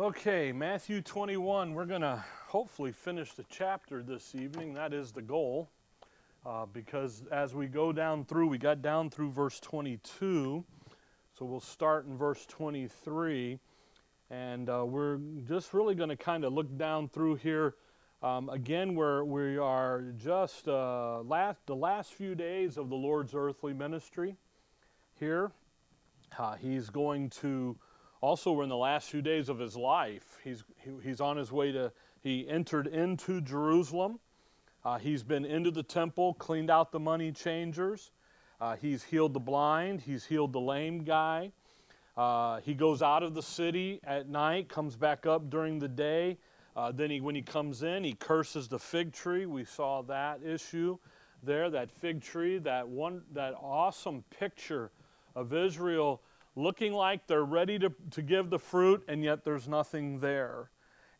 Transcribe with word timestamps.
Okay, 0.00 0.52
Matthew 0.52 1.02
21. 1.02 1.74
We're 1.74 1.84
going 1.84 2.02
to 2.02 2.24
hopefully 2.46 2.92
finish 2.92 3.32
the 3.32 3.44
chapter 3.50 4.00
this 4.00 4.32
evening. 4.36 4.74
That 4.74 4.92
is 4.92 5.10
the 5.10 5.22
goal. 5.22 5.70
Uh, 6.46 6.66
because 6.66 7.24
as 7.32 7.52
we 7.52 7.66
go 7.66 7.90
down 7.90 8.24
through, 8.24 8.46
we 8.46 8.58
got 8.58 8.80
down 8.80 9.10
through 9.10 9.32
verse 9.32 9.58
22. 9.58 10.64
So 11.36 11.44
we'll 11.44 11.58
start 11.58 12.06
in 12.06 12.16
verse 12.16 12.46
23. 12.46 13.58
And 14.30 14.70
uh, 14.70 14.84
we're 14.86 15.18
just 15.48 15.74
really 15.74 15.96
going 15.96 16.10
to 16.10 16.16
kind 16.16 16.44
of 16.44 16.52
look 16.52 16.78
down 16.78 17.08
through 17.08 17.34
here. 17.34 17.74
Um, 18.22 18.50
again, 18.50 18.94
where 18.94 19.24
we 19.24 19.58
are 19.58 20.12
just 20.16 20.68
uh, 20.68 21.22
last, 21.22 21.58
the 21.66 21.74
last 21.74 22.12
few 22.12 22.36
days 22.36 22.76
of 22.76 22.88
the 22.88 22.94
Lord's 22.94 23.34
earthly 23.34 23.72
ministry 23.72 24.36
here. 25.18 25.50
Uh, 26.38 26.54
he's 26.54 26.88
going 26.88 27.30
to 27.30 27.76
also, 28.20 28.52
we're 28.52 28.64
in 28.64 28.68
the 28.68 28.76
last 28.76 29.10
few 29.10 29.22
days 29.22 29.48
of 29.48 29.58
his 29.58 29.76
life. 29.76 30.38
He's, 30.42 30.64
he, 30.76 30.90
he's 31.02 31.20
on 31.20 31.36
his 31.36 31.52
way 31.52 31.70
to, 31.72 31.92
he 32.20 32.48
entered 32.48 32.88
into 32.88 33.40
Jerusalem. 33.40 34.18
Uh, 34.84 34.98
he's 34.98 35.22
been 35.22 35.44
into 35.44 35.70
the 35.70 35.82
temple, 35.82 36.34
cleaned 36.34 36.70
out 36.70 36.90
the 36.90 36.98
money 36.98 37.30
changers. 37.30 38.10
Uh, 38.60 38.74
he's 38.74 39.04
healed 39.04 39.34
the 39.34 39.40
blind. 39.40 40.00
He's 40.00 40.24
healed 40.24 40.52
the 40.52 40.60
lame 40.60 41.04
guy. 41.04 41.52
Uh, 42.16 42.60
he 42.60 42.74
goes 42.74 43.02
out 43.02 43.22
of 43.22 43.34
the 43.34 43.42
city 43.42 44.00
at 44.02 44.28
night, 44.28 44.68
comes 44.68 44.96
back 44.96 45.24
up 45.24 45.48
during 45.48 45.78
the 45.78 45.86
day. 45.88 46.38
Uh, 46.74 46.90
then 46.90 47.10
he, 47.10 47.20
when 47.20 47.36
he 47.36 47.42
comes 47.42 47.84
in, 47.84 48.02
he 48.02 48.14
curses 48.14 48.66
the 48.66 48.78
fig 48.78 49.12
tree. 49.12 49.46
We 49.46 49.64
saw 49.64 50.02
that 50.02 50.40
issue 50.44 50.98
there, 51.44 51.70
that 51.70 51.90
fig 51.90 52.20
tree, 52.20 52.58
that 52.58 52.88
one, 52.88 53.22
that 53.32 53.54
awesome 53.60 54.24
picture 54.36 54.90
of 55.36 55.54
Israel 55.54 56.20
looking 56.58 56.92
like 56.92 57.24
they're 57.28 57.44
ready 57.44 57.78
to, 57.78 57.92
to 58.10 58.20
give 58.20 58.50
the 58.50 58.58
fruit, 58.58 59.04
and 59.06 59.22
yet 59.22 59.44
there's 59.44 59.68
nothing 59.68 60.18
there. 60.18 60.70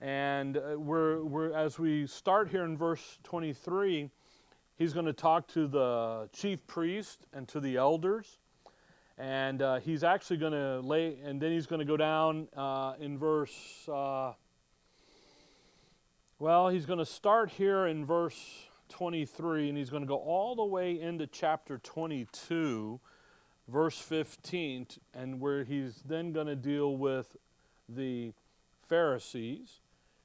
And 0.01 0.57
uh, 0.57 0.77
we're, 0.77 1.23
we're, 1.23 1.53
as 1.53 1.79
we 1.79 2.09
start 2.09 2.49
here 2.49 2.65
in 2.65 2.77
verse 2.77 3.19
23, 3.23 4.11
he's 4.77 4.93
going 4.93 5.07
to 5.07 5.13
talk 5.13 5.47
to 5.49 5.69
the 5.69 6.29
chief 6.33 6.67
priest 6.67 7.27
and 7.33 7.47
to 7.49 7.61
the 7.61 7.77
elders. 7.77 8.39
And 9.17 9.63
uh, 9.63 9.79
he's 9.79 10.03
actually 10.03 10.39
going 10.39 10.53
to 10.53 10.81
lay, 10.81 11.19
and 11.25 11.41
then 11.41 11.53
he's 11.53 11.67
going 11.67 11.81
to 11.81 11.87
go 11.87 11.97
down 11.97 12.49
uh, 12.57 12.95
in 12.99 13.17
verse, 13.17 13.89
uh, 13.89 14.33
well, 16.41 16.69
he's 16.69 16.85
going 16.85 17.01
to 17.01 17.07
start 17.07 17.51
here 17.51 17.87
in 17.87 18.05
verse 18.05 18.41
23, 18.89 19.69
and 19.69 19.79
he's 19.79 19.91
going 19.91 20.03
to 20.03 20.09
go 20.09 20.19
all 20.19 20.57
the 20.57 20.65
way 20.65 21.01
into 21.01 21.29
chapter 21.29 21.79
22 21.79 22.99
verse 23.69 23.99
15, 23.99 24.87
and 25.15 25.41
where 25.41 25.65
he's 25.65 26.03
then 26.07 26.33
going 26.33 26.47
to 26.47 26.57
deal 26.57 26.97
with 26.97 27.37
the 27.89 28.33
Pharisees. 28.89 29.81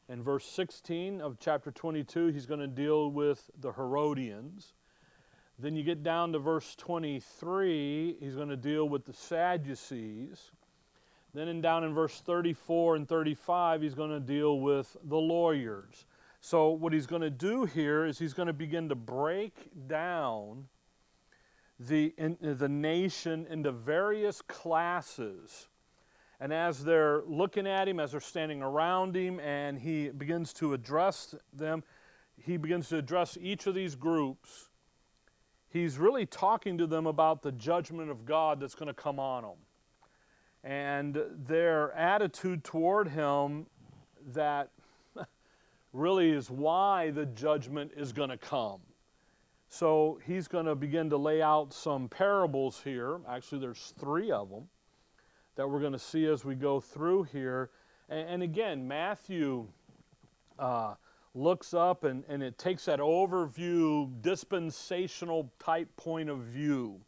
In 0.10 0.24
verse 0.24 0.46
16 0.46 1.22
of 1.22 1.38
chapter 1.40 1.72
22, 1.72 2.28
he's 2.28 2.46
going 2.46 2.60
to 2.60 2.68
deal 2.68 3.12
with 3.12 3.50
the 3.60 3.74
Herodians. 3.74 4.74
Then 5.60 5.76
you 5.76 5.84
get 5.84 6.04
down 6.04 6.34
to 6.34 6.40
verse 6.40 6.76
23, 6.76 8.18
he's 8.20 8.36
going 8.36 8.50
to 8.50 8.58
deal 8.58 8.90
with 8.90 9.06
the 9.06 9.14
Sadducees. 9.14 10.52
Then 11.34 11.48
in 11.48 11.62
down 11.62 11.84
in 11.84 11.94
verse 11.94 12.22
34 12.22 12.96
and 12.96 13.08
35, 13.08 13.82
he's 13.82 13.96
going 13.96 14.12
to 14.12 14.20
deal 14.20 14.60
with 14.60 14.96
the 15.04 15.18
lawyers. 15.18 16.06
So 16.42 16.70
what 16.70 16.94
he's 16.94 17.08
going 17.08 17.22
to 17.22 17.30
do 17.30 17.66
here 17.66 18.06
is 18.06 18.20
he's 18.20 18.34
going 18.34 18.48
to 18.48 18.54
begin 18.54 18.90
to 18.90 18.96
break 18.96 19.54
down 19.88 20.66
the, 21.80 22.14
in, 22.18 22.38
uh, 22.46 22.54
the 22.54 22.70
nation 22.70 23.48
into 23.50 23.72
various 23.72 24.42
classes. 24.42 25.68
And 26.40 26.52
as 26.52 26.84
they're 26.84 27.24
looking 27.26 27.68
at 27.68 27.88
him, 27.88 28.00
as 28.00 28.12
they're 28.12 28.20
standing 28.20 28.62
around 28.62 29.16
him, 29.16 29.40
and 29.40 29.80
he 29.80 30.10
begins 30.10 30.54
to 30.54 30.74
address 30.74 31.36
them, 31.54 31.84
he 32.38 32.58
begins 32.58 32.90
to 32.90 32.98
address 32.98 33.38
each 33.40 33.68
of 33.68 33.76
these 33.76 33.96
groups. 33.96 34.70
He's 35.70 35.98
really 35.98 36.26
talking 36.26 36.78
to 36.78 36.88
them 36.88 37.08
about 37.08 37.42
the 37.42 37.52
judgment 37.52 38.12
of 38.12 38.26
God 38.26 38.60
that's 38.60 38.76
going 38.76 38.88
to 38.88 38.94
come 38.94 39.20
on 39.20 39.44
them. 39.44 39.58
And 40.64 41.22
their 41.48 41.92
attitude 41.94 42.64
toward 42.64 43.10
him 43.10 43.66
that 44.34 44.70
really 45.94 46.32
is 46.32 46.50
why 46.50 47.12
the 47.12 47.26
judgment 47.26 47.92
is 47.96 48.14
going 48.14 48.30
to 48.30 48.38
come. 48.38 48.82
So 49.74 50.20
he's 50.24 50.48
going 50.48 50.68
to 50.68 50.76
begin 50.76 51.10
to 51.10 51.18
lay 51.18 51.42
out 51.42 51.74
some 51.74 52.08
parables 52.08 52.82
here. 52.84 53.20
Actually, 53.28 53.62
there's 53.62 53.92
three 54.00 54.30
of 54.30 54.52
them 54.52 54.68
that 55.56 55.68
we're 55.68 55.80
going 55.80 55.94
to 55.94 56.00
see 56.00 56.28
as 56.28 56.46
we 56.46 56.54
go 56.54 56.80
through 56.80 57.24
here. 57.24 57.72
And, 58.08 58.30
and 58.30 58.44
again, 58.44 58.88
Matthew 58.88 59.66
uh, 60.60 60.94
looks 61.34 61.74
up 61.74 62.04
and, 62.04 62.24
and 62.30 62.44
it 62.44 62.60
takes 62.60 62.86
that 62.86 63.00
overview, 63.00 64.12
dispensational 64.22 65.52
type 65.58 65.90
point 65.98 66.30
of 66.30 66.42
view. 66.42 67.00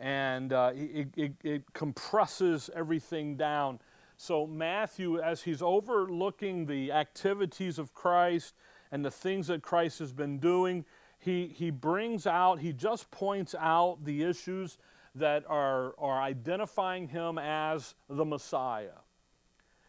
And 0.00 0.52
uh, 0.52 0.72
it, 0.74 1.10
it, 1.16 1.32
it 1.44 1.72
compresses 1.74 2.70
everything 2.74 3.36
down. 3.36 3.78
So, 4.16 4.48
Matthew, 4.48 5.20
as 5.20 5.42
he's 5.42 5.62
overlooking 5.62 6.66
the 6.66 6.90
activities 6.90 7.78
of 7.78 7.94
Christ 7.94 8.56
and 8.90 9.04
the 9.04 9.12
things 9.12 9.46
that 9.46 9.62
Christ 9.62 10.00
has 10.00 10.12
been 10.12 10.40
doing, 10.40 10.84
he, 11.28 11.54
he 11.54 11.70
brings 11.70 12.26
out, 12.26 12.58
he 12.58 12.72
just 12.72 13.10
points 13.10 13.54
out 13.58 13.98
the 14.02 14.22
issues 14.22 14.78
that 15.14 15.44
are, 15.46 15.94
are 15.98 16.22
identifying 16.22 17.06
him 17.06 17.36
as 17.36 17.94
the 18.08 18.24
Messiah. 18.24 19.00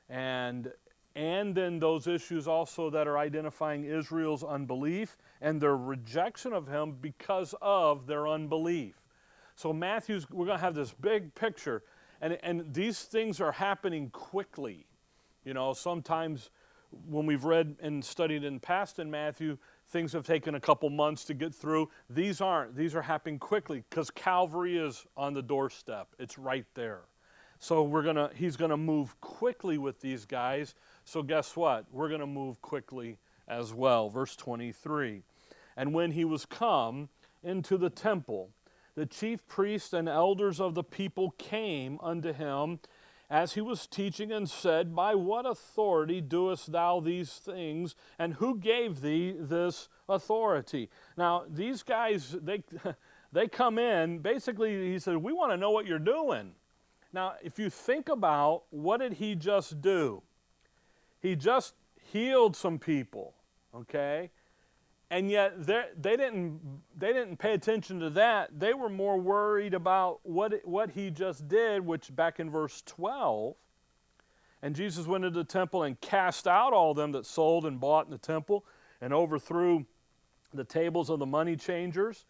And, 0.09 0.69
and 1.15 1.55
then 1.55 1.79
those 1.79 2.07
issues 2.07 2.45
also 2.45 2.89
that 2.89 3.07
are 3.07 3.17
identifying 3.17 3.85
Israel's 3.85 4.43
unbelief 4.43 5.15
and 5.39 5.61
their 5.61 5.77
rejection 5.77 6.51
of 6.51 6.67
him 6.67 6.97
because 6.99 7.55
of 7.61 8.05
their 8.05 8.27
unbelief. 8.27 8.95
So, 9.55 9.71
Matthew's, 9.71 10.29
we're 10.29 10.45
going 10.45 10.57
to 10.57 10.63
have 10.63 10.75
this 10.75 10.93
big 10.93 11.33
picture, 11.35 11.83
and, 12.19 12.37
and 12.43 12.73
these 12.73 13.03
things 13.03 13.39
are 13.39 13.53
happening 13.53 14.09
quickly. 14.09 14.87
You 15.45 15.53
know, 15.53 15.71
sometimes 15.71 16.49
when 17.07 17.25
we've 17.25 17.45
read 17.45 17.77
and 17.81 18.03
studied 18.03 18.43
in 18.43 18.59
past 18.59 18.99
in 18.99 19.09
Matthew, 19.09 19.57
things 19.89 20.13
have 20.13 20.25
taken 20.25 20.55
a 20.55 20.59
couple 20.59 20.89
months 20.89 21.25
to 21.25 21.33
get 21.33 21.53
through. 21.53 21.89
These 22.09 22.41
aren't. 22.41 22.75
These 22.75 22.95
are 22.95 23.01
happening 23.01 23.39
quickly 23.39 23.83
because 23.89 24.09
Calvary 24.09 24.77
is 24.77 25.05
on 25.17 25.33
the 25.33 25.41
doorstep. 25.41 26.07
It's 26.19 26.37
right 26.37 26.65
there. 26.75 27.01
So 27.59 27.83
we're 27.83 28.03
gonna 28.03 28.29
he's 28.33 28.55
gonna 28.55 28.77
move 28.77 29.19
quickly 29.19 29.77
with 29.77 29.99
these 29.99 30.25
guys. 30.25 30.75
So 31.03 31.21
guess 31.21 31.55
what? 31.55 31.85
We're 31.91 32.09
gonna 32.09 32.27
move 32.27 32.61
quickly 32.61 33.17
as 33.47 33.73
well. 33.73 34.09
Verse 34.09 34.35
23. 34.35 35.23
And 35.75 35.93
when 35.93 36.11
he 36.11 36.23
was 36.23 36.45
come 36.45 37.09
into 37.43 37.77
the 37.77 37.89
temple, 37.89 38.51
the 38.95 39.05
chief 39.05 39.45
priests 39.47 39.93
and 39.93 40.07
elders 40.07 40.59
of 40.59 40.75
the 40.75 40.83
people 40.83 41.31
came 41.37 41.99
unto 42.01 42.33
him 42.33 42.79
as 43.29 43.53
he 43.53 43.61
was 43.61 43.85
teaching 43.85 44.31
and 44.31 44.49
said, 44.49 44.95
By 44.95 45.15
what 45.15 45.45
authority 45.45 46.21
doest 46.21 46.71
thou 46.71 46.99
these 46.99 47.33
things, 47.33 47.95
and 48.17 48.35
who 48.35 48.57
gave 48.57 49.01
thee 49.01 49.35
this 49.37 49.87
authority? 50.07 50.89
Now, 51.15 51.43
these 51.47 51.83
guys, 51.83 52.35
they, 52.41 52.63
they 53.31 53.47
come 53.47 53.77
in, 53.77 54.19
basically, 54.19 54.91
he 54.91 54.99
said, 54.99 55.17
We 55.17 55.33
want 55.33 55.51
to 55.51 55.57
know 55.57 55.71
what 55.71 55.85
you're 55.85 55.99
doing. 55.99 56.53
Now, 57.13 57.33
if 57.43 57.59
you 57.59 57.69
think 57.69 58.09
about 58.09 58.63
what 58.69 58.99
did 58.99 59.13
he 59.13 59.35
just 59.35 59.81
do? 59.81 60.23
He 61.21 61.35
just 61.35 61.73
healed 62.11 62.55
some 62.55 62.79
people, 62.79 63.33
okay? 63.75 64.29
And 65.11 65.29
yet 65.31 65.65
they 65.65 66.15
didn't, 66.15 66.59
they 66.95 67.13
didn't 67.13 67.37
pay 67.37 67.53
attention 67.53 67.99
to 67.99 68.09
that. 68.11 68.59
They 68.59 68.73
were 68.73 68.89
more 68.89 69.17
worried 69.17 69.73
about 69.73 70.19
what, 70.23 70.61
what 70.65 70.91
he 70.91 71.09
just 71.09 71.47
did, 71.47 71.85
which 71.85 72.15
back 72.15 72.39
in 72.39 72.49
verse 72.49 72.83
12, 72.85 73.55
and 74.61 74.75
Jesus 74.75 75.07
went 75.07 75.25
into 75.25 75.39
the 75.39 75.45
temple 75.45 75.83
and 75.83 75.99
cast 76.01 76.47
out 76.47 76.73
all 76.73 76.93
them 76.93 77.13
that 77.13 77.25
sold 77.25 77.65
and 77.65 77.79
bought 77.79 78.05
in 78.05 78.11
the 78.11 78.17
temple 78.17 78.65
and 79.01 79.13
overthrew 79.13 79.85
the 80.53 80.63
tables 80.63 81.09
of 81.09 81.19
the 81.19 81.25
money 81.25 81.55
changers 81.55 82.25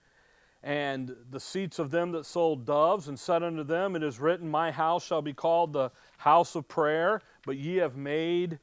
and 0.61 1.15
the 1.31 1.39
seats 1.39 1.79
of 1.79 1.89
them 1.89 2.11
that 2.11 2.25
sold 2.25 2.65
doves 2.65 3.07
and 3.07 3.17
said 3.17 3.43
unto 3.43 3.63
them, 3.63 3.95
It 3.95 4.03
is 4.03 4.19
written, 4.19 4.49
My 4.49 4.71
house 4.71 5.05
shall 5.05 5.21
be 5.21 5.33
called 5.33 5.73
the 5.73 5.91
house 6.17 6.55
of 6.55 6.67
prayer, 6.67 7.21
but 7.45 7.57
ye 7.57 7.77
have 7.77 7.95
made 7.95 8.59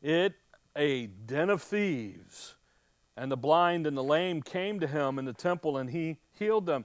it 0.00 0.34
a 0.76 1.06
den 1.06 1.50
of 1.50 1.62
thieves. 1.62 2.54
And 3.16 3.30
the 3.30 3.36
blind 3.36 3.86
and 3.86 3.96
the 3.96 4.02
lame 4.02 4.42
came 4.42 4.80
to 4.80 4.86
him 4.86 5.18
in 5.18 5.24
the 5.24 5.32
temple 5.32 5.76
and 5.76 5.90
he 5.90 6.18
healed 6.32 6.66
them. 6.66 6.84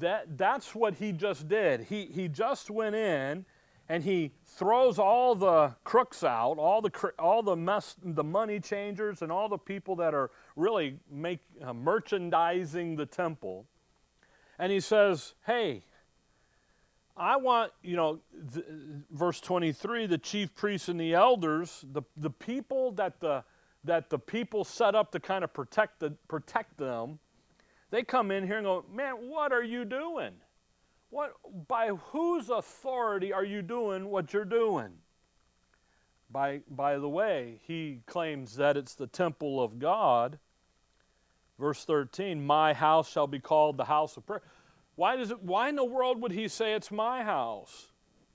That, 0.00 0.38
that's 0.38 0.74
what 0.74 0.94
he 0.94 1.12
just 1.12 1.48
did. 1.48 1.82
He, 1.82 2.06
he 2.06 2.28
just 2.28 2.70
went 2.70 2.94
in 2.94 3.44
and 3.88 4.04
he 4.04 4.32
throws 4.46 4.98
all 4.98 5.34
the 5.34 5.74
crooks 5.84 6.24
out, 6.24 6.54
all 6.58 6.80
the, 6.80 7.12
all 7.18 7.42
the, 7.42 7.56
mess, 7.56 7.96
the 8.02 8.24
money 8.24 8.60
changers 8.60 9.22
and 9.22 9.30
all 9.30 9.48
the 9.48 9.58
people 9.58 9.96
that 9.96 10.14
are 10.14 10.30
really 10.56 10.98
make, 11.10 11.40
uh, 11.62 11.72
merchandising 11.72 12.96
the 12.96 13.06
temple. 13.06 13.66
And 14.58 14.72
he 14.72 14.80
says, 14.80 15.34
hey, 15.46 15.82
I 17.16 17.36
want, 17.36 17.72
you 17.82 17.96
know, 17.96 18.20
verse 19.10 19.40
23, 19.40 20.06
the 20.06 20.18
chief 20.18 20.54
priests 20.54 20.88
and 20.88 20.98
the 20.98 21.12
elders, 21.12 21.84
the, 21.92 22.02
the 22.16 22.30
people 22.30 22.92
that 22.92 23.20
the, 23.20 23.44
that 23.84 24.10
the 24.10 24.18
people 24.18 24.64
set 24.64 24.94
up 24.94 25.10
to 25.12 25.20
kind 25.20 25.44
of 25.44 25.52
protect, 25.52 26.00
the, 26.00 26.10
protect 26.28 26.78
them, 26.78 27.18
they 27.90 28.02
come 28.02 28.30
in 28.30 28.46
here 28.46 28.56
and 28.56 28.64
go, 28.64 28.84
man, 28.92 29.14
what 29.28 29.52
are 29.52 29.62
you 29.62 29.84
doing? 29.84 30.32
What, 31.10 31.34
by 31.68 31.88
whose 31.88 32.48
authority 32.48 33.32
are 33.32 33.44
you 33.44 33.60
doing 33.60 34.08
what 34.08 34.32
you're 34.32 34.46
doing? 34.46 34.92
By, 36.30 36.60
by 36.70 36.98
the 36.98 37.08
way, 37.08 37.60
he 37.66 38.00
claims 38.06 38.56
that 38.56 38.78
it's 38.78 38.94
the 38.94 39.06
temple 39.06 39.62
of 39.62 39.78
God. 39.78 40.38
Verse 41.58 41.84
13, 41.84 42.44
my 42.44 42.72
house 42.72 43.10
shall 43.10 43.26
be 43.26 43.38
called 43.38 43.76
the 43.76 43.84
house 43.84 44.16
of 44.16 44.24
prayer. 44.24 44.40
Why, 44.94 45.16
does 45.16 45.30
it, 45.30 45.42
why 45.42 45.68
in 45.68 45.76
the 45.76 45.84
world 45.84 46.22
would 46.22 46.32
he 46.32 46.48
say 46.48 46.72
it's 46.72 46.90
my 46.90 47.22
house? 47.22 47.88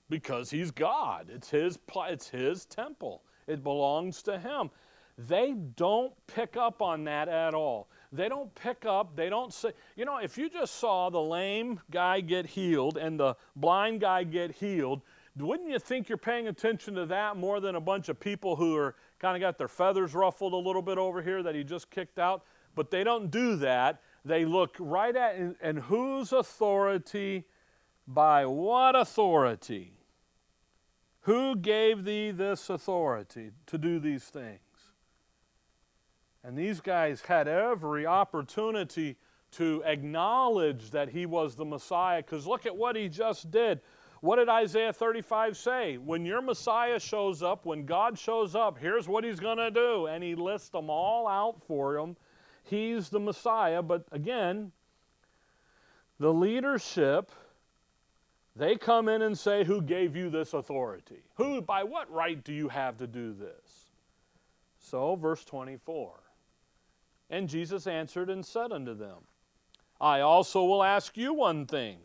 Because 0.08 0.50
he's 0.50 0.70
God. 0.70 1.28
It's 1.28 1.50
his, 1.50 1.78
it's 2.08 2.28
his 2.28 2.64
temple. 2.64 3.22
It 3.48 3.64
belongs 3.64 4.22
to 4.22 4.38
him. 4.38 4.70
They 5.18 5.52
don't 5.52 6.12
pick 6.28 6.56
up 6.56 6.80
on 6.80 7.02
that 7.04 7.28
at 7.28 7.52
all. 7.52 7.88
They 8.12 8.28
don't 8.28 8.54
pick 8.54 8.86
up, 8.86 9.16
they 9.16 9.28
don't 9.28 9.52
say, 9.52 9.72
you 9.96 10.04
know, 10.04 10.18
if 10.18 10.38
you 10.38 10.48
just 10.48 10.76
saw 10.76 11.10
the 11.10 11.20
lame 11.20 11.80
guy 11.90 12.20
get 12.20 12.46
healed 12.46 12.96
and 12.96 13.18
the 13.18 13.34
blind 13.56 14.00
guy 14.00 14.22
get 14.22 14.52
healed, 14.52 15.02
wouldn't 15.36 15.68
you 15.68 15.78
think 15.80 16.08
you're 16.08 16.18
paying 16.18 16.46
attention 16.46 16.94
to 16.94 17.06
that 17.06 17.36
more 17.36 17.60
than 17.60 17.74
a 17.74 17.80
bunch 17.80 18.08
of 18.08 18.18
people 18.18 18.56
who 18.56 18.76
are 18.76 18.94
kind 19.18 19.36
of 19.36 19.40
got 19.40 19.58
their 19.58 19.68
feathers 19.68 20.14
ruffled 20.14 20.52
a 20.52 20.56
little 20.56 20.82
bit 20.82 20.98
over 20.98 21.20
here 21.20 21.42
that 21.42 21.54
he 21.54 21.64
just 21.64 21.90
kicked 21.90 22.18
out? 22.18 22.44
But 22.76 22.90
they 22.90 23.02
don't 23.02 23.30
do 23.30 23.56
that. 23.56 24.00
They 24.24 24.44
look 24.44 24.76
right 24.78 25.14
at, 25.14 25.34
and, 25.34 25.56
and 25.60 25.78
whose 25.80 26.32
authority, 26.32 27.44
by 28.06 28.46
what 28.46 28.94
authority? 28.94 29.92
Who 31.22 31.56
gave 31.56 32.04
thee 32.04 32.30
this 32.30 32.70
authority 32.70 33.50
to 33.66 33.78
do 33.78 33.98
these 33.98 34.24
things? 34.24 34.60
And 36.48 36.56
these 36.56 36.80
guys 36.80 37.20
had 37.20 37.46
every 37.46 38.06
opportunity 38.06 39.16
to 39.50 39.82
acknowledge 39.84 40.92
that 40.92 41.10
he 41.10 41.26
was 41.26 41.54
the 41.54 41.64
Messiah 41.66 42.22
because 42.22 42.46
look 42.46 42.64
at 42.64 42.74
what 42.74 42.96
he 42.96 43.10
just 43.10 43.50
did. 43.50 43.82
What 44.22 44.36
did 44.36 44.48
Isaiah 44.48 44.94
35 44.94 45.58
say? 45.58 45.98
When 45.98 46.24
your 46.24 46.40
Messiah 46.40 46.98
shows 46.98 47.42
up, 47.42 47.66
when 47.66 47.84
God 47.84 48.18
shows 48.18 48.54
up, 48.54 48.78
here's 48.78 49.06
what 49.06 49.24
he's 49.24 49.38
going 49.38 49.58
to 49.58 49.70
do. 49.70 50.06
And 50.06 50.24
he 50.24 50.34
lists 50.34 50.70
them 50.70 50.88
all 50.88 51.28
out 51.28 51.62
for 51.66 51.98
him. 51.98 52.16
He's 52.64 53.10
the 53.10 53.20
Messiah. 53.20 53.82
But 53.82 54.06
again, 54.10 54.72
the 56.18 56.32
leadership, 56.32 57.30
they 58.56 58.76
come 58.76 59.10
in 59.10 59.20
and 59.20 59.38
say, 59.38 59.64
Who 59.64 59.82
gave 59.82 60.16
you 60.16 60.30
this 60.30 60.54
authority? 60.54 61.24
Who, 61.34 61.60
by 61.60 61.84
what 61.84 62.10
right 62.10 62.42
do 62.42 62.54
you 62.54 62.68
have 62.68 62.96
to 62.96 63.06
do 63.06 63.34
this? 63.34 63.90
So, 64.78 65.14
verse 65.14 65.44
24. 65.44 66.20
And 67.30 67.48
Jesus 67.48 67.86
answered 67.86 68.30
and 68.30 68.44
said 68.44 68.72
unto 68.72 68.94
them, 68.94 69.18
I 70.00 70.20
also 70.20 70.64
will 70.64 70.82
ask 70.82 71.16
you 71.16 71.34
one 71.34 71.66
thing, 71.66 71.98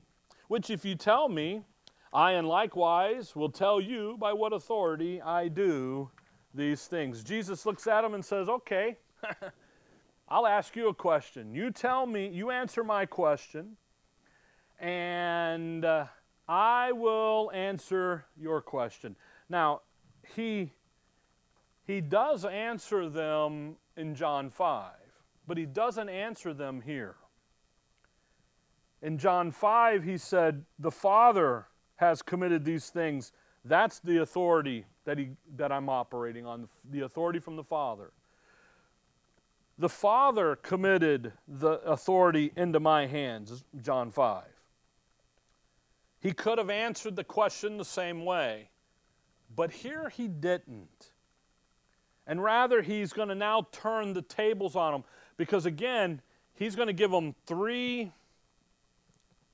which 0.47 0.69
if 0.69 0.83
you 0.83 0.95
tell 0.95 1.29
me, 1.29 1.63
I 2.11 2.33
and 2.33 2.47
likewise 2.47 3.35
will 3.35 3.49
tell 3.49 3.79
you 3.79 4.17
by 4.19 4.33
what 4.33 4.53
authority 4.53 5.21
I 5.21 5.47
do 5.47 6.09
these 6.53 6.85
things. 6.87 7.23
Jesus 7.23 7.65
looks 7.65 7.87
at 7.87 8.03
him 8.03 8.13
and 8.13 8.23
says, 8.23 8.49
Okay, 8.49 8.97
I'll 10.29 10.47
ask 10.47 10.75
you 10.75 10.89
a 10.89 10.93
question. 10.93 11.55
You 11.55 11.71
tell 11.71 12.05
me, 12.05 12.27
you 12.27 12.51
answer 12.51 12.83
my 12.83 13.05
question, 13.05 13.77
and 14.79 15.85
uh, 15.85 16.05
I 16.47 16.91
will 16.91 17.51
answer 17.53 18.25
your 18.39 18.61
question. 18.61 19.15
Now, 19.49 19.81
he, 20.35 20.71
he 21.85 22.01
does 22.01 22.45
answer 22.45 23.09
them 23.09 23.77
in 23.95 24.15
John 24.15 24.49
5 24.49 25.02
but 25.47 25.57
he 25.57 25.65
doesn't 25.65 26.09
answer 26.09 26.53
them 26.53 26.81
here. 26.81 27.15
In 29.01 29.17
John 29.17 29.51
5, 29.51 30.03
he 30.03 30.17
said, 30.17 30.63
The 30.79 30.91
Father 30.91 31.67
has 31.97 32.21
committed 32.21 32.63
these 32.63 32.89
things. 32.89 33.31
That's 33.65 33.99
the 33.99 34.21
authority 34.21 34.85
that, 35.05 35.17
he, 35.17 35.31
that 35.55 35.71
I'm 35.71 35.89
operating 35.89 36.45
on, 36.45 36.67
the 36.89 37.01
authority 37.01 37.39
from 37.39 37.55
the 37.55 37.63
Father. 37.63 38.11
The 39.77 39.89
Father 39.89 40.55
committed 40.55 41.33
the 41.47 41.81
authority 41.81 42.53
into 42.55 42.79
my 42.79 43.07
hands, 43.07 43.63
John 43.81 44.11
5. 44.11 44.43
He 46.21 46.31
could 46.31 46.57
have 46.57 46.69
answered 46.69 47.15
the 47.15 47.23
question 47.23 47.77
the 47.77 47.83
same 47.83 48.23
way, 48.23 48.69
but 49.53 49.71
here 49.71 50.09
he 50.09 50.27
didn't. 50.27 51.11
And 52.25 52.41
rather, 52.41 52.81
he's 52.81 53.11
going 53.11 53.27
to 53.27 53.35
now 53.35 53.67
turn 53.71 54.13
the 54.13 54.21
tables 54.21 54.75
on 54.77 54.93
them. 54.93 55.03
Because 55.38 55.65
again, 55.65 56.21
he's 56.53 56.75
going 56.75 56.88
to 56.88 56.94
give 56.94 57.12
them 57.12 57.35
three 57.45 58.12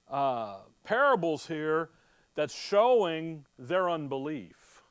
uh, 0.10 0.58
parables 0.84 1.48
here 1.48 1.90
that's 2.36 2.54
showing 2.54 3.46
their 3.58 3.90
unbelief 3.90 4.84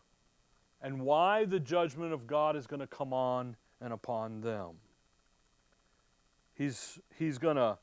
and 0.80 1.00
why 1.00 1.44
the 1.44 1.60
judgment 1.60 2.12
of 2.12 2.26
God 2.26 2.56
is 2.56 2.66
going 2.66 2.80
to 2.80 2.86
come 2.86 3.12
on 3.12 3.56
and 3.80 3.92
upon 3.92 4.40
them. 4.40 4.70
He's, 6.54 6.98
he's 7.16 7.38
going 7.38 7.56
to 7.56 7.78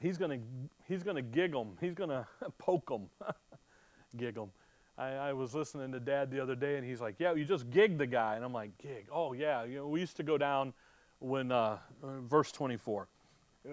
he's 0.00 0.18
going 0.18 0.30
to 0.30 0.38
he's 0.86 1.02
going 1.02 1.16
to 1.16 1.22
gig 1.22 1.52
them. 1.52 1.76
He's 1.80 1.94
going 1.94 2.10
to 2.10 2.26
poke 2.58 2.88
them, 2.88 3.08
gig 4.16 4.34
them. 4.34 4.50
I, 4.96 5.08
I, 5.08 5.32
was 5.32 5.54
listening 5.54 5.90
to 5.90 5.98
Dad 5.98 6.30
the 6.30 6.40
other 6.40 6.54
day, 6.54 6.76
and 6.76 6.86
he's 6.86 7.00
like, 7.00 7.16
"Yeah, 7.18 7.34
you 7.34 7.44
just 7.44 7.68
gig 7.70 7.98
the 7.98 8.06
guy," 8.06 8.36
and 8.36 8.44
I'm 8.44 8.52
like, 8.52 8.78
"Gig? 8.78 9.06
Oh 9.10 9.32
yeah." 9.32 9.64
You 9.64 9.78
know, 9.78 9.88
we 9.88 10.00
used 10.00 10.16
to 10.18 10.22
go 10.22 10.38
down 10.38 10.72
when 11.24 11.50
uh, 11.50 11.78
verse 12.02 12.52
24 12.52 13.08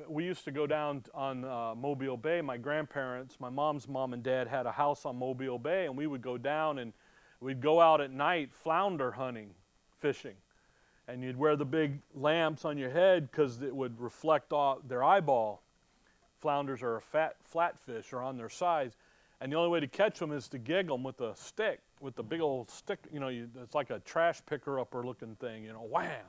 we 0.07 0.24
used 0.24 0.45
to 0.45 0.51
go 0.51 0.65
down 0.65 1.03
on 1.13 1.44
uh, 1.44 1.75
Mobile 1.75 2.15
Bay. 2.15 2.39
My 2.39 2.56
grandparents, 2.56 3.36
my 3.42 3.50
mom's 3.50 3.89
mom 3.89 4.13
and 4.13 4.24
dad 4.24 4.48
had 4.48 4.65
a 4.65 4.71
house 4.71 5.06
on 5.06 5.18
Mobile 5.18 5.59
Bay, 5.59 5.86
and 5.86 5.98
we 5.98 6.07
would 6.07 6.21
go 6.21 6.38
down 6.38 6.80
and 6.80 6.94
we'd 7.42 7.59
go 7.59 7.81
out 7.81 8.00
at 8.00 8.09
night 8.09 8.53
flounder 8.53 9.12
hunting, 9.12 9.50
fishing. 10.00 10.36
And 11.09 11.21
you'd 11.21 11.36
wear 11.36 11.57
the 11.57 11.65
big 11.65 12.00
lamps 12.15 12.63
on 12.63 12.77
your 12.77 12.89
head 12.89 13.30
because 13.30 13.62
it 13.62 13.75
would 13.75 14.00
reflect 14.00 14.54
off 14.54 14.77
their 14.88 15.04
eyeball. 15.04 15.62
Flounders 16.39 16.81
are 16.81 16.95
a 16.95 17.01
fat 17.01 17.36
flatfish 17.54 18.13
or 18.13 18.21
on 18.21 18.38
their 18.38 18.50
sides. 18.50 18.95
And 19.42 19.51
the 19.51 19.57
only 19.57 19.71
way 19.71 19.81
to 19.81 19.88
catch 19.88 20.19
them 20.19 20.31
is 20.31 20.47
to 20.50 20.57
gig 20.57 20.88
them 20.88 21.04
with 21.04 21.19
a 21.19 21.36
stick, 21.36 21.81
with 22.00 22.15
the 22.15 22.24
big 22.24 22.39
old 22.39 22.71
stick. 22.71 23.00
You 23.12 23.19
know, 23.19 23.27
you, 23.27 23.50
it's 23.62 23.75
like 23.75 23.89
a 23.89 24.00
trash 24.00 24.39
picker 24.45 24.80
upper 24.80 25.04
looking 25.04 25.35
thing, 25.35 25.66
you 25.66 25.73
know, 25.73 25.81
wham 25.81 26.23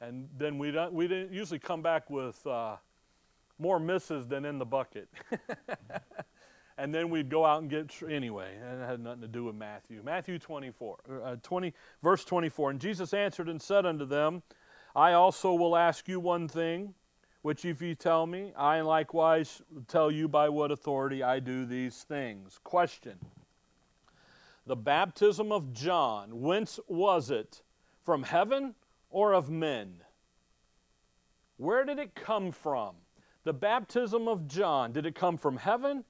and 0.00 0.28
then 0.36 0.58
we 0.58 0.70
don't 0.70 0.92
we 0.92 1.08
didn't 1.08 1.32
usually 1.32 1.58
come 1.58 1.82
back 1.82 2.10
with 2.10 2.46
uh, 2.46 2.76
more 3.58 3.78
misses 3.78 4.26
than 4.26 4.44
in 4.44 4.58
the 4.58 4.66
bucket. 4.66 5.08
and 6.78 6.94
then 6.94 7.08
we'd 7.10 7.30
go 7.30 7.44
out 7.44 7.62
and 7.62 7.70
get 7.70 7.90
anyway. 8.08 8.50
And 8.62 8.82
it 8.82 8.86
had 8.86 9.00
nothing 9.00 9.22
to 9.22 9.28
do 9.28 9.44
with 9.44 9.54
Matthew. 9.54 10.02
Matthew 10.04 10.38
24, 10.38 10.96
uh, 11.24 11.36
20, 11.42 11.72
verse 12.02 12.24
24. 12.24 12.70
And 12.70 12.80
Jesus 12.80 13.14
answered 13.14 13.48
and 13.48 13.60
said 13.60 13.86
unto 13.86 14.04
them, 14.04 14.42
I 14.94 15.12
also 15.12 15.54
will 15.54 15.76
ask 15.76 16.08
you 16.08 16.20
one 16.20 16.48
thing, 16.48 16.94
which 17.42 17.64
if 17.64 17.80
you 17.80 17.94
tell 17.94 18.26
me, 18.26 18.52
I 18.56 18.80
likewise 18.80 19.62
tell 19.88 20.10
you 20.10 20.28
by 20.28 20.48
what 20.48 20.70
authority 20.70 21.22
I 21.22 21.38
do 21.38 21.64
these 21.64 22.02
things. 22.02 22.58
Question: 22.64 23.18
The 24.66 24.76
baptism 24.76 25.52
of 25.52 25.72
John, 25.72 26.40
whence 26.40 26.80
was 26.88 27.30
it? 27.30 27.62
From 28.04 28.22
heaven 28.22 28.74
or 29.16 29.32
of 29.32 29.48
men? 29.48 29.94
Where 31.56 31.86
did 31.86 31.98
it 31.98 32.14
come 32.14 32.52
from? 32.52 32.96
The 33.44 33.54
baptism 33.54 34.28
of 34.28 34.46
John, 34.46 34.92
did 34.92 35.06
it 35.06 35.14
come 35.14 35.38
from 35.38 35.56
heaven 35.56 36.04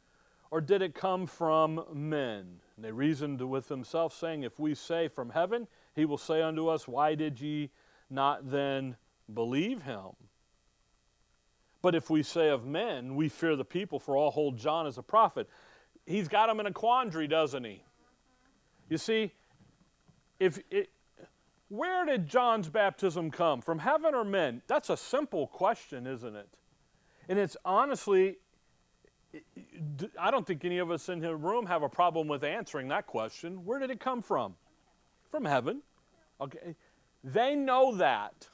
or 0.51 0.61
did 0.61 0.83
it 0.83 0.93
come 0.93 1.29
from 1.29 1.85
men? 1.93 2.61
And 2.75 2.85
they 2.85 2.91
reasoned 2.91 3.41
with 3.49 3.69
themselves, 3.69 4.17
saying, 4.17 4.43
If 4.43 4.59
we 4.59 4.75
say 4.75 5.07
from 5.07 5.31
heaven, 5.31 5.69
he 5.95 6.05
will 6.05 6.19
say 6.19 6.43
unto 6.43 6.67
us, 6.67 6.89
Why 6.89 7.15
did 7.15 7.41
ye 7.41 7.71
not 8.11 8.51
then 8.51 8.97
believe 9.33 9.83
him? 9.83 10.17
But 11.83 11.95
if 11.95 12.11
we 12.11 12.25
say 12.25 12.49
of 12.49 12.67
men, 12.67 13.15
we 13.15 13.29
fear 13.29 13.55
the 13.55 13.65
people, 13.65 14.01
for 14.01 14.17
all 14.17 14.33
hold 14.33 14.59
John 14.59 14.85
as 14.85 14.99
a 14.99 15.03
prophet. 15.03 15.49
He's 16.07 16.27
got 16.27 16.49
them 16.49 16.59
in 16.59 16.67
a 16.67 16.73
quandary, 16.73 17.29
doesn't 17.29 17.63
he? 17.63 17.85
You 18.89 18.99
see, 18.99 19.33
if 20.41 20.59
it, 20.73 20.91
where 21.69 22.05
did 22.05 22.29
John's 22.29 22.69
baptism 22.69 23.31
come? 23.31 23.61
From 23.61 23.81
heaven 23.81 24.15
or 24.15 24.25
men? 24.25 24.63
That's 24.67 24.91
a 24.91 24.97
simple 24.97 25.47
question, 25.47 26.07
isn't 26.07 26.37
it? 26.37 26.49
And 27.29 27.39
it's 27.39 27.57
honestly, 27.65 28.37
I 30.19 30.31
don't 30.31 30.47
think 30.47 30.65
any 30.65 30.79
of 30.79 30.91
us 30.91 31.09
in 31.09 31.21
the 31.21 31.35
room 31.35 31.67
have 31.67 31.83
a 31.83 31.89
problem 31.89 32.29
with 32.29 32.45
answering 32.45 32.89
that 32.89 33.07
question. 33.07 33.65
Where 33.65 33.81
did 33.81 33.91
it 33.91 33.99
come 33.99 34.23
from? 34.23 34.55
From 35.31 35.45
heaven. 35.45 35.83
Okay. 36.41 36.77
They 37.25 37.57
know 37.57 37.97
that. 37.97 38.49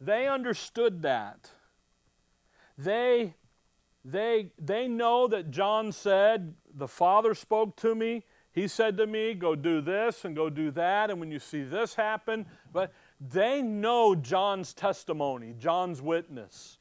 They 0.00 0.26
understood 0.26 1.02
that. 1.02 1.50
They 2.78 3.34
they 4.04 4.50
they 4.58 4.88
know 4.88 5.28
that 5.28 5.50
John 5.50 5.92
said 5.92 6.54
the 6.74 6.88
Father 6.88 7.34
spoke 7.34 7.76
to 7.76 7.94
me. 7.94 8.24
He 8.54 8.68
said 8.68 8.96
to 8.98 9.06
me, 9.06 9.34
Go 9.34 9.54
do 9.54 9.80
this 9.80 10.24
and 10.24 10.34
go 10.34 10.48
do 10.48 10.70
that. 10.70 11.10
And 11.10 11.20
when 11.20 11.30
you 11.30 11.38
see 11.38 11.62
this 11.62 11.94
happen, 11.94 12.46
but 12.72 12.92
they 13.20 13.60
know 13.62 14.14
John's 14.14 14.72
testimony, 14.72 15.54
John's 15.58 16.00
witness. 16.00 16.78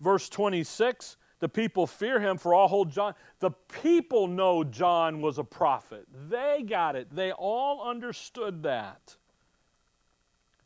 Verse 0.00 0.28
26 0.28 1.16
the 1.38 1.48
people 1.48 1.86
fear 1.86 2.20
him 2.20 2.38
for 2.38 2.54
all 2.54 2.68
hold 2.68 2.90
John. 2.90 3.14
The 3.40 3.50
people 3.50 4.26
know 4.26 4.64
John 4.64 5.20
was 5.20 5.38
a 5.38 5.44
prophet. 5.44 6.06
They 6.28 6.64
got 6.66 6.96
it. 6.96 7.14
They 7.14 7.30
all 7.32 7.86
understood 7.86 8.62
that. 8.62 9.16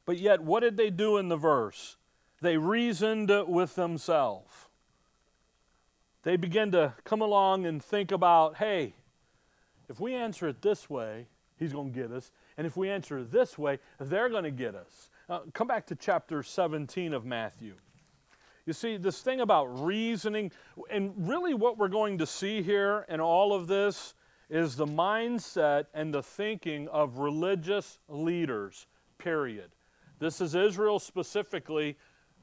But 0.07 0.19
yet, 0.19 0.41
what 0.43 0.61
did 0.61 0.77
they 0.77 0.91
do 0.91 1.17
in 1.17 1.29
the 1.29 1.37
verse? 1.37 1.97
They 2.41 2.57
reasoned 2.57 3.33
with 3.49 3.75
themselves. 3.75 4.69
They 6.23 6.37
began 6.37 6.71
to 6.73 6.95
come 7.05 7.21
along 7.21 7.67
and 7.67 7.83
think 7.83 8.13
about 8.13 8.57
hey, 8.57 8.95
if 9.91 9.99
we 9.99 10.15
answer 10.15 10.47
it 10.47 10.63
this 10.63 10.89
way, 10.89 11.27
he's 11.59 11.73
going 11.73 11.93
to 11.93 12.01
get 12.01 12.13
us. 12.13 12.31
And 12.57 12.65
if 12.65 12.77
we 12.77 12.89
answer 12.89 13.19
it 13.19 13.33
this 13.33 13.59
way, 13.59 13.81
they're 13.99 14.29
going 14.29 14.45
to 14.45 14.53
get 14.53 14.77
us. 14.77 15.11
Uh, 15.29 15.41
come 15.53 15.67
back 15.67 15.87
to 15.87 15.97
chapter 15.97 16.45
17 16.45 17.13
of 17.13 17.25
Matthew. 17.25 17.75
You 18.67 18.73
see, 18.73 18.97
this 18.99 19.21
thing 19.21 19.41
about 19.41 19.65
reasoning, 19.85 20.53
and 20.91 21.13
really 21.17 21.55
what 21.55 21.77
we're 21.77 21.89
going 21.89 22.19
to 22.19 22.27
see 22.27 22.63
here 22.63 23.05
in 23.09 23.21
all 23.21 23.53
of 23.53 23.67
this 23.67 24.15
is 24.49 24.77
the 24.77 24.87
mindset 24.87 25.87
and 25.93 26.15
the 26.15 26.23
thinking 26.23 26.87
of 26.89 27.19
religious 27.19 27.99
leaders, 28.09 28.87
period. 29.19 29.73
This 30.21 30.41
is 30.41 30.55
Israel 30.55 31.01
specifically, 31.01 31.97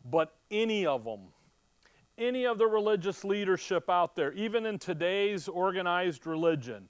but 0.04 0.36
any 0.52 0.86
of 0.86 1.06
them. 1.06 1.30
Any 2.18 2.46
of 2.46 2.58
the 2.58 2.68
religious 2.68 3.24
leadership 3.24 3.90
out 3.90 4.18
there, 4.18 4.34
even 4.34 4.66
in 4.66 4.80
today's 4.80 5.48
organized 5.48 6.26
religion, 6.26 6.90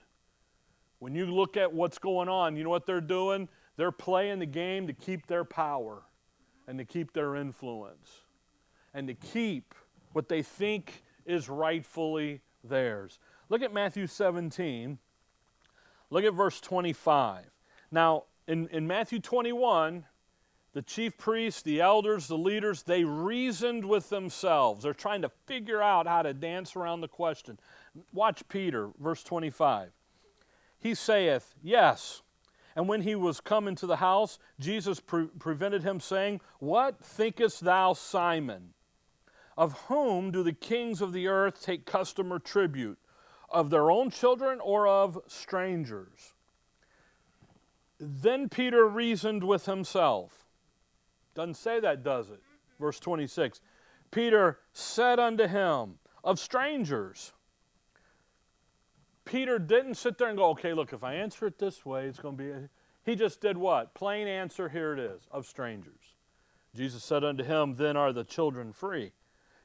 when 0.99 1.15
you 1.15 1.25
look 1.25 1.57
at 1.57 1.71
what's 1.71 1.97
going 1.97 2.29
on, 2.29 2.55
you 2.55 2.63
know 2.63 2.69
what 2.69 2.85
they're 2.85 3.01
doing? 3.01 3.47
They're 3.75 3.91
playing 3.91 4.39
the 4.39 4.45
game 4.45 4.87
to 4.87 4.93
keep 4.93 5.27
their 5.27 5.43
power 5.43 6.03
and 6.67 6.77
to 6.79 6.85
keep 6.85 7.13
their 7.13 7.35
influence 7.35 8.23
and 8.93 9.07
to 9.07 9.13
keep 9.13 9.75
what 10.13 10.27
they 10.27 10.41
think 10.41 11.03
is 11.25 11.49
rightfully 11.49 12.41
theirs. 12.63 13.19
Look 13.49 13.61
at 13.61 13.73
Matthew 13.73 14.07
17. 14.07 14.97
Look 16.09 16.23
at 16.23 16.33
verse 16.33 16.59
25. 16.59 17.45
Now, 17.91 18.23
in, 18.47 18.67
in 18.69 18.87
Matthew 18.87 19.19
21, 19.19 20.05
the 20.73 20.81
chief 20.81 21.17
priests, 21.17 21.61
the 21.61 21.81
elders, 21.81 22.27
the 22.27 22.37
leaders, 22.37 22.83
they 22.83 23.03
reasoned 23.03 23.85
with 23.85 24.09
themselves. 24.09 24.83
They're 24.83 24.93
trying 24.93 25.21
to 25.21 25.31
figure 25.45 25.81
out 25.81 26.07
how 26.07 26.21
to 26.21 26.33
dance 26.33 26.75
around 26.75 27.01
the 27.01 27.07
question. 27.07 27.59
Watch 28.13 28.47
Peter, 28.47 28.89
verse 28.99 29.23
25. 29.23 29.91
He 30.79 30.93
saith, 30.93 31.55
Yes. 31.61 32.21
And 32.75 32.87
when 32.87 33.01
he 33.01 33.15
was 33.15 33.41
come 33.41 33.67
into 33.67 33.87
the 33.87 33.95
house, 33.95 34.37
Jesus 34.59 34.99
pre- 34.99 35.29
prevented 35.39 35.83
him, 35.83 35.99
saying, 35.99 36.41
What 36.59 37.03
thinkest 37.03 37.61
thou, 37.61 37.93
Simon? 37.93 38.73
Of 39.57 39.73
whom 39.87 40.29
do 40.29 40.43
the 40.43 40.53
kings 40.53 41.01
of 41.01 41.11
the 41.13 41.27
earth 41.27 41.59
take 41.61 41.87
custom 41.87 42.31
or 42.31 42.37
tribute? 42.37 42.99
Of 43.49 43.71
their 43.71 43.89
own 43.89 44.11
children 44.11 44.59
or 44.59 44.87
of 44.87 45.17
strangers? 45.27 46.35
Then 47.99 48.47
Peter 48.47 48.87
reasoned 48.87 49.43
with 49.43 49.65
himself. 49.65 50.45
Doesn't 51.33 51.55
say 51.55 51.79
that, 51.79 52.03
does 52.03 52.29
it? 52.29 52.41
Verse 52.79 52.99
26. 52.99 53.59
Peter 54.11 54.59
said 54.71 55.19
unto 55.19 55.47
him, 55.47 55.95
Of 56.23 56.39
strangers. 56.39 57.33
Peter 59.27 59.59
didn't 59.59 59.95
sit 59.95 60.17
there 60.17 60.29
and 60.29 60.37
go, 60.37 60.49
okay, 60.51 60.73
look, 60.73 60.93
if 60.93 61.03
I 61.03 61.15
answer 61.15 61.45
it 61.47 61.59
this 61.59 61.85
way, 61.85 62.05
it's 62.05 62.19
going 62.19 62.37
to 62.37 62.43
be. 62.43 62.51
He 63.03 63.15
just 63.15 63.41
did 63.41 63.57
what? 63.57 63.93
Plain 63.93 64.27
answer, 64.27 64.69
here 64.69 64.93
it 64.93 64.99
is, 64.99 65.27
of 65.31 65.45
strangers. 65.45 66.15
Jesus 66.73 67.03
said 67.03 67.23
unto 67.23 67.43
him, 67.43 67.75
Then 67.75 67.97
are 67.97 68.13
the 68.13 68.23
children 68.23 68.71
free. 68.71 69.11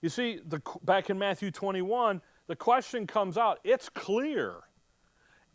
You 0.00 0.08
see, 0.08 0.40
the, 0.44 0.60
back 0.82 1.10
in 1.10 1.18
Matthew 1.18 1.50
21, 1.50 2.20
the 2.48 2.56
question 2.56 3.06
comes 3.06 3.38
out. 3.38 3.60
It's 3.62 3.88
clear. 3.88 4.54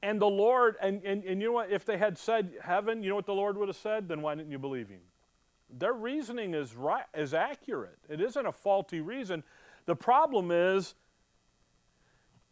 And 0.01 0.21
the 0.21 0.27
Lord, 0.27 0.75
and, 0.81 1.03
and, 1.03 1.23
and 1.23 1.41
you 1.41 1.47
know 1.47 1.53
what? 1.53 1.71
If 1.71 1.83
they 1.83 1.97
had 1.97 2.17
said 2.17 2.53
heaven, 2.63 3.03
you 3.03 3.09
know 3.09 3.15
what 3.15 3.25
the 3.25 3.33
Lord 3.33 3.57
would 3.57 3.67
have 3.67 3.77
said? 3.77 4.07
Then 4.07 4.21
why 4.21 4.35
didn't 4.35 4.51
you 4.51 4.59
believe 4.59 4.87
him? 4.87 5.01
Their 5.69 5.93
reasoning 5.93 6.53
is 6.53 6.75
right, 6.75 7.03
is 7.13 7.33
accurate. 7.33 7.97
It 8.07 8.21
isn't 8.21 8.45
a 8.45 8.53
faulty 8.53 9.01
reason. 9.01 9.43
The 9.85 9.95
problem 9.95 10.51
is, 10.51 10.95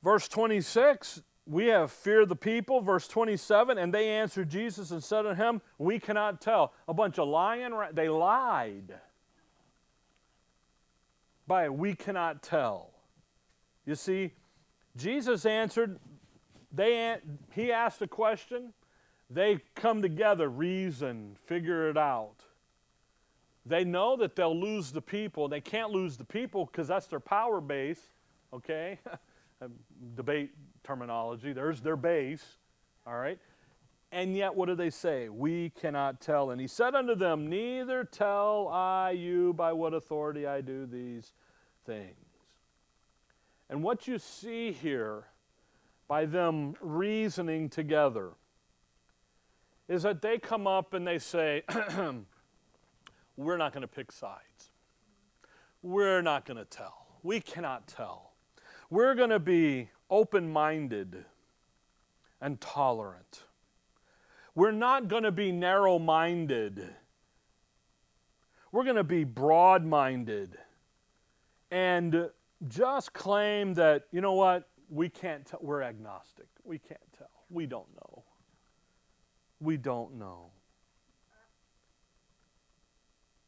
verse 0.03 0.27
26, 0.27 1.21
we 1.47 1.67
have 1.67 1.91
feared 1.91 2.29
the 2.29 2.35
people. 2.35 2.81
Verse 2.81 3.07
27, 3.07 3.77
and 3.77 3.93
they 3.93 4.09
answered 4.09 4.49
Jesus 4.49 4.91
and 4.91 5.03
said 5.03 5.23
to 5.23 5.35
him, 5.35 5.61
We 5.77 5.99
cannot 5.99 6.41
tell. 6.41 6.73
A 6.87 6.93
bunch 6.93 7.19
of 7.19 7.27
lying, 7.27 7.71
they 7.93 8.09
lied 8.09 8.95
by 11.47 11.69
we 11.69 11.93
cannot 11.93 12.41
tell. 12.41 12.91
You 13.85 13.95
see, 13.95 14.33
Jesus 14.95 15.45
answered, 15.45 15.99
they, 16.71 17.17
he 17.53 17.71
asked 17.71 18.01
a 18.01 18.07
question, 18.07 18.73
they 19.29 19.59
come 19.75 20.01
together, 20.01 20.49
reason, 20.49 21.37
figure 21.45 21.89
it 21.89 21.97
out. 21.97 22.35
They 23.65 23.83
know 23.83 24.15
that 24.17 24.35
they'll 24.35 24.59
lose 24.59 24.91
the 24.91 25.01
people. 25.01 25.47
They 25.47 25.61
can't 25.61 25.91
lose 25.91 26.17
the 26.17 26.23
people 26.23 26.65
because 26.65 26.87
that's 26.87 27.07
their 27.07 27.19
power 27.19 27.59
base, 27.61 28.01
okay? 28.53 28.99
Debate 30.15 30.51
terminology. 30.85 31.51
There's 31.53 31.81
their 31.81 31.97
base, 31.97 32.57
all 33.05 33.17
right? 33.17 33.39
And 34.11 34.35
yet, 34.35 34.55
what 34.55 34.67
do 34.67 34.75
they 34.75 34.91
say? 34.91 35.27
We 35.29 35.71
cannot 35.71 36.21
tell. 36.21 36.51
And 36.51 36.61
he 36.61 36.67
said 36.67 36.95
unto 36.95 37.15
them, 37.15 37.49
Neither 37.49 38.05
tell 38.05 38.69
I 38.69 39.11
you 39.11 39.53
by 39.53 39.73
what 39.73 39.93
authority 39.93 40.47
I 40.47 40.61
do 40.61 40.85
these 40.85 41.33
things. 41.85 42.15
And 43.69 43.83
what 43.83 44.07
you 44.07 44.19
see 44.19 44.71
here 44.71 45.25
by 46.07 46.25
them 46.25 46.75
reasoning 46.79 47.67
together 47.67 48.31
is 49.87 50.03
that 50.03 50.21
they 50.21 50.37
come 50.37 50.67
up 50.67 50.93
and 50.93 51.05
they 51.05 51.19
say, 51.19 51.63
We're 53.37 53.57
not 53.57 53.73
going 53.73 53.81
to 53.81 53.87
pick 53.87 54.11
sides. 54.11 54.69
We're 55.81 56.21
not 56.21 56.45
going 56.45 56.57
to 56.57 56.65
tell. 56.65 57.05
We 57.21 57.41
cannot 57.41 57.87
tell. 57.87 58.31
We're 58.89 59.15
going 59.15 59.31
to 59.31 59.39
be 59.39 59.89
open 60.09 60.51
minded 60.51 61.25
and 62.41 62.59
tolerant. 62.61 63.43
We're 64.53 64.71
not 64.71 65.07
going 65.07 65.23
to 65.23 65.31
be 65.31 65.51
narrow 65.51 65.99
minded. 65.99 66.95
We're 68.71 68.83
going 68.83 68.95
to 68.95 69.03
be 69.03 69.23
broad 69.23 69.85
minded 69.85 70.57
and 71.71 72.29
just 72.67 73.13
claim 73.13 73.73
that, 73.73 74.03
you 74.11 74.21
know 74.21 74.33
what, 74.33 74.67
we 74.89 75.09
can't 75.09 75.45
tell, 75.45 75.59
we're 75.61 75.81
agnostic. 75.81 76.47
We 76.63 76.77
can't 76.77 76.99
tell. 77.17 77.29
We 77.49 77.65
don't 77.65 77.87
know. 77.95 78.23
We 79.59 79.77
don't 79.77 80.15
know. 80.15 80.51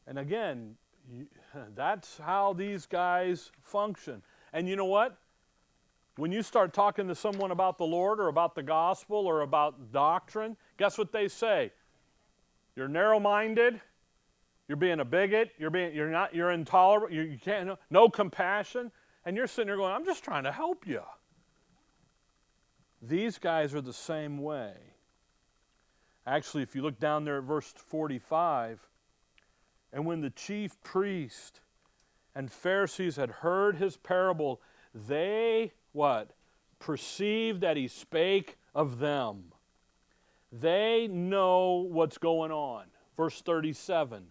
And 0.06 0.18
again, 0.18 0.76
that's 1.74 2.18
how 2.18 2.52
these 2.52 2.86
guys 2.86 3.50
function. 3.62 4.22
And 4.52 4.68
you 4.68 4.76
know 4.76 4.86
what? 4.86 5.16
When 6.18 6.32
you 6.32 6.42
start 6.42 6.74
talking 6.74 7.06
to 7.06 7.14
someone 7.14 7.52
about 7.52 7.78
the 7.78 7.84
Lord 7.84 8.18
or 8.18 8.26
about 8.26 8.56
the 8.56 8.62
gospel 8.64 9.18
or 9.18 9.42
about 9.42 9.92
doctrine, 9.92 10.56
guess 10.76 10.98
what 10.98 11.12
they 11.12 11.28
say? 11.28 11.70
You're 12.74 12.88
narrow 12.88 13.20
minded. 13.20 13.80
You're 14.66 14.78
being 14.78 14.98
a 14.98 15.04
bigot. 15.04 15.52
You're 15.58 15.70
being 15.70 15.94
you're 15.94 16.10
not 16.10 16.34
you're 16.34 16.50
intolerant. 16.50 17.14
You, 17.14 17.22
you 17.22 17.38
can't 17.38 17.68
no, 17.68 17.78
no 17.88 18.08
compassion, 18.08 18.90
and 19.24 19.36
you're 19.36 19.46
sitting 19.46 19.68
there 19.68 19.76
going, 19.76 19.92
"I'm 19.92 20.04
just 20.04 20.24
trying 20.24 20.42
to 20.42 20.50
help 20.50 20.88
you." 20.88 21.02
These 23.00 23.38
guys 23.38 23.72
are 23.72 23.80
the 23.80 23.92
same 23.92 24.38
way. 24.38 24.74
Actually, 26.26 26.64
if 26.64 26.74
you 26.74 26.82
look 26.82 26.98
down 26.98 27.24
there 27.26 27.38
at 27.38 27.44
verse 27.44 27.72
45, 27.76 28.80
and 29.92 30.04
when 30.04 30.20
the 30.20 30.30
chief 30.30 30.82
priest 30.82 31.60
and 32.34 32.50
Pharisees 32.50 33.14
had 33.14 33.30
heard 33.30 33.76
his 33.76 33.96
parable, 33.96 34.60
they 34.92 35.74
what? 35.92 36.30
Perceived 36.78 37.60
that 37.60 37.76
he 37.76 37.88
spake 37.88 38.56
of 38.74 38.98
them. 38.98 39.52
They 40.52 41.08
know 41.08 41.86
what's 41.90 42.18
going 42.18 42.52
on. 42.52 42.84
Verse 43.16 43.40
37. 43.42 44.28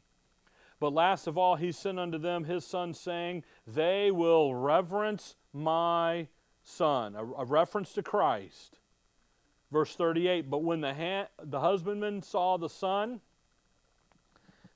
But 0.79 0.93
last 0.93 1.27
of 1.27 1.37
all, 1.37 1.55
he 1.55 1.71
sent 1.71 1.99
unto 1.99 2.17
them 2.17 2.43
his 2.43 2.65
son, 2.65 2.93
saying, 2.93 3.43
They 3.65 4.11
will 4.11 4.53
reverence 4.55 5.35
my 5.51 6.27
son. 6.63 7.15
A, 7.15 7.23
a 7.23 7.45
reference 7.45 7.93
to 7.93 8.03
Christ. 8.03 8.77
Verse 9.71 9.95
38 9.95 10.49
But 10.49 10.63
when 10.63 10.81
the, 10.81 10.93
ha- 10.93 11.27
the 11.43 11.59
husbandmen 11.59 12.21
saw 12.21 12.57
the 12.57 12.69
son, 12.69 13.21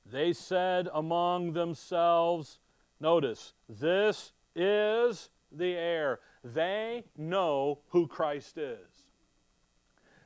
they 0.04 0.32
said 0.32 0.88
among 0.92 1.52
themselves, 1.52 2.58
Notice, 3.00 3.54
this 3.68 4.32
is 4.54 5.30
the 5.50 5.72
heir. 5.74 6.20
They 6.44 7.04
know 7.16 7.80
who 7.90 8.06
Christ 8.06 8.58
is. 8.58 8.78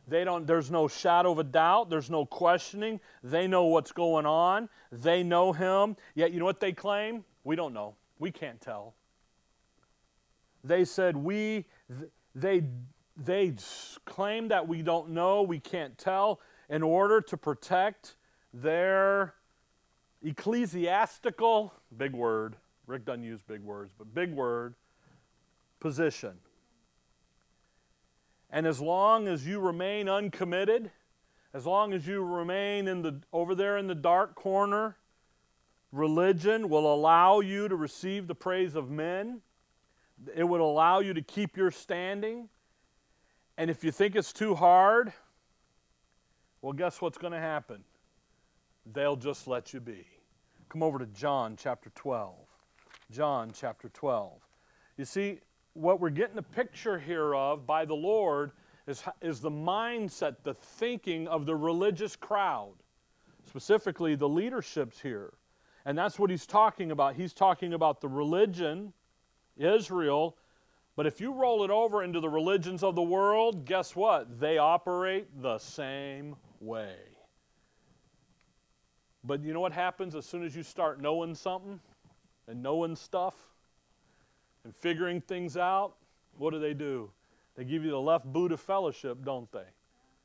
They 0.09 0.25
don't, 0.25 0.47
there's 0.47 0.71
no 0.71 0.87
shadow 0.87 1.33
of 1.33 1.39
a 1.39 1.45
doubt. 1.45 1.91
There's 1.91 2.11
no 2.11 2.25
questioning. 2.25 3.01
They 3.25 3.49
know 3.49 3.65
what's 3.65 3.93
going 3.93 4.25
on. 4.25 4.69
They 4.93 5.23
know 5.23 5.53
him. 5.53 5.97
Yet, 6.15 6.33
you 6.33 6.39
know 6.39 6.45
what 6.45 6.61
they 6.61 6.73
claim? 6.73 7.25
We 7.43 7.57
don't 7.57 7.75
know. 7.75 7.97
We 8.19 8.31
can't 8.31 8.61
tell. 8.61 8.95
They 10.63 10.85
said, 10.85 11.17
we, 11.17 11.67
they, 12.35 12.63
they 13.17 13.55
claim 14.05 14.49
that 14.49 14.67
we 14.67 14.83
don't 14.83 15.11
know, 15.11 15.43
we 15.43 15.59
can't 15.59 15.97
tell, 15.97 16.41
in 16.69 16.83
order 16.83 17.21
to 17.21 17.37
protect 17.37 18.17
their 18.53 19.35
ecclesiastical, 20.25 21.73
big 21.97 22.13
word, 22.13 22.57
Rick 22.87 23.05
doesn't 23.05 23.23
use 23.23 23.43
big 23.43 23.61
words, 23.61 23.93
but 23.97 24.13
big 24.15 24.33
word, 24.33 24.75
position. 25.81 26.39
And 28.51 28.67
as 28.67 28.81
long 28.81 29.29
as 29.29 29.47
you 29.47 29.61
remain 29.61 30.09
uncommitted, 30.09 30.91
as 31.53 31.67
long 31.67 31.93
as 31.93 32.07
you 32.07 32.23
remain 32.23 32.89
in 32.89 33.03
the, 33.03 33.21
over 33.33 33.55
there 33.55 33.77
in 33.79 33.87
the 33.87 33.95
dark 33.95 34.35
corner, 34.35 34.97
religion 35.93 36.69
will 36.69 36.93
allow 36.93 37.41
you 37.41 37.69
to 37.69 37.77
receive 37.77 38.27
the 38.27 38.35
praise 38.35 38.75
of 38.75 38.91
men. 38.91 39.41
It 40.35 40.45
would 40.45 40.61
allow 40.61 41.01
you 41.01 41.15
to 41.15 41.23
keep 41.23 41.57
your 41.57 41.71
standing. 41.71 42.49
And 43.59 43.71
if 43.71 43.83
you 43.83 43.91
think 43.91 44.17
it's 44.17 44.33
too 44.33 44.55
hard, 44.55 45.13
well, 46.63 46.73
guess 46.73 47.01
what's 47.01 47.19
going 47.19 47.33
to 47.33 47.39
happen? 47.39 47.85
They'll 48.93 49.17
just 49.17 49.47
let 49.49 49.73
you 49.73 49.81
be. 49.81 50.07
Come 50.69 50.83
over 50.83 50.99
to 50.99 51.07
John 51.07 51.57
chapter 51.57 51.91
12. 51.95 52.35
John 53.11 53.51
chapter 53.55 53.89
12. 53.89 54.33
You 54.97 55.05
see, 55.05 55.41
what 55.77 56.01
we're 56.01 56.11
getting 56.11 56.39
a 56.39 56.43
picture 56.43 56.99
here 56.99 57.35
of 57.35 57.67
by 57.67 57.85
the 57.85 57.95
Lord 57.95 58.53
is, 58.87 59.03
is 59.21 59.41
the 59.41 59.51
mindset, 59.51 60.37
the 60.43 60.55
thinking 60.55 61.29
of 61.29 61.47
the 61.47 61.55
religious 61.55 62.17
crowd, 62.17 62.75
specifically 63.47 64.15
the 64.15 64.29
leaderships 64.29 65.01
here. 65.01 65.35
And 65.85 65.97
that's 65.97 66.19
what 66.19 66.31
he's 66.31 66.47
talking 66.47 66.91
about. 66.91 67.15
He's 67.15 67.33
talking 67.33 67.75
about 67.75 68.01
the 68.01 68.09
religion, 68.09 68.93
Israel, 69.57 70.37
but 70.97 71.07
if 71.07 71.21
you 71.21 71.33
roll 71.33 71.63
it 71.63 71.71
over 71.71 72.03
into 72.03 72.21
the 72.21 72.29
religions 72.29 72.83
of 72.83 72.95
the 72.95 73.03
world, 73.03 73.67
guess 73.67 73.95
what? 73.95 74.41
They 74.41 74.57
operate 74.57 75.29
the 75.43 75.59
same 75.59 76.37
way. 76.59 76.97
But 79.23 79.43
you 79.43 79.53
know 79.53 79.61
what 79.61 79.73
happens 79.73 80.15
as 80.15 80.25
soon 80.25 80.43
as 80.43 80.57
you 80.57 80.63
start 80.63 81.01
knowing 81.01 81.35
something 81.35 81.81
and 82.49 82.63
knowing 82.63 82.97
stuff? 82.97 83.35
And 84.67 84.75
figuring 84.75 85.21
things 85.21 85.57
out, 85.57 85.95
what 86.39 86.51
do 86.51 86.59
they 86.59 86.75
do? 86.75 87.09
They 87.55 87.63
give 87.63 87.85
you 87.85 87.93
the 87.93 88.01
left 88.01 88.25
boot 88.25 88.51
of 88.51 88.59
fellowship, 88.59 89.25
don't 89.25 89.51
they? 89.53 89.69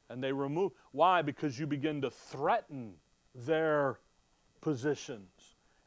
And 0.09 0.21
they 0.21 0.31
remove. 0.31 0.71
Why? 0.93 1.21
Because 1.21 1.59
you 1.59 1.67
begin 1.67 2.01
to 2.01 2.09
threaten 2.09 2.93
their 3.35 3.99
positions 4.59 5.29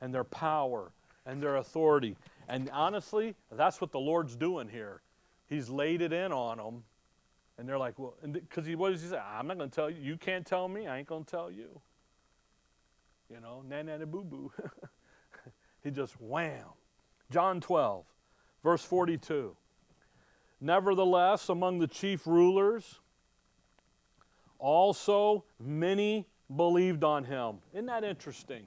and 0.01 0.15
their 0.15 0.23
power 0.23 0.93
and 1.27 1.43
their 1.43 1.57
authority. 1.57 2.17
And 2.49 2.71
honestly, 2.73 3.35
that's 3.51 3.81
what 3.81 3.91
the 3.91 3.99
Lord's 3.99 4.37
doing 4.37 4.69
here. 4.69 5.03
He's 5.47 5.69
laid 5.69 6.01
it 6.01 6.13
in 6.13 6.31
on 6.31 6.59
them. 6.59 6.85
And 7.59 7.69
they're 7.69 7.77
like, 7.77 7.99
well, 7.99 8.15
because 8.23 8.67
he, 8.67 8.77
what 8.77 8.93
does 8.93 9.03
he 9.03 9.09
say? 9.09 9.19
I'm 9.19 9.49
not 9.49 9.59
going 9.59 9.69
to 9.69 9.75
tell 9.75 9.91
you. 9.91 10.01
You 10.01 10.17
can't 10.17 10.47
tell 10.47 10.69
me. 10.69 10.87
I 10.87 10.99
ain't 10.99 11.09
going 11.09 11.25
to 11.25 11.31
tell 11.31 11.51
you. 11.51 11.81
You 13.29 13.41
know, 13.41 13.65
na 13.69 13.83
na 13.83 14.05
boo 14.05 14.23
boo. 14.23 14.53
he 15.83 15.91
just 15.91 16.21
wham. 16.21 16.69
John 17.33 17.61
12. 17.61 18.05
Verse 18.65 18.83
42 18.83 19.55
Nevertheless, 20.61 21.51
among 21.51 21.79
the 21.79 21.87
chief 21.87 22.27
rulers, 22.27 23.01
also 24.59 25.45
many 25.61 26.27
believed 26.57 27.05
on 27.05 27.25
him. 27.25 27.59
Isn't 27.75 27.87
that 27.87 28.03
interesting? 28.03 28.65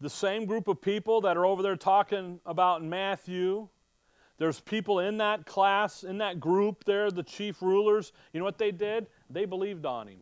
The 0.00 0.10
same 0.10 0.46
group 0.46 0.68
of 0.68 0.80
people 0.80 1.20
that 1.22 1.36
are 1.36 1.44
over 1.44 1.62
there 1.62 1.76
talking 1.76 2.38
about 2.46 2.82
in 2.82 2.88
Matthew, 2.88 3.68
there's 4.38 4.60
people 4.60 5.00
in 5.00 5.18
that 5.18 5.46
class, 5.46 6.04
in 6.04 6.18
that 6.18 6.38
group 6.38 6.84
there, 6.84 7.10
the 7.10 7.22
chief 7.22 7.62
rulers. 7.62 8.12
You 8.32 8.38
know 8.38 8.44
what 8.44 8.58
they 8.58 8.70
did? 8.70 9.06
They 9.30 9.44
believed 9.44 9.86
on 9.86 10.08
him. 10.08 10.20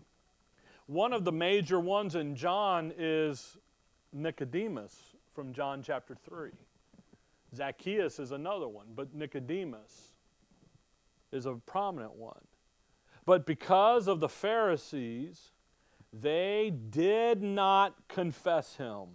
One 0.87 1.12
of 1.12 1.25
the 1.25 1.33
major 1.33 1.81
ones 1.81 2.14
in 2.14 2.37
John 2.37 2.92
is 2.96 3.57
Nicodemus 4.12 4.94
from 5.35 5.53
John 5.53 5.83
chapter 5.83 6.14
3. 6.14 6.51
Zacchaeus 7.54 8.18
is 8.18 8.32
another 8.32 8.68
one, 8.68 8.86
but 8.94 9.14
Nicodemus 9.14 10.12
is 11.30 11.46
a 11.46 11.54
prominent 11.54 12.14
one. 12.14 12.40
But 13.24 13.46
because 13.46 14.08
of 14.08 14.20
the 14.20 14.28
Pharisees, 14.28 15.52
they 16.12 16.72
did 16.90 17.42
not 17.42 17.94
confess 18.08 18.76
him, 18.76 19.08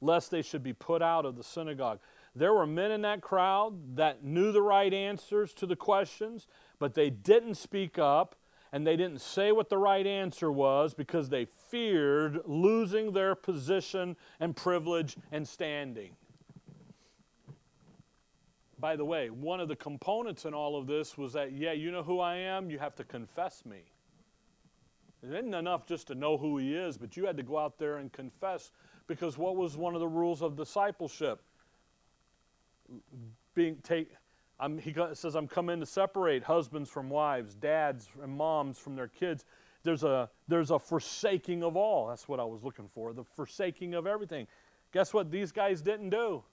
lest 0.00 0.30
they 0.30 0.42
should 0.42 0.62
be 0.62 0.72
put 0.72 1.02
out 1.02 1.24
of 1.24 1.36
the 1.36 1.42
synagogue. 1.42 2.00
There 2.34 2.52
were 2.52 2.66
men 2.66 2.90
in 2.90 3.02
that 3.02 3.22
crowd 3.22 3.96
that 3.96 4.22
knew 4.22 4.52
the 4.52 4.62
right 4.62 4.92
answers 4.92 5.54
to 5.54 5.66
the 5.66 5.76
questions, 5.76 6.46
but 6.78 6.94
they 6.94 7.10
didn't 7.10 7.54
speak 7.54 7.98
up 7.98 8.36
and 8.72 8.86
they 8.86 8.96
didn't 8.96 9.20
say 9.20 9.52
what 9.52 9.70
the 9.70 9.78
right 9.78 10.06
answer 10.06 10.52
was 10.52 10.92
because 10.92 11.30
they 11.30 11.46
feared 11.46 12.40
losing 12.44 13.12
their 13.12 13.34
position 13.34 14.16
and 14.38 14.54
privilege 14.54 15.16
and 15.32 15.48
standing. 15.48 16.10
By 18.86 18.94
the 18.94 19.04
way, 19.04 19.30
one 19.30 19.58
of 19.58 19.66
the 19.66 19.74
components 19.74 20.44
in 20.44 20.54
all 20.54 20.78
of 20.78 20.86
this 20.86 21.18
was 21.18 21.32
that, 21.32 21.50
yeah, 21.50 21.72
you 21.72 21.90
know 21.90 22.04
who 22.04 22.20
I 22.20 22.36
am? 22.36 22.70
You 22.70 22.78
have 22.78 22.94
to 22.94 23.02
confess 23.02 23.66
me. 23.66 23.78
It 25.24 25.32
isn't 25.34 25.54
enough 25.54 25.88
just 25.88 26.06
to 26.06 26.14
know 26.14 26.38
who 26.38 26.56
he 26.58 26.72
is, 26.72 26.96
but 26.96 27.16
you 27.16 27.26
had 27.26 27.36
to 27.38 27.42
go 27.42 27.58
out 27.58 27.80
there 27.80 27.96
and 27.96 28.12
confess 28.12 28.70
because 29.08 29.36
what 29.36 29.56
was 29.56 29.76
one 29.76 29.94
of 29.94 30.00
the 30.00 30.06
rules 30.06 30.40
of 30.40 30.54
discipleship? 30.54 31.42
Being 33.56 33.78
take, 33.82 34.12
I'm, 34.60 34.78
he 34.78 34.94
says, 35.14 35.34
I'm 35.34 35.48
coming 35.48 35.80
to 35.80 35.86
separate 35.86 36.44
husbands 36.44 36.88
from 36.88 37.10
wives, 37.10 37.56
dads 37.56 38.06
and 38.22 38.30
moms 38.36 38.78
from 38.78 38.94
their 38.94 39.08
kids. 39.08 39.44
There's 39.82 40.04
a, 40.04 40.30
there's 40.46 40.70
a 40.70 40.78
forsaking 40.78 41.64
of 41.64 41.76
all. 41.76 42.06
That's 42.06 42.28
what 42.28 42.38
I 42.38 42.44
was 42.44 42.62
looking 42.62 42.88
for, 42.94 43.12
the 43.12 43.24
forsaking 43.24 43.94
of 43.94 44.06
everything. 44.06 44.46
Guess 44.92 45.12
what 45.12 45.32
these 45.32 45.50
guys 45.50 45.82
didn't 45.82 46.10
do? 46.10 46.44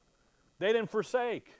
They 0.58 0.74
didn't 0.74 0.90
forsake. 0.90 1.52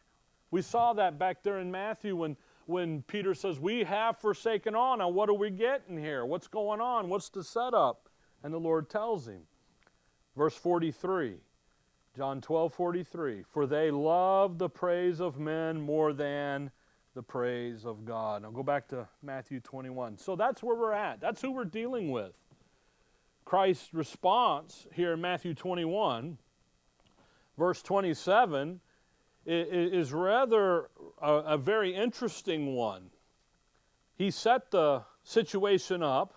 We 0.54 0.62
saw 0.62 0.94
that 0.94 1.18
back 1.18 1.42
there 1.42 1.58
in 1.58 1.72
Matthew 1.72 2.16
when, 2.16 2.38
when 2.68 3.02
Peter 3.02 3.34
says, 3.34 3.60
We 3.60 3.86
have 3.86 4.20
forsaken 4.20 4.76
all. 4.76 4.96
Now, 4.96 5.10
what 5.10 5.28
are 5.28 5.34
we 5.34 5.50
getting 5.50 5.98
here? 5.98 6.28
What's 6.28 6.48
going 6.48 6.80
on? 6.80 7.10
What's 7.10 7.30
the 7.30 7.44
setup? 7.44 8.08
And 8.44 8.54
the 8.54 8.60
Lord 8.60 8.88
tells 8.88 9.28
him. 9.28 9.48
Verse 10.38 10.56
43, 10.56 11.38
John 12.16 12.40
12 12.40 12.72
43. 12.72 13.44
For 13.50 13.66
they 13.66 13.90
love 13.90 14.60
the 14.60 14.70
praise 14.70 15.20
of 15.20 15.40
men 15.40 15.82
more 15.82 16.14
than 16.14 16.70
the 17.16 17.24
praise 17.24 17.84
of 17.84 18.06
God. 18.06 18.44
Now 18.44 18.52
go 18.52 18.62
back 18.62 18.88
to 18.90 19.08
Matthew 19.24 19.60
21. 19.60 20.20
So 20.20 20.36
that's 20.36 20.62
where 20.62 20.76
we're 20.76 20.94
at. 20.94 21.20
That's 21.20 21.42
who 21.42 21.52
we're 21.52 21.66
dealing 21.66 22.12
with. 22.12 22.34
Christ's 23.44 23.92
response 23.92 24.86
here 24.94 25.14
in 25.14 25.22
Matthew 25.22 25.56
21, 25.56 26.38
verse 27.58 27.82
27 27.82 28.82
is 29.46 30.14
rather 30.14 30.90
a, 31.22 31.34
a 31.34 31.58
very 31.58 31.94
interesting 31.94 32.76
one. 32.76 33.10
He 34.16 34.32
set 34.32 34.72
the 34.72 35.04
situation 35.24 36.04
up 36.04 36.34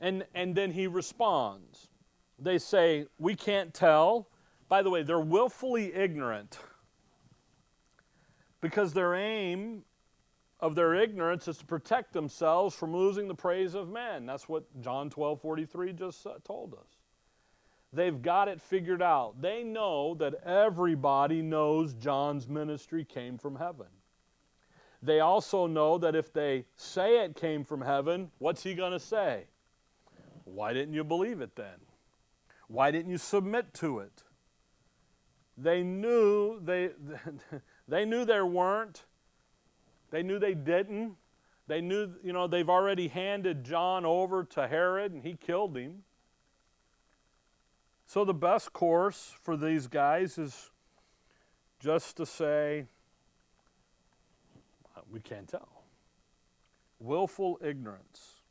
and, 0.00 0.24
and 0.34 0.54
then 0.54 0.72
he 0.72 0.86
responds. 0.86 1.88
They 2.38 2.58
say, 2.58 3.06
We 3.18 3.34
can't 3.34 3.72
tell. 3.72 4.28
By 4.68 4.82
the 4.82 4.90
way, 4.90 5.02
they're 5.02 5.20
willfully 5.20 5.94
ignorant 5.94 6.58
because 8.60 8.92
their 8.92 9.14
aim 9.14 9.84
of 10.60 10.74
their 10.74 10.94
ignorance 10.94 11.46
is 11.48 11.58
to 11.58 11.66
protect 11.66 12.12
themselves 12.12 12.74
from 12.74 12.94
losing 12.94 13.28
the 13.28 13.34
praise 13.34 13.74
of 13.74 13.90
men. 13.90 14.26
That's 14.26 14.48
what 14.48 14.64
John 14.80 15.10
12 15.10 15.40
43 15.40 15.92
just 15.92 16.26
uh, 16.26 16.34
told 16.44 16.74
us. 16.74 17.01
They've 17.92 18.20
got 18.20 18.48
it 18.48 18.60
figured 18.60 19.02
out. 19.02 19.40
They 19.42 19.62
know 19.62 20.14
that 20.14 20.34
everybody 20.46 21.42
knows 21.42 21.92
John's 21.94 22.48
ministry 22.48 23.04
came 23.04 23.36
from 23.36 23.56
heaven. 23.56 23.88
They 25.02 25.20
also 25.20 25.66
know 25.66 25.98
that 25.98 26.14
if 26.14 26.32
they 26.32 26.64
say 26.76 27.24
it 27.24 27.36
came 27.36 27.64
from 27.64 27.82
heaven, 27.82 28.30
what's 28.38 28.62
he 28.62 28.74
going 28.74 28.92
to 28.92 29.00
say? 29.00 29.44
Why 30.44 30.72
didn't 30.72 30.94
you 30.94 31.04
believe 31.04 31.40
it 31.40 31.56
then? 31.56 31.80
Why 32.68 32.90
didn't 32.90 33.10
you 33.10 33.18
submit 33.18 33.74
to 33.74 33.98
it? 33.98 34.22
They 35.58 35.82
knew 35.82 36.60
they, 36.60 36.90
they 37.88 38.04
knew 38.04 38.24
there 38.24 38.46
weren't. 38.46 39.04
They 40.10 40.22
knew 40.22 40.38
they 40.38 40.54
didn't. 40.54 41.16
They 41.66 41.80
knew, 41.80 42.12
you 42.22 42.32
know, 42.32 42.46
they've 42.46 42.68
already 42.68 43.08
handed 43.08 43.64
John 43.64 44.04
over 44.04 44.44
to 44.44 44.68
Herod 44.68 45.12
and 45.12 45.22
he 45.22 45.34
killed 45.34 45.76
him. 45.76 46.04
So 48.12 48.26
the 48.26 48.34
best 48.34 48.74
course 48.74 49.32
for 49.40 49.56
these 49.56 49.86
guys 49.86 50.36
is 50.36 50.70
just 51.80 52.18
to 52.18 52.26
say, 52.26 52.84
We 55.10 55.20
can't 55.20 55.48
tell. 55.48 55.84
Willful 57.00 57.58
ignorance. 57.64 58.42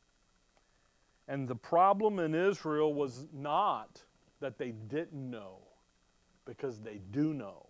And 1.27 1.47
the 1.47 1.55
problem 1.55 2.17
in 2.17 2.33
Israel 2.33 2.91
was 2.91 3.27
not 3.31 4.01
that 4.39 4.57
they 4.57 4.71
didn't 4.71 5.29
know, 5.29 5.59
because 6.43 6.79
they 6.79 6.99
do 7.11 7.31
know. 7.31 7.67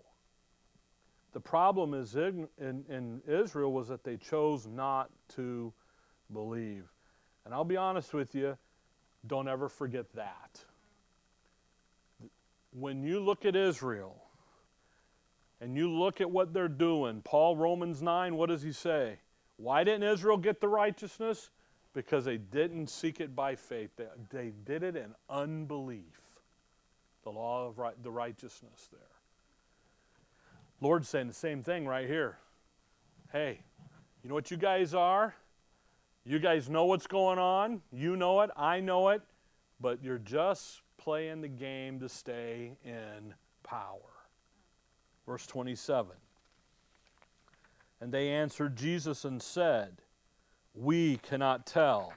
The 1.34 1.42
problem 1.42 1.94
is 1.94 2.16
in, 2.16 2.48
in, 2.58 2.86
in, 2.88 3.22
Israel 3.28 3.74
was 3.74 3.90
that 3.90 4.06
they 4.06 4.16
chose 4.16 4.66
not 4.66 5.10
to 5.36 5.74
believe. 6.32 6.86
And 7.44 7.54
I'll 7.54 7.66
be 7.66 7.76
honest 7.76 8.14
with 8.14 8.34
you, 8.34 8.58
don't 9.28 9.50
ever 9.50 9.68
forget 9.68 10.06
that. 10.14 10.64
When 12.72 13.04
you 13.04 13.20
look 13.20 13.46
at 13.46 13.56
Israel 13.56 14.16
and 15.60 15.76
you 15.76 15.90
look 15.90 16.22
at 16.22 16.30
what 16.30 16.54
they're 16.54 16.68
doing, 16.68 17.22
Paul, 17.24 17.56
Romans 17.56 18.02
9, 18.02 18.36
what 18.36 18.50
does 18.50 18.62
he 18.62 18.72
say? 18.72 19.20
Why 19.58 19.84
didn't 19.84 20.04
Israel 20.04 20.38
get 20.38 20.62
the 20.62 20.68
righteousness? 20.68 21.50
Because 21.94 22.26
they 22.26 22.38
didn't 22.38 22.88
seek 22.90 23.20
it 23.20 23.36
by 23.36 23.56
faith, 23.56 23.92
they, 23.98 24.06
they 24.30 24.54
did 24.66 24.84
it 24.84 24.96
in 24.96 25.14
unbelief. 25.30 26.22
The 27.24 27.32
law 27.32 27.68
of 27.68 27.78
right, 27.78 28.02
the 28.02 28.10
righteousness 28.10 28.88
there. 28.92 29.02
Lord's 30.80 31.08
saying 31.08 31.28
the 31.28 31.34
same 31.34 31.62
thing 31.62 31.86
right 31.86 32.08
here. 32.08 32.40
Hey, 33.32 33.60
you 34.24 34.30
know 34.30 34.34
what 34.34 34.50
you 34.50 34.58
guys 34.58 34.96
are? 34.96 35.36
You 36.26 36.40
guys 36.40 36.70
know 36.70 36.86
what's 36.86 37.08
going 37.08 37.40
on. 37.40 37.82
You 37.92 38.16
know 38.16 38.42
it. 38.42 38.50
I 38.56 38.80
know 38.80 39.10
it. 39.10 39.22
But 39.80 40.04
you're 40.04 40.20
just 40.20 40.82
playing 41.04 41.42
the 41.42 41.48
game 41.48 42.00
to 42.00 42.10
stay 42.10 42.74
in 42.84 43.34
power. 43.64 44.00
Verse 45.26 45.46
27. 45.48 46.12
And 48.00 48.12
they 48.12 48.30
answered 48.30 48.76
Jesus 48.76 49.26
and 49.26 49.42
said, 49.42 50.02
We 50.74 51.18
cannot 51.18 51.66
tell. 51.66 52.14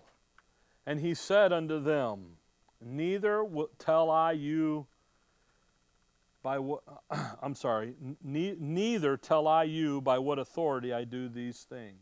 And 0.87 1.01
he 1.01 1.15
said 1.15 1.53
unto 1.53 1.83
them, 1.83 2.37
Neither 2.81 3.47
tell 3.79 4.11
I 4.11 4.33
you 4.33 4.87
by 6.45 6.59
what 6.59 6.83
I'm 7.43 7.57
sorry, 7.57 7.95
ne- 8.23 8.57
neither 8.61 9.17
tell 9.17 9.49
I 9.49 9.65
you 9.65 10.01
by 10.01 10.19
what 10.19 10.39
authority 10.39 10.93
I 10.93 11.03
do 11.03 11.29
these 11.29 11.63
things. 11.63 11.99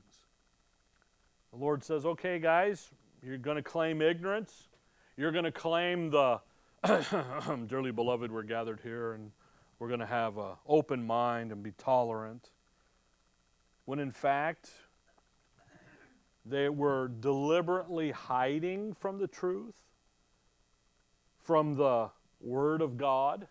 The 1.52 1.58
Lord 1.58 1.84
says, 1.84 2.04
okay, 2.04 2.38
guys, 2.38 2.90
you're 3.22 3.38
going 3.38 3.56
to 3.56 3.62
claim 3.62 4.02
ignorance. 4.02 4.68
You're 5.16 5.32
going 5.32 5.44
to 5.44 5.52
claim 5.52 6.10
the, 6.10 6.40
dearly 7.68 7.92
beloved, 7.92 8.32
we're 8.32 8.42
gathered 8.42 8.80
here 8.82 9.12
and 9.12 9.30
we're 9.78 9.86
going 9.86 10.00
to 10.00 10.06
have 10.06 10.36
an 10.36 10.54
open 10.66 11.06
mind 11.06 11.52
and 11.52 11.62
be 11.62 11.70
tolerant. 11.72 12.50
When 13.84 14.00
in 14.00 14.10
fact, 14.10 14.70
they 16.44 16.68
were 16.68 17.08
deliberately 17.20 18.10
hiding 18.10 18.94
from 18.94 19.18
the 19.18 19.28
truth, 19.28 19.76
from 21.38 21.74
the 21.76 22.10
Word 22.40 22.82
of 22.82 22.96
God. 22.96 23.46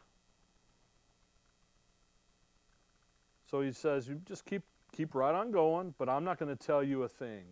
So 3.49 3.61
he 3.61 3.71
says, 3.71 4.09
You 4.09 4.19
just 4.25 4.45
keep, 4.45 4.63
keep 4.91 5.15
right 5.15 5.33
on 5.33 5.51
going, 5.51 5.93
but 5.97 6.09
I'm 6.09 6.25
not 6.25 6.37
going 6.37 6.55
to 6.55 6.61
tell 6.61 6.83
you 6.83 7.03
a 7.03 7.09
thing. 7.09 7.43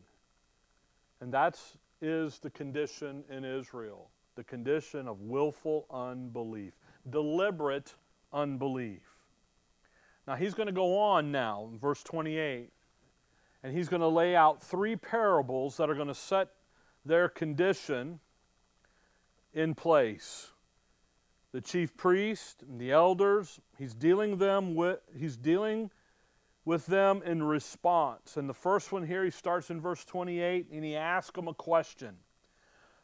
And 1.22 1.34
that 1.34 1.58
is 2.02 2.40
the 2.40 2.50
condition 2.50 3.24
in 3.30 3.46
Israel 3.46 4.10
the 4.40 4.44
condition 4.46 5.06
of 5.06 5.20
willful 5.20 5.86
unbelief, 5.92 6.72
deliberate 7.10 7.94
unbelief. 8.32 9.02
Now 10.26 10.36
he's 10.36 10.54
going 10.54 10.68
to 10.68 10.72
go 10.74 10.98
on 10.98 11.30
now 11.30 11.68
in 11.70 11.78
verse 11.78 12.02
28, 12.04 12.70
and 13.64 13.76
he's 13.76 13.90
going 13.90 14.00
to 14.00 14.08
lay 14.08 14.38
out 14.38 14.64
three 14.64 14.96
parables 14.96 15.76
that 15.76 15.90
are 15.90 15.94
going 15.94 16.08
to 16.08 16.16
set 16.16 16.52
their 17.04 17.28
condition 17.28 18.22
in 19.54 19.76
place 19.76 20.54
the 21.52 21.60
chief 21.60 21.98
priest 21.98 22.64
and 22.64 22.80
the 22.80 22.94
elders. 22.94 23.60
He's 23.78 23.94
dealing 23.94 24.38
them 24.38 24.74
with 24.74 25.00
he's 25.18 25.36
dealing 25.36 25.92
with 26.64 26.86
them 26.86 27.22
in 27.26 27.44
response. 27.44 28.38
And 28.38 28.48
the 28.48 28.54
first 28.54 28.94
one 28.94 29.06
here, 29.06 29.26
he 29.26 29.32
starts 29.32 29.70
in 29.70 29.82
verse 29.82 30.06
28 30.06 30.68
and 30.72 30.86
he 30.86 30.96
asks 30.96 31.36
them 31.36 31.50
a 31.50 31.54
question. 31.54 32.16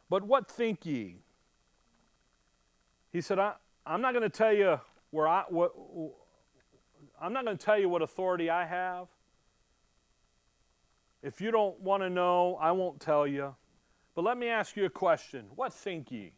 But 0.08 0.22
what 0.22 0.50
think 0.50 0.86
ye? 0.86 1.25
He 3.16 3.22
said, 3.22 3.38
I, 3.38 3.54
am 3.86 4.02
not 4.02 4.12
going 4.12 4.24
to 4.24 4.28
tell 4.28 4.52
you 4.52 4.78
where 5.08 5.26
I 5.26 5.44
what 5.48 5.72
I'm 7.18 7.32
not 7.32 7.46
going 7.46 7.56
to 7.56 7.64
tell 7.64 7.78
you 7.78 7.88
what 7.88 8.02
authority 8.02 8.50
I 8.50 8.66
have. 8.66 9.08
If 11.22 11.40
you 11.40 11.50
don't 11.50 11.80
want 11.80 12.02
to 12.02 12.10
know, 12.10 12.58
I 12.60 12.72
won't 12.72 13.00
tell 13.00 13.26
you. 13.26 13.54
But 14.14 14.24
let 14.24 14.36
me 14.36 14.48
ask 14.48 14.76
you 14.76 14.84
a 14.84 14.90
question. 14.90 15.46
What 15.54 15.72
think 15.72 16.12
ye? 16.12 16.34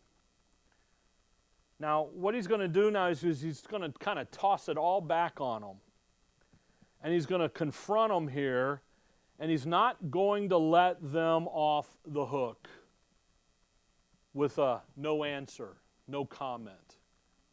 Now, 1.80 2.10
what 2.14 2.36
he's 2.36 2.46
going 2.46 2.60
to 2.60 2.68
do 2.68 2.92
now 2.92 3.08
is 3.08 3.22
he's 3.22 3.62
going 3.62 3.82
to 3.82 3.90
kind 3.98 4.20
of 4.20 4.30
toss 4.30 4.68
it 4.68 4.76
all 4.76 5.00
back 5.00 5.40
on 5.40 5.62
them. 5.62 5.78
And 7.02 7.12
he's 7.12 7.26
going 7.26 7.40
to 7.40 7.48
confront 7.48 8.12
them 8.12 8.28
here, 8.28 8.82
and 9.40 9.50
he's 9.50 9.66
not 9.66 10.12
going 10.12 10.48
to 10.50 10.58
let 10.58 10.98
them 11.02 11.48
off 11.48 11.98
the 12.06 12.26
hook 12.26 12.68
with 14.32 14.58
a 14.58 14.82
no 14.96 15.24
answer, 15.24 15.78
no 16.08 16.24
comment. 16.24 16.96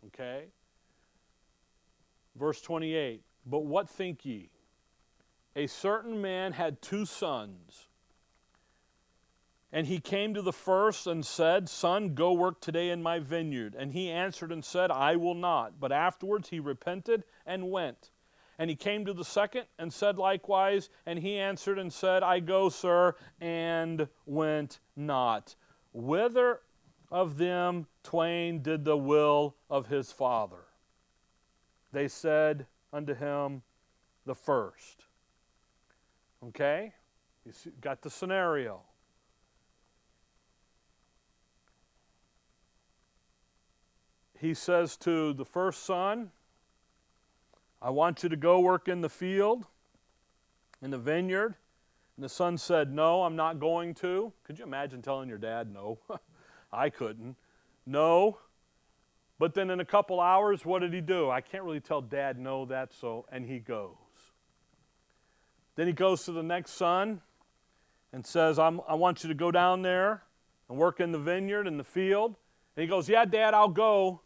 Okay? 0.07 0.45
Verse 2.35 2.61
28 2.61 3.21
But 3.45 3.65
what 3.65 3.89
think 3.89 4.25
ye? 4.25 4.49
A 5.55 5.67
certain 5.67 6.21
man 6.21 6.53
had 6.53 6.81
two 6.81 7.05
sons. 7.05 7.87
And 9.71 9.87
he 9.87 9.99
came 9.99 10.33
to 10.33 10.41
the 10.41 10.53
first 10.53 11.05
and 11.05 11.25
said, 11.25 11.67
Son, 11.67 12.13
go 12.13 12.31
work 12.31 12.61
today 12.61 12.89
in 12.89 13.03
my 13.03 13.19
vineyard. 13.19 13.75
And 13.77 13.91
he 13.91 14.09
answered 14.09 14.51
and 14.51 14.63
said, 14.63 14.89
I 14.89 15.17
will 15.17 15.33
not. 15.33 15.81
But 15.81 15.91
afterwards 15.91 16.49
he 16.49 16.61
repented 16.61 17.25
and 17.45 17.69
went. 17.69 18.11
And 18.57 18.69
he 18.69 18.77
came 18.77 19.05
to 19.05 19.13
the 19.13 19.25
second 19.25 19.65
and 19.77 19.91
said 19.91 20.17
likewise. 20.17 20.89
And 21.05 21.19
he 21.19 21.37
answered 21.37 21.77
and 21.77 21.91
said, 21.91 22.23
I 22.23 22.39
go, 22.39 22.69
sir, 22.69 23.15
and 23.41 24.07
went 24.25 24.79
not. 24.95 25.55
Whither 25.91 26.61
of 27.15 27.37
them 27.37 27.87
twain 28.03 28.61
did 28.61 28.83
the 28.83 28.97
will 28.97 29.55
of 29.69 29.87
his 29.87 30.11
father? 30.11 30.65
They 31.91 32.07
said 32.07 32.65
unto 32.91 33.13
him, 33.13 33.61
The 34.25 34.35
first. 34.35 35.05
Okay? 36.47 36.93
You 37.45 37.53
got 37.79 38.01
the 38.01 38.09
scenario. 38.09 38.81
he 44.37 44.53
says 44.53 44.97
to 44.97 45.33
the 45.33 45.45
first 45.45 45.83
son, 45.85 46.31
I 47.81 47.89
want 47.89 48.23
you 48.23 48.29
to 48.29 48.35
go 48.35 48.59
work 48.59 48.87
in 48.87 49.01
the 49.01 49.09
field, 49.09 49.65
in 50.81 50.91
the 50.91 50.97
vineyard. 50.97 51.55
And 52.15 52.23
the 52.23 52.29
son 52.29 52.57
said, 52.57 52.93
No, 52.93 53.23
I'm 53.23 53.35
not 53.35 53.59
going 53.59 53.93
to. 53.95 54.31
Could 54.43 54.59
you 54.59 54.65
imagine 54.65 55.01
telling 55.01 55.29
your 55.29 55.37
dad 55.37 55.73
no? 55.73 55.99
I 56.75 56.89
couldn't. 56.89 57.35
No. 57.85 58.39
But 59.37 59.53
then 59.53 59.69
in 59.69 59.79
a 59.79 59.85
couple 59.85 60.19
hours, 60.19 60.65
what 60.65 60.79
did 60.79 60.93
he 60.93 61.01
do? 61.01 61.29
I 61.29 61.41
can't 61.41 61.63
really 61.63 61.79
tell 61.79 62.01
dad 62.01 62.39
no 62.39 62.65
that, 62.65 62.93
so, 62.93 63.25
and 63.31 63.45
he 63.45 63.59
goes. 63.59 63.95
Then 65.75 65.87
he 65.87 65.93
goes 65.93 66.23
to 66.25 66.31
the 66.31 66.43
next 66.43 66.71
son 66.71 67.21
and 68.13 68.25
says, 68.25 68.57
i 68.59 68.69
want 68.69 69.23
you 69.23 69.27
to 69.27 69.35
go 69.35 69.51
down 69.51 69.81
there 69.81 70.23
and 70.69 70.77
work 70.77 70.99
in 70.99 71.11
the 71.11 71.19
vineyard, 71.19 71.67
in 71.67 71.77
the 71.77 71.83
field. 71.83 72.35
And 72.75 72.81
he 72.81 72.87
goes, 72.87 73.09
Yeah, 73.09 73.25
dad, 73.25 73.53
I'll 73.53 73.67
go 73.67 74.21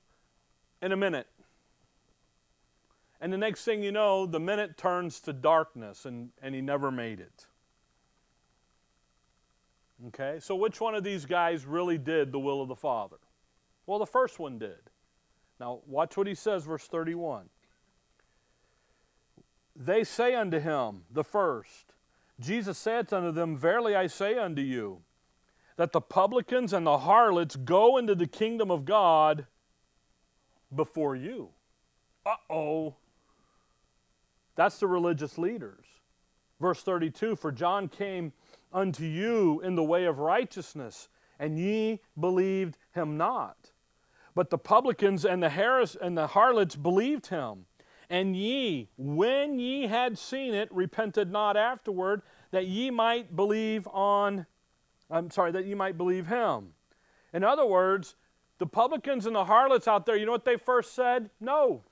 in 0.81 0.91
a 0.91 0.97
minute. 0.97 1.27
And 3.21 3.33
the 3.33 3.37
next 3.37 3.65
thing 3.65 3.83
you 3.83 3.91
know, 3.91 4.25
the 4.25 4.39
minute 4.39 4.77
turns 4.77 5.19
to 5.21 5.33
darkness, 5.33 6.05
and, 6.05 6.29
and 6.41 6.55
he 6.55 6.61
never 6.61 6.89
made 6.89 7.19
it. 7.19 7.47
Okay, 10.07 10.37
so 10.39 10.55
which 10.55 10.79
one 10.79 10.95
of 10.95 11.03
these 11.03 11.25
guys 11.25 11.65
really 11.65 11.97
did 11.97 12.31
the 12.31 12.39
will 12.39 12.61
of 12.61 12.69
the 12.69 12.75
Father? 12.75 13.17
Well, 13.85 13.99
the 13.99 14.05
first 14.05 14.39
one 14.39 14.57
did. 14.57 14.79
Now, 15.59 15.81
watch 15.85 16.15
what 16.15 16.27
he 16.27 16.35
says, 16.35 16.63
verse 16.63 16.85
31. 16.87 17.49
They 19.75 20.03
say 20.03 20.35
unto 20.35 20.59
him, 20.59 21.03
the 21.11 21.23
first, 21.23 21.93
Jesus 22.39 22.77
saith 22.77 23.11
unto 23.11 23.31
them, 23.31 23.57
Verily 23.57 23.95
I 23.95 24.07
say 24.07 24.37
unto 24.37 24.61
you, 24.61 25.01
that 25.75 25.91
the 25.91 26.01
publicans 26.01 26.71
and 26.71 26.85
the 26.85 26.99
harlots 26.99 27.55
go 27.55 27.97
into 27.97 28.15
the 28.15 28.27
kingdom 28.27 28.71
of 28.71 28.85
God 28.85 29.47
before 30.73 31.15
you. 31.15 31.49
Uh 32.25 32.35
oh. 32.49 32.95
That's 34.55 34.79
the 34.79 34.87
religious 34.87 35.37
leaders. 35.37 35.85
Verse 36.59 36.83
32 36.83 37.35
For 37.35 37.51
John 37.51 37.87
came 37.87 38.33
unto 38.71 39.03
you 39.03 39.61
in 39.61 39.75
the 39.75 39.83
way 39.83 40.05
of 40.05 40.19
righteousness, 40.19 41.09
and 41.39 41.57
ye 41.57 41.99
believed 42.19 42.77
him 42.93 43.17
not. 43.17 43.71
But 44.35 44.49
the 44.49 44.57
publicans 44.57 45.25
and 45.25 45.41
the, 45.41 45.49
Harris, 45.49 45.97
and 45.99 46.17
the 46.17 46.27
harlots 46.27 46.75
believed 46.75 47.27
him. 47.27 47.65
And 48.09 48.35
ye, 48.35 48.89
when 48.97 49.59
ye 49.59 49.87
had 49.87 50.17
seen 50.17 50.53
it, 50.53 50.69
repented 50.71 51.31
not 51.31 51.55
afterward, 51.55 52.21
that 52.51 52.67
ye 52.67 52.89
might 52.89 53.35
believe 53.35 53.87
on, 53.87 54.45
I'm 55.11 55.29
sorry, 55.29 55.51
that 55.51 55.65
ye 55.65 55.75
might 55.75 55.97
believe 55.97 56.27
him. 56.27 56.73
In 57.33 57.43
other 57.43 57.65
words, 57.65 58.15
the 58.57 58.65
publicans 58.65 59.25
and 59.25 59.35
the 59.35 59.45
harlots 59.45 59.87
out 59.87 60.05
there, 60.05 60.15
you 60.15 60.25
know 60.25 60.31
what 60.31 60.45
they 60.45 60.57
first 60.57 60.93
said? 60.93 61.29
No. 61.39 61.83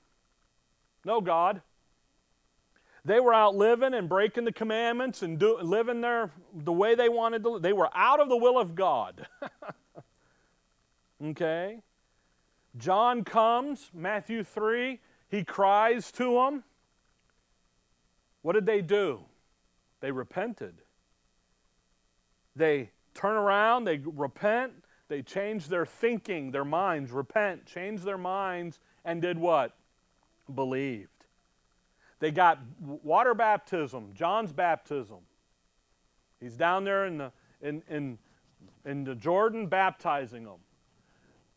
No, 1.06 1.22
God. 1.22 1.62
They 3.08 3.22
were 3.22 3.34
out 3.34 3.56
living 3.56 3.94
and 3.94 4.10
breaking 4.10 4.44
the 4.44 4.52
commandments 4.52 5.22
and 5.22 5.40
do, 5.40 5.58
living 5.62 6.02
their, 6.02 6.30
the 6.54 6.74
way 6.74 6.94
they 6.94 7.08
wanted 7.08 7.42
to. 7.46 7.58
They 7.58 7.72
were 7.72 7.90
out 7.96 8.20
of 8.20 8.28
the 8.28 8.36
will 8.36 8.60
of 8.60 8.76
God. 8.76 9.26
okay? 11.24 11.80
John 12.76 13.24
comes, 13.24 13.92
Matthew 13.94 14.44
3, 14.44 15.00
he 15.30 15.46
cries 15.46 16.12
to 16.14 16.34
them. 16.34 16.66
What 18.42 18.56
did 18.56 18.66
they 18.66 18.82
do? 18.82 19.22
They 20.02 20.12
repented. 20.12 20.82
They 22.58 22.92
turn 23.14 23.38
around, 23.38 23.86
they 23.86 24.02
repent, 24.04 24.74
they 25.08 25.22
change 25.22 25.70
their 25.70 25.86
thinking, 25.86 26.52
their 26.52 26.66
minds, 26.66 27.14
repent, 27.14 27.68
change 27.68 28.02
their 28.02 28.18
minds, 28.18 28.80
and 29.06 29.22
did 29.22 29.40
what? 29.40 29.78
Believed. 30.54 31.17
They 32.20 32.32
got 32.32 32.60
water 32.82 33.34
baptism, 33.34 34.12
John's 34.14 34.52
baptism. 34.52 35.20
He's 36.40 36.56
down 36.56 36.84
there 36.84 37.06
in 37.06 37.18
the, 37.18 37.32
in, 37.62 37.84
in, 37.90 38.18
in 38.86 39.04
the 39.04 39.16
Jordan 39.16 39.68
baptizing 39.68 40.46
them. 40.46 40.60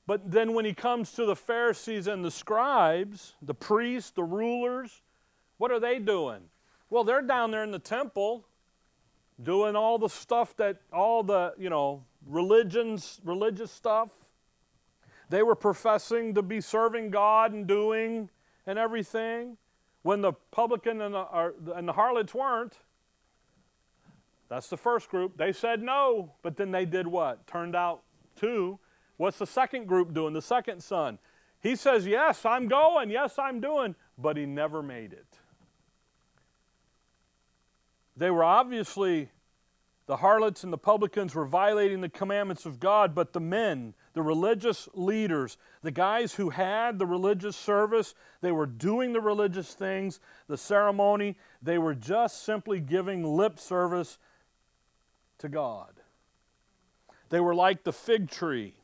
But 0.06 0.30
then 0.30 0.54
when 0.54 0.64
he 0.64 0.74
comes 0.74 1.12
to 1.12 1.24
the 1.24 1.36
Pharisees 1.36 2.06
and 2.06 2.24
the 2.24 2.30
scribes, 2.30 3.34
the 3.42 3.54
priests, 3.54 4.10
the 4.10 4.24
rulers, 4.24 5.02
what 5.58 5.70
are 5.70 5.80
they 5.80 5.98
doing? 5.98 6.40
Well, 6.88 7.04
they're 7.04 7.22
down 7.22 7.52
there 7.52 7.62
in 7.62 7.70
the 7.70 7.78
temple 7.78 8.44
doing 9.42 9.76
all 9.76 9.98
the 9.98 10.08
stuff 10.08 10.56
that 10.56 10.80
all 10.92 11.22
the, 11.22 11.54
you 11.58 11.70
know, 11.70 12.04
religions, 12.26 13.20
religious 13.24 13.70
stuff. 13.70 14.10
They 15.28 15.42
were 15.42 15.54
professing 15.54 16.34
to 16.34 16.42
be 16.42 16.60
serving 16.60 17.10
God 17.10 17.52
and 17.52 17.66
doing 17.66 18.28
and 18.66 18.78
everything. 18.78 19.56
When 20.02 20.22
the 20.22 20.32
publican 20.50 21.00
and 21.00 21.14
the, 21.14 21.54
and 21.74 21.86
the 21.86 21.92
harlots 21.92 22.34
weren't, 22.34 22.78
that's 24.48 24.68
the 24.68 24.76
first 24.76 25.08
group. 25.08 25.36
They 25.36 25.52
said 25.52 25.82
no, 25.82 26.32
but 26.42 26.56
then 26.56 26.70
they 26.70 26.84
did 26.84 27.06
what? 27.06 27.46
Turned 27.46 27.76
out 27.76 28.02
two. 28.34 28.78
What's 29.16 29.38
the 29.38 29.46
second 29.46 29.86
group 29.86 30.12
doing? 30.12 30.32
The 30.32 30.42
second 30.42 30.82
son. 30.82 31.18
He 31.62 31.76
says, 31.76 32.06
Yes, 32.06 32.44
I'm 32.44 32.66
going. 32.66 33.10
Yes, 33.10 33.38
I'm 33.38 33.60
doing. 33.60 33.94
But 34.18 34.36
he 34.36 34.46
never 34.46 34.82
made 34.82 35.12
it. 35.12 35.38
They 38.16 38.30
were 38.30 38.44
obviously, 38.44 39.30
the 40.06 40.16
harlots 40.16 40.64
and 40.64 40.72
the 40.72 40.78
publicans 40.78 41.34
were 41.34 41.46
violating 41.46 42.00
the 42.00 42.08
commandments 42.08 42.66
of 42.66 42.80
God, 42.80 43.14
but 43.14 43.32
the 43.32 43.40
men, 43.40 43.94
the 44.12 44.22
religious 44.22 44.88
leaders, 44.94 45.56
the 45.82 45.90
guys 45.90 46.34
who 46.34 46.50
had 46.50 46.98
the 46.98 47.06
religious 47.06 47.56
service, 47.56 48.14
they 48.40 48.52
were 48.52 48.66
doing 48.66 49.12
the 49.12 49.20
religious 49.20 49.72
things, 49.74 50.20
the 50.48 50.56
ceremony, 50.56 51.36
they 51.62 51.78
were 51.78 51.94
just 51.94 52.42
simply 52.44 52.80
giving 52.80 53.24
lip 53.24 53.58
service 53.58 54.18
to 55.38 55.48
God. 55.48 56.00
They 57.28 57.40
were 57.40 57.54
like 57.54 57.84
the 57.84 57.92
fig 57.92 58.28
tree, 58.30 58.74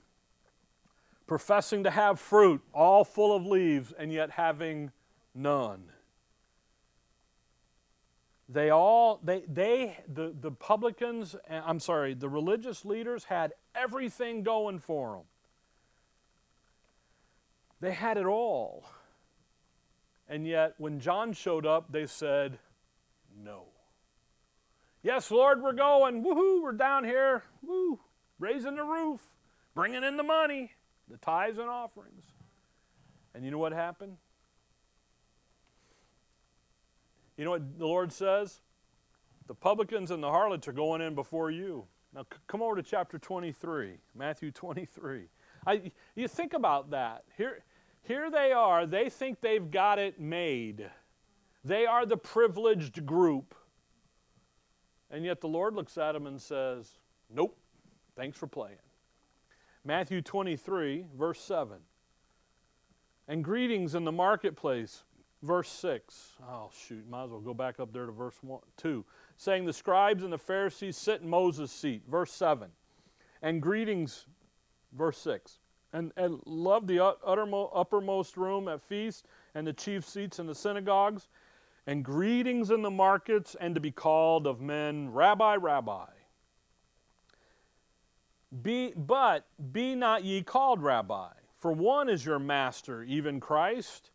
professing 1.27 1.83
to 1.85 1.91
have 1.91 2.21
fruit, 2.21 2.63
all 2.73 3.05
full 3.05 3.35
of 3.35 3.45
leaves, 3.45 3.93
and 3.99 4.13
yet 4.13 4.31
having 4.31 4.93
none. 5.35 5.91
They 8.49 8.71
all, 8.71 9.19
they, 9.25 9.43
they 9.49 9.99
the, 10.07 10.33
the 10.41 10.53
publicans, 10.53 11.35
I'm 11.51 11.81
sorry, 11.81 12.15
the 12.15 12.29
religious 12.29 12.85
leaders 12.85 13.25
had 13.25 13.53
everything 13.77 14.43
going 14.43 14.79
for 14.79 15.17
them. 15.17 15.25
They 17.81 17.93
had 17.93 18.17
it 18.17 18.27
all. 18.27 18.85
And 20.29 20.47
yet, 20.47 20.75
when 20.79 20.99
John 20.99 21.33
showed 21.33 21.67
up, 21.67 21.93
they 21.93 22.07
said, 22.07 22.59
No. 23.43 23.65
Yes, 25.03 25.31
Lord, 25.31 25.63
we're 25.63 25.73
going. 25.73 26.25
Woohoo, 26.25 26.63
we're 26.63 26.73
down 26.73 27.05
here. 27.05 27.45
Woo, 27.63 28.01
raising 28.41 28.75
the 28.75 28.83
roof, 28.83 29.21
bringing 29.75 30.03
in 30.03 30.17
the 30.17 30.25
money, 30.25 30.73
the 31.09 31.17
tithes 31.19 31.59
and 31.59 31.69
offerings. 31.69 32.25
And 33.35 33.45
you 33.45 33.51
know 33.51 33.59
what 33.59 33.73
happened? 33.73 34.17
You 37.37 37.45
know 37.45 37.51
what 37.51 37.79
the 37.79 37.87
Lord 37.87 38.13
says? 38.13 38.61
The 39.47 39.55
publicans 39.55 40.11
and 40.11 40.23
the 40.23 40.31
harlots 40.31 40.67
are 40.67 40.73
going 40.73 41.03
in 41.03 41.15
before 41.15 41.51
you. 41.51 41.85
Now, 42.17 42.23
c- 42.23 42.39
come 42.47 42.63
over 42.63 42.77
to 42.77 42.83
chapter 42.83 43.19
23, 43.19 43.99
Matthew 44.15 44.51
23. 44.51 45.25
I, 45.67 45.93
you 46.15 46.27
think 46.27 46.55
about 46.55 46.91
that. 46.93 47.25
Here, 47.37 47.63
here 48.03 48.31
they 48.31 48.53
are. 48.53 48.87
They 48.87 49.11
think 49.11 49.43
they've 49.43 49.71
got 49.71 49.99
it 49.99 50.19
made. 50.19 50.89
They 51.63 51.85
are 51.85 52.07
the 52.07 52.17
privileged 52.17 53.05
group. 53.05 53.55
And 55.11 55.27
yet 55.27 55.43
the 55.43 55.49
Lord 55.49 55.75
looks 55.75 55.99
at 55.99 56.13
them 56.13 56.27
and 56.27 56.41
says, 56.41 56.91
Nope, 57.29 57.59
thanks 58.17 58.39
for 58.39 58.47
playing. 58.47 58.79
Matthew 59.85 60.23
23, 60.23 61.05
verse 61.19 61.41
7. 61.41 61.77
And 63.29 63.45
greetings 63.45 63.95
in 63.95 64.05
the 64.05 64.13
marketplace 64.13 65.05
verse 65.43 65.69
6. 65.69 66.33
Oh, 66.49 66.71
shoot, 66.87 67.09
might 67.09 67.25
as 67.25 67.31
well 67.31 67.41
go 67.41 67.55
back 67.55 67.81
up 67.81 67.93
there 67.93 68.07
to 68.07 68.13
verse 68.13 68.37
one, 68.43 68.61
2. 68.77 69.05
Saying, 69.37 69.65
The 69.65 69.73
scribes 69.73 70.23
and 70.23 70.33
the 70.33 70.39
Pharisees 70.39 70.97
sit 70.97 71.23
in 71.23 71.29
Moses' 71.29 71.73
seat, 71.73 72.03
verse 72.09 72.33
7. 72.33 72.71
And 73.43 73.61
greetings, 73.63 74.27
verse 74.93 75.19
6. 75.19 75.59
And, 75.93 76.13
and 76.17 76.41
love 76.47 76.87
the 76.87 77.05
uttermost, 77.05 77.73
uppermost 77.75 78.37
room 78.37 78.69
at 78.69 78.83
feasts 78.83 79.23
and 79.55 79.67
the 79.67 79.73
chief 79.73 80.05
seats 80.05 80.39
in 80.39 80.47
the 80.47 80.55
synagogues, 80.55 81.29
and 81.87 82.05
greetings 82.05 82.71
in 82.71 82.83
the 82.83 82.91
markets, 82.91 83.57
and 83.61 83.75
to 83.75 83.81
be 83.81 83.93
called 83.93 84.47
of 84.47 84.61
men, 84.61 85.13
Rabbi, 85.13 85.55
Rabbi. 85.55 86.07
Be, 88.63 88.93
but 88.97 89.47
be 89.73 89.95
not 89.95 90.25
ye 90.25 90.43
called 90.43 90.83
Rabbi, 90.83 91.29
for 91.57 91.73
one 91.73 92.09
is 92.09 92.25
your 92.25 92.39
master, 92.39 93.03
even 93.05 93.41
Christ 93.41 94.11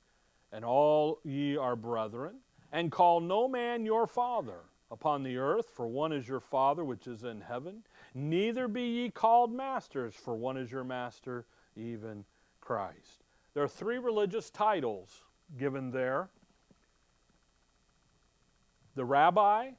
and 0.51 0.65
all 0.65 1.19
ye 1.23 1.57
are 1.57 1.75
brethren, 1.75 2.35
and 2.71 2.91
call 2.91 3.19
no 3.19 3.47
man 3.47 3.85
your 3.85 4.07
father 4.07 4.61
upon 4.91 5.23
the 5.23 5.37
earth, 5.37 5.69
for 5.73 5.87
one 5.87 6.11
is 6.11 6.27
your 6.27 6.41
Father 6.41 6.83
which 6.83 7.07
is 7.07 7.23
in 7.23 7.41
heaven. 7.41 7.83
Neither 8.13 8.67
be 8.67 8.83
ye 8.83 9.09
called 9.09 9.53
masters, 9.53 10.13
for 10.13 10.35
one 10.35 10.57
is 10.57 10.69
your 10.69 10.83
master, 10.83 11.45
even 11.77 12.25
Christ. 12.59 13.23
There 13.53 13.63
are 13.63 13.69
three 13.69 13.97
religious 13.97 14.49
titles 14.49 15.23
given 15.57 15.91
there 15.91 16.29
the 18.95 19.05
rabbi, 19.05 19.71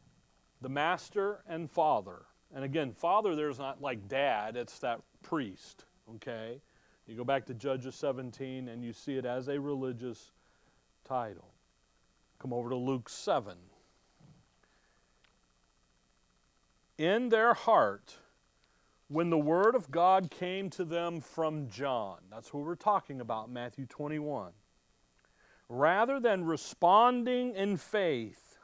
the 0.63 0.69
master, 0.71 1.43
and 1.47 1.71
father. 1.71 2.23
And 2.55 2.65
again, 2.65 2.93
father 2.93 3.37
there's 3.37 3.59
not 3.59 3.83
like 3.83 4.09
dad, 4.09 4.57
it's 4.57 4.79
that 4.79 5.03
priest, 5.23 5.85
okay? 6.15 6.61
You 7.07 7.17
go 7.17 7.25
back 7.25 7.45
to 7.47 7.55
Judges 7.55 7.95
17 7.97 8.69
and 8.69 8.83
you 8.83 8.95
see 8.95 9.17
it 9.17 9.27
as 9.27 9.49
a 9.49 9.61
religious 9.61 10.33
title. 11.13 11.53
Come 12.39 12.55
over 12.55 12.71
to 12.71 12.77
Luke 12.77 13.11
7. 13.11 13.55
In 16.97 17.29
their 17.29 17.53
heart, 17.53 18.17
when 19.09 19.29
the 19.29 19.37
word 19.37 19.75
of 19.75 19.91
God 19.91 20.31
came 20.31 20.71
to 20.71 20.87
them 20.87 21.21
from 21.21 21.69
John, 21.69 22.17
that's 22.31 22.55
what 22.55 22.65
we're 22.65 22.77
talking 22.77 23.21
about, 23.21 23.51
Matthew 23.51 23.85
21, 23.85 24.53
rather 25.69 26.19
than 26.19 26.47
responding 26.47 27.55
in 27.55 27.77
faith, 27.77 28.57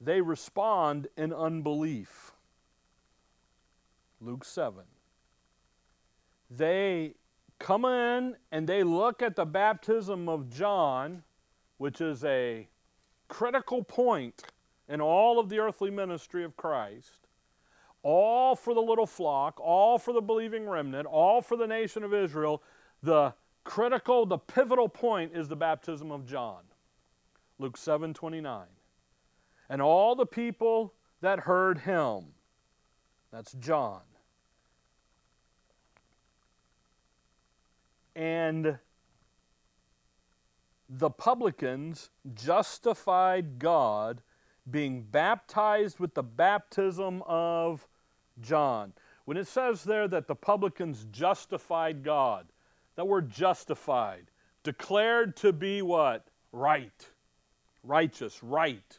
they 0.00 0.20
respond 0.20 1.08
in 1.16 1.32
unbelief. 1.32 2.30
Luke 4.20 4.44
7. 4.44 4.84
They 6.48 7.14
come 7.58 7.84
in 7.84 8.36
and 8.52 8.68
they 8.68 8.82
look 8.82 9.22
at 9.22 9.36
the 9.36 9.44
baptism 9.44 10.28
of 10.28 10.50
John, 10.50 11.22
which 11.78 12.00
is 12.00 12.24
a 12.24 12.68
critical 13.28 13.82
point 13.82 14.42
in 14.88 15.00
all 15.00 15.38
of 15.38 15.48
the 15.48 15.58
earthly 15.58 15.90
ministry 15.90 16.44
of 16.44 16.56
Christ, 16.56 17.26
all 18.02 18.54
for 18.54 18.74
the 18.74 18.80
little 18.80 19.06
flock, 19.06 19.58
all 19.60 19.98
for 19.98 20.12
the 20.12 20.20
believing 20.20 20.68
remnant, 20.68 21.06
all 21.06 21.40
for 21.40 21.56
the 21.56 21.66
nation 21.66 22.04
of 22.04 22.12
Israel, 22.12 22.62
the 23.02 23.34
critical, 23.64 24.26
the 24.26 24.38
pivotal 24.38 24.88
point 24.88 25.32
is 25.34 25.48
the 25.48 25.56
baptism 25.56 26.12
of 26.12 26.26
John. 26.26 26.62
Luke 27.58 27.76
7 27.76 28.12
29. 28.14 28.66
And 29.68 29.80
all 29.80 30.14
the 30.14 30.26
people 30.26 30.94
that 31.20 31.40
heard 31.40 31.78
him, 31.78 32.34
that's 33.32 33.52
John, 33.52 34.02
and 38.14 38.78
the 40.88 41.10
publicans 41.10 42.10
justified 42.34 43.58
God 43.58 44.22
being 44.70 45.02
baptized 45.02 45.98
with 45.98 46.14
the 46.14 46.22
baptism 46.22 47.22
of 47.26 47.86
John. 48.40 48.92
When 49.24 49.36
it 49.36 49.46
says 49.46 49.84
there 49.84 50.08
that 50.08 50.28
the 50.28 50.34
publicans 50.34 51.06
justified 51.10 52.02
God, 52.02 52.46
that 52.96 53.06
word 53.06 53.30
justified, 53.30 54.30
declared 54.62 55.36
to 55.36 55.52
be 55.52 55.82
what? 55.82 56.26
Right. 56.52 57.10
Righteous, 57.82 58.42
right. 58.42 58.98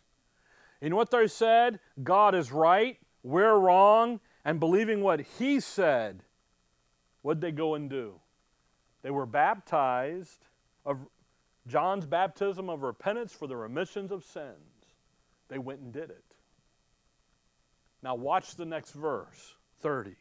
And 0.81 0.93
what 0.95 1.09
they 1.09 1.27
said? 1.27 1.79
God 2.03 2.35
is 2.35 2.51
right, 2.51 2.99
we're 3.23 3.57
wrong, 3.57 4.19
and 4.43 4.59
believing 4.59 5.01
what 5.01 5.21
He 5.21 5.59
said, 5.59 6.23
what'd 7.21 7.41
they 7.41 7.51
go 7.51 7.73
and 7.73 7.89
do? 7.89 8.19
They 9.05 9.11
were 9.11 9.27
baptized 9.27 10.47
of 10.83 10.97
John's 11.67 12.07
baptism 12.07 12.71
of 12.71 12.81
repentance 12.81 13.31
for 13.33 13.45
the 13.45 13.55
remissions 13.55 14.11
of 14.11 14.23
sins. 14.23 14.95
They 15.47 15.59
went 15.59 15.81
and 15.81 15.93
did 15.93 16.09
it. 16.09 16.23
Now, 18.01 18.15
watch 18.15 18.55
the 18.55 18.65
next 18.65 18.93
verse 18.93 19.57
30. 19.81 20.15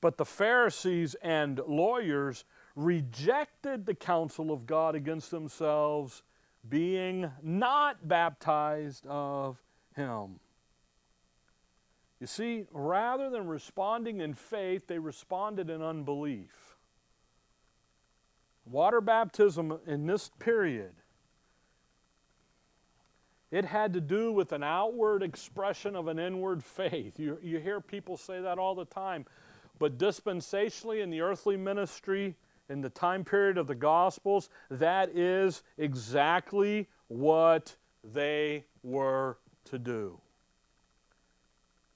But 0.00 0.16
the 0.16 0.24
Pharisees 0.24 1.14
and 1.16 1.60
lawyers 1.68 2.46
rejected 2.74 3.84
the 3.84 3.94
counsel 3.94 4.50
of 4.50 4.64
God 4.64 4.94
against 4.94 5.30
themselves, 5.30 6.22
being 6.66 7.30
not 7.42 8.08
baptized 8.08 9.06
of 9.06 9.62
him. 9.94 10.40
You 12.18 12.26
see, 12.26 12.64
rather 12.72 13.28
than 13.28 13.46
responding 13.46 14.22
in 14.22 14.32
faith, 14.32 14.86
they 14.86 14.98
responded 14.98 15.68
in 15.68 15.82
unbelief. 15.82 16.65
Water 18.66 19.00
baptism 19.00 19.78
in 19.86 20.06
this 20.06 20.30
period, 20.40 20.92
it 23.52 23.64
had 23.64 23.92
to 23.92 24.00
do 24.00 24.32
with 24.32 24.52
an 24.52 24.64
outward 24.64 25.22
expression 25.22 25.94
of 25.94 26.08
an 26.08 26.18
inward 26.18 26.64
faith. 26.64 27.18
You, 27.18 27.38
you 27.42 27.60
hear 27.60 27.80
people 27.80 28.16
say 28.16 28.40
that 28.40 28.58
all 28.58 28.74
the 28.74 28.84
time. 28.84 29.24
But 29.78 29.98
dispensationally 29.98 31.02
in 31.02 31.10
the 31.10 31.20
earthly 31.20 31.56
ministry, 31.56 32.34
in 32.68 32.80
the 32.80 32.90
time 32.90 33.24
period 33.24 33.56
of 33.56 33.68
the 33.68 33.74
Gospels, 33.74 34.50
that 34.70 35.10
is 35.10 35.62
exactly 35.78 36.88
what 37.06 37.76
they 38.02 38.64
were 38.82 39.38
to 39.66 39.78
do. 39.78 40.20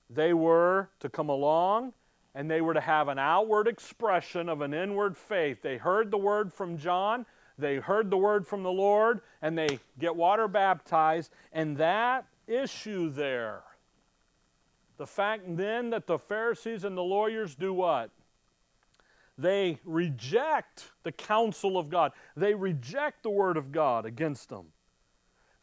They 0.08 0.34
were 0.34 0.88
to 1.00 1.08
come 1.08 1.28
along 1.28 1.94
and 2.34 2.50
they 2.50 2.60
were 2.60 2.74
to 2.74 2.80
have 2.80 3.08
an 3.08 3.18
outward 3.18 3.66
expression 3.66 4.48
of 4.48 4.60
an 4.60 4.72
inward 4.72 5.16
faith. 5.16 5.62
They 5.62 5.76
heard 5.76 6.10
the 6.10 6.18
word 6.18 6.52
from 6.52 6.78
John, 6.78 7.26
they 7.58 7.76
heard 7.76 8.10
the 8.10 8.16
word 8.16 8.46
from 8.46 8.62
the 8.62 8.72
Lord, 8.72 9.20
and 9.42 9.56
they 9.56 9.78
get 9.98 10.16
water 10.16 10.48
baptized. 10.48 11.30
And 11.52 11.76
that 11.76 12.26
issue 12.46 13.10
there, 13.10 13.62
the 14.96 15.06
fact 15.06 15.56
then 15.56 15.90
that 15.90 16.06
the 16.06 16.18
Pharisees 16.18 16.84
and 16.84 16.96
the 16.96 17.02
lawyers 17.02 17.54
do 17.54 17.72
what? 17.72 18.10
They 19.38 19.78
reject 19.84 20.90
the 21.02 21.12
counsel 21.12 21.78
of 21.78 21.88
God. 21.88 22.12
They 22.36 22.54
reject 22.54 23.22
the 23.22 23.30
word 23.30 23.56
of 23.56 23.72
God 23.72 24.04
against 24.04 24.50
them. 24.50 24.66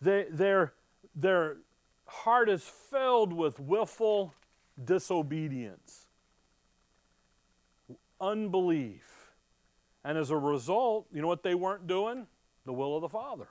They, 0.01 0.25
their, 0.31 0.73
their 1.15 1.57
heart 2.07 2.49
is 2.49 2.63
filled 2.63 3.31
with 3.31 3.59
willful 3.59 4.33
disobedience, 4.83 6.06
unbelief. 8.19 9.31
And 10.03 10.17
as 10.17 10.29
a 10.29 10.37
result, 10.37 11.07
you 11.11 11.21
know 11.21 11.27
what 11.27 11.43
they 11.43 11.55
weren't 11.55 11.87
doing? 11.87 12.27
The 12.65 12.73
will 12.73 12.95
of 12.95 13.01
the 13.01 13.09
Father. 13.09 13.47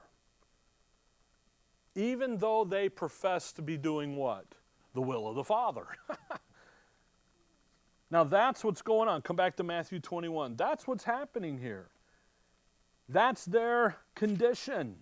Even 1.94 2.38
though 2.38 2.64
they 2.64 2.88
professed 2.88 3.56
to 3.56 3.62
be 3.62 3.76
doing 3.76 4.16
what? 4.16 4.46
The 4.94 5.02
will 5.02 5.28
of 5.28 5.34
the 5.34 5.44
Father. 5.44 5.86
now 8.10 8.24
that's 8.24 8.64
what's 8.64 8.82
going 8.82 9.08
on. 9.08 9.22
Come 9.22 9.36
back 9.36 9.56
to 9.56 9.62
Matthew 9.62 10.00
21. 10.00 10.56
That's 10.56 10.86
what's 10.86 11.04
happening 11.04 11.58
here. 11.58 11.88
That's 13.08 13.44
their 13.44 13.96
condition. 14.14 14.96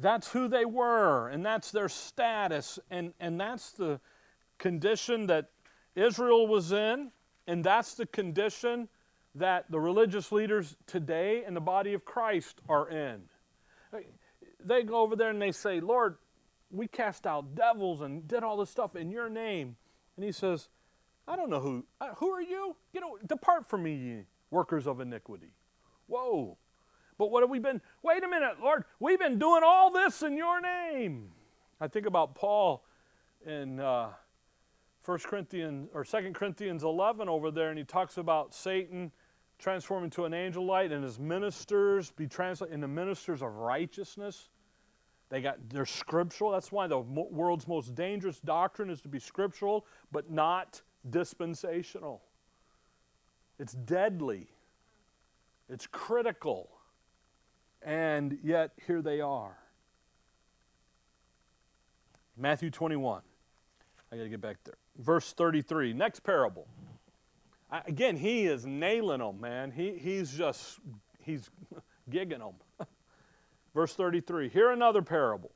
That's 0.00 0.32
who 0.32 0.48
they 0.48 0.64
were, 0.64 1.28
and 1.28 1.44
that's 1.44 1.70
their 1.70 1.88
status, 1.88 2.78
and, 2.90 3.12
and 3.20 3.38
that's 3.38 3.72
the 3.72 4.00
condition 4.58 5.26
that 5.26 5.50
Israel 5.94 6.46
was 6.46 6.72
in, 6.72 7.12
and 7.50 7.64
that's 7.64 7.94
the 7.94 8.06
condition 8.06 8.88
that 9.34 9.64
the 9.70 9.80
religious 9.80 10.30
leaders 10.30 10.76
today 10.86 11.42
in 11.44 11.52
the 11.52 11.60
body 11.60 11.94
of 11.94 12.04
Christ 12.04 12.60
are 12.68 12.88
in. 12.88 13.22
They 14.64 14.84
go 14.84 15.00
over 15.00 15.16
there 15.16 15.30
and 15.30 15.42
they 15.42 15.50
say, 15.50 15.80
Lord, 15.80 16.16
we 16.70 16.86
cast 16.86 17.26
out 17.26 17.56
devils 17.56 18.02
and 18.02 18.28
did 18.28 18.44
all 18.44 18.56
this 18.56 18.70
stuff 18.70 18.94
in 18.94 19.10
your 19.10 19.28
name. 19.28 19.74
And 20.16 20.24
he 20.24 20.30
says, 20.30 20.68
I 21.26 21.34
don't 21.34 21.50
know 21.50 21.58
who, 21.58 21.84
uh, 22.00 22.14
who 22.18 22.30
are 22.30 22.40
you? 22.40 22.76
You 22.92 23.00
know, 23.00 23.18
depart 23.26 23.68
from 23.68 23.82
me, 23.82 23.94
ye 23.94 24.24
workers 24.52 24.86
of 24.86 25.00
iniquity. 25.00 25.50
Whoa. 26.06 26.56
But 27.18 27.32
what 27.32 27.42
have 27.42 27.50
we 27.50 27.58
been? 27.58 27.80
Wait 28.04 28.22
a 28.22 28.28
minute, 28.28 28.58
Lord, 28.62 28.84
we've 29.00 29.18
been 29.18 29.40
doing 29.40 29.62
all 29.64 29.90
this 29.90 30.22
in 30.22 30.36
your 30.36 30.60
name. 30.60 31.32
I 31.80 31.88
think 31.88 32.06
about 32.06 32.36
Paul 32.36 32.84
in 33.44 33.80
uh, 33.80 34.10
1 35.04 35.18
Corinthians 35.20 35.88
or 35.94 36.04
2 36.04 36.32
Corinthians 36.32 36.84
11 36.84 37.28
over 37.28 37.50
there, 37.50 37.70
and 37.70 37.78
he 37.78 37.84
talks 37.84 38.18
about 38.18 38.54
Satan 38.54 39.12
transformed 39.58 40.04
into 40.04 40.24
an 40.24 40.32
angel 40.32 40.64
light 40.64 40.90
and 40.90 41.04
his 41.04 41.18
ministers 41.18 42.10
be 42.10 42.26
translated 42.26 42.74
into 42.74 42.88
ministers 42.88 43.42
of 43.42 43.54
righteousness. 43.56 44.48
They 45.28 45.42
got 45.42 45.58
they're 45.68 45.86
scriptural. 45.86 46.50
That's 46.50 46.72
why 46.72 46.86
the 46.88 46.98
world's 46.98 47.68
most 47.68 47.94
dangerous 47.94 48.40
doctrine 48.40 48.90
is 48.90 49.00
to 49.02 49.08
be 49.08 49.20
scriptural, 49.20 49.86
but 50.10 50.30
not 50.30 50.82
dispensational. 51.08 52.22
It's 53.58 53.74
deadly. 53.74 54.48
It's 55.68 55.86
critical. 55.86 56.70
And 57.82 58.38
yet, 58.42 58.72
here 58.86 59.02
they 59.02 59.20
are. 59.20 59.56
Matthew 62.36 62.70
21. 62.70 63.22
I 64.12 64.16
got 64.16 64.24
to 64.24 64.28
get 64.28 64.40
back 64.40 64.56
there. 64.64 64.74
Verse 64.98 65.32
33, 65.32 65.92
next 65.92 66.20
parable. 66.20 66.66
I, 67.70 67.82
again, 67.86 68.16
he 68.16 68.46
is 68.46 68.66
nailing 68.66 69.20
them, 69.20 69.40
man. 69.40 69.70
He, 69.70 69.96
he's 69.96 70.32
just, 70.32 70.80
he's 71.20 71.48
gigging 72.10 72.38
them. 72.38 72.54
Verse 73.74 73.94
33, 73.94 74.48
here 74.48 74.70
another 74.70 75.02
parable. 75.02 75.52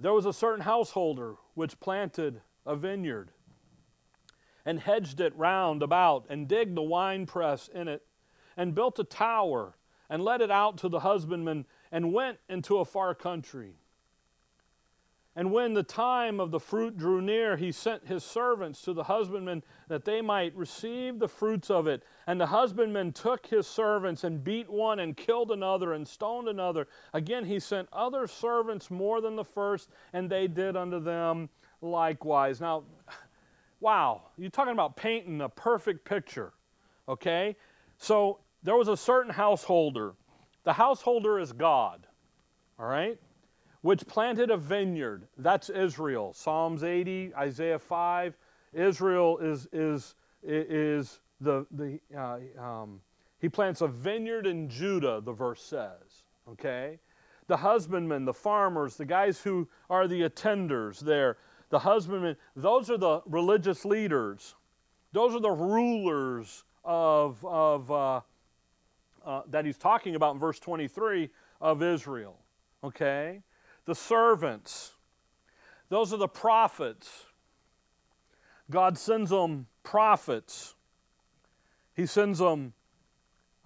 There 0.00 0.12
was 0.12 0.26
a 0.26 0.32
certain 0.32 0.62
householder 0.62 1.34
which 1.54 1.78
planted 1.80 2.40
a 2.64 2.76
vineyard 2.76 3.32
and 4.64 4.80
hedged 4.80 5.20
it 5.20 5.36
round 5.36 5.82
about 5.82 6.24
and 6.30 6.46
digged 6.46 6.76
the 6.76 6.82
winepress 6.82 7.68
in 7.68 7.88
it 7.88 8.02
and 8.56 8.74
built 8.74 8.98
a 8.98 9.04
tower 9.04 9.74
and 10.08 10.22
let 10.22 10.40
it 10.40 10.50
out 10.50 10.78
to 10.78 10.88
the 10.88 11.00
husbandman 11.00 11.66
and 11.90 12.12
went 12.12 12.38
into 12.48 12.78
a 12.78 12.84
far 12.84 13.14
country. 13.14 13.74
And 15.38 15.52
when 15.52 15.72
the 15.72 15.84
time 15.84 16.40
of 16.40 16.50
the 16.50 16.58
fruit 16.58 16.98
drew 16.98 17.22
near, 17.22 17.56
he 17.56 17.70
sent 17.70 18.08
his 18.08 18.24
servants 18.24 18.82
to 18.82 18.92
the 18.92 19.04
husbandman 19.04 19.62
that 19.86 20.04
they 20.04 20.20
might 20.20 20.52
receive 20.56 21.20
the 21.20 21.28
fruits 21.28 21.70
of 21.70 21.86
it. 21.86 22.02
And 22.26 22.40
the 22.40 22.46
husbandman 22.46 23.12
took 23.12 23.46
his 23.46 23.64
servants 23.64 24.24
and 24.24 24.42
beat 24.42 24.68
one 24.68 24.98
and 24.98 25.16
killed 25.16 25.52
another 25.52 25.92
and 25.92 26.08
stoned 26.08 26.48
another. 26.48 26.88
Again, 27.14 27.44
he 27.44 27.60
sent 27.60 27.88
other 27.92 28.26
servants 28.26 28.90
more 28.90 29.20
than 29.20 29.36
the 29.36 29.44
first, 29.44 29.90
and 30.12 30.28
they 30.28 30.48
did 30.48 30.76
unto 30.76 30.98
them 30.98 31.50
likewise. 31.80 32.60
Now, 32.60 32.82
wow, 33.80 34.22
you're 34.38 34.50
talking 34.50 34.72
about 34.72 34.96
painting 34.96 35.40
a 35.40 35.48
perfect 35.48 36.04
picture, 36.04 36.52
okay? 37.08 37.54
So 37.96 38.40
there 38.64 38.74
was 38.74 38.88
a 38.88 38.96
certain 38.96 39.32
householder. 39.32 40.14
The 40.64 40.72
householder 40.72 41.38
is 41.38 41.52
God, 41.52 42.08
all 42.76 42.86
right? 42.88 43.20
Which 43.82 44.06
planted 44.06 44.50
a 44.50 44.56
vineyard. 44.56 45.28
That's 45.36 45.70
Israel. 45.70 46.32
Psalms 46.34 46.82
80, 46.82 47.34
Isaiah 47.36 47.78
5. 47.78 48.36
Israel 48.72 49.38
is, 49.38 49.68
is, 49.72 50.14
is 50.42 51.20
the, 51.40 51.66
the 51.70 52.00
uh, 52.16 52.38
um, 52.60 53.00
he 53.40 53.48
plants 53.48 53.80
a 53.80 53.88
vineyard 53.88 54.46
in 54.46 54.68
Judah, 54.68 55.20
the 55.24 55.32
verse 55.32 55.62
says. 55.62 56.24
Okay? 56.50 56.98
The 57.46 57.56
husbandmen, 57.56 58.24
the 58.24 58.34
farmers, 58.34 58.96
the 58.96 59.04
guys 59.04 59.40
who 59.40 59.68
are 59.88 60.08
the 60.08 60.22
attenders 60.22 61.00
there, 61.00 61.36
the 61.70 61.78
husbandmen, 61.78 62.36
those 62.56 62.90
are 62.90 62.98
the 62.98 63.22
religious 63.26 63.84
leaders. 63.84 64.54
Those 65.12 65.34
are 65.34 65.40
the 65.40 65.50
rulers 65.50 66.64
of, 66.84 67.44
of 67.44 67.90
uh, 67.90 68.20
uh, 69.24 69.42
that 69.50 69.64
he's 69.64 69.78
talking 69.78 70.14
about 70.14 70.34
in 70.34 70.40
verse 70.40 70.58
23 70.58 71.30
of 71.60 71.82
Israel. 71.82 72.38
Okay? 72.82 73.40
The 73.88 73.94
servants, 73.94 74.92
those 75.88 76.12
are 76.12 76.18
the 76.18 76.28
prophets. 76.28 77.24
God 78.70 78.98
sends 78.98 79.30
them 79.30 79.66
prophets. 79.82 80.74
He 81.94 82.04
sends 82.04 82.38
them 82.38 82.74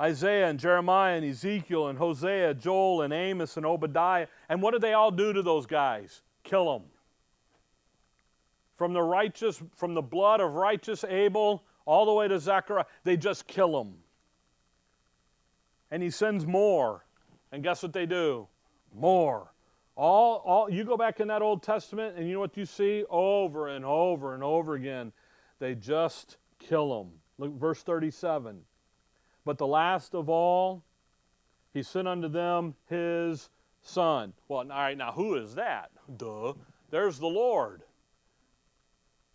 Isaiah 0.01 0.47
and 0.47 0.61
Jeremiah 0.61 1.16
and 1.16 1.27
Ezekiel 1.27 1.89
and 1.89 1.99
Hosea, 1.99 2.55
Joel 2.55 3.03
and 3.03 3.12
Amos 3.12 3.57
and 3.57 3.66
Obadiah. 3.66 4.29
And 4.49 4.62
what 4.62 4.70
did 4.70 4.81
they 4.81 4.93
all 4.93 5.11
do 5.11 5.33
to 5.33 5.43
those 5.43 5.66
guys? 5.66 6.23
Kill 6.45 6.73
them. 6.73 6.89
From 8.77 8.93
the 8.93 9.03
righteous, 9.03 9.61
from 9.75 9.95
the 9.95 10.03
blood 10.03 10.41
of 10.41 10.55
righteous 10.55 11.03
Abel 11.03 11.64
all 11.85 12.07
the 12.07 12.12
way 12.12 12.29
to 12.29 12.39
Zechariah, 12.39 12.85
they 13.03 13.16
just 13.16 13.49
kill 13.49 13.77
them. 13.77 13.95
And 15.91 16.01
he 16.01 16.11
sends 16.11 16.47
more. 16.47 17.05
And 17.51 17.64
guess 17.64 17.83
what 17.83 17.93
they 17.93 18.07
do? 18.07 18.47
More. 18.95 19.52
All, 19.95 20.43
all 20.45 20.70
you 20.70 20.84
go 20.84 20.97
back 20.97 21.20
in 21.20 21.28
that 21.28 21.43
Old 21.43 21.62
Testament 21.62 22.16
and 22.16 22.26
you 22.26 22.34
know 22.34 22.40
what 22.40 22.57
you 22.57 22.64
see 22.64 23.05
over 23.11 23.68
and 23.68 23.84
over 23.84 24.34
and 24.34 24.43
over 24.43 24.74
again. 24.74 25.12
They 25.59 25.74
just 25.74 26.38
kill 26.59 26.99
them. 26.99 27.12
Look, 27.38 27.53
verse 27.59 27.82
37. 27.82 28.62
But 29.45 29.59
the 29.59 29.66
last 29.66 30.14
of 30.14 30.28
all, 30.28 30.82
he 31.72 31.82
sent 31.82 32.09
unto 32.09 32.28
them 32.28 32.74
his 32.88 33.51
son. 33.82 34.32
Well, 34.49 34.61
all 34.61 34.66
right, 34.68 34.97
now 34.97 35.12
who 35.12 35.34
is 35.34 35.55
that? 35.57 35.90
Duh. 36.16 36.55
There's 36.90 37.18
the 37.18 37.26
Lord. 37.26 37.82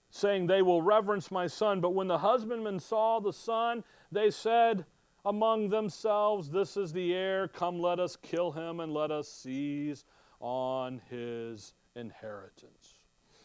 Saying, 0.09 0.47
They 0.47 0.61
will 0.61 0.81
reverence 0.81 1.29
my 1.29 1.47
son. 1.47 1.81
But 1.81 1.93
when 1.93 2.07
the 2.07 2.19
husbandmen 2.19 2.79
saw 2.79 3.19
the 3.19 3.33
son, 3.33 3.83
they 4.11 4.31
said 4.31 4.85
among 5.25 5.69
themselves, 5.69 6.49
This 6.49 6.77
is 6.77 6.93
the 6.93 7.13
heir. 7.13 7.47
Come, 7.47 7.79
let 7.79 7.99
us 7.99 8.15
kill 8.15 8.51
him 8.51 8.79
and 8.79 8.93
let 8.93 9.11
us 9.11 9.27
seize 9.27 10.05
on 10.39 11.01
his 11.09 11.73
inheritance. 11.95 12.99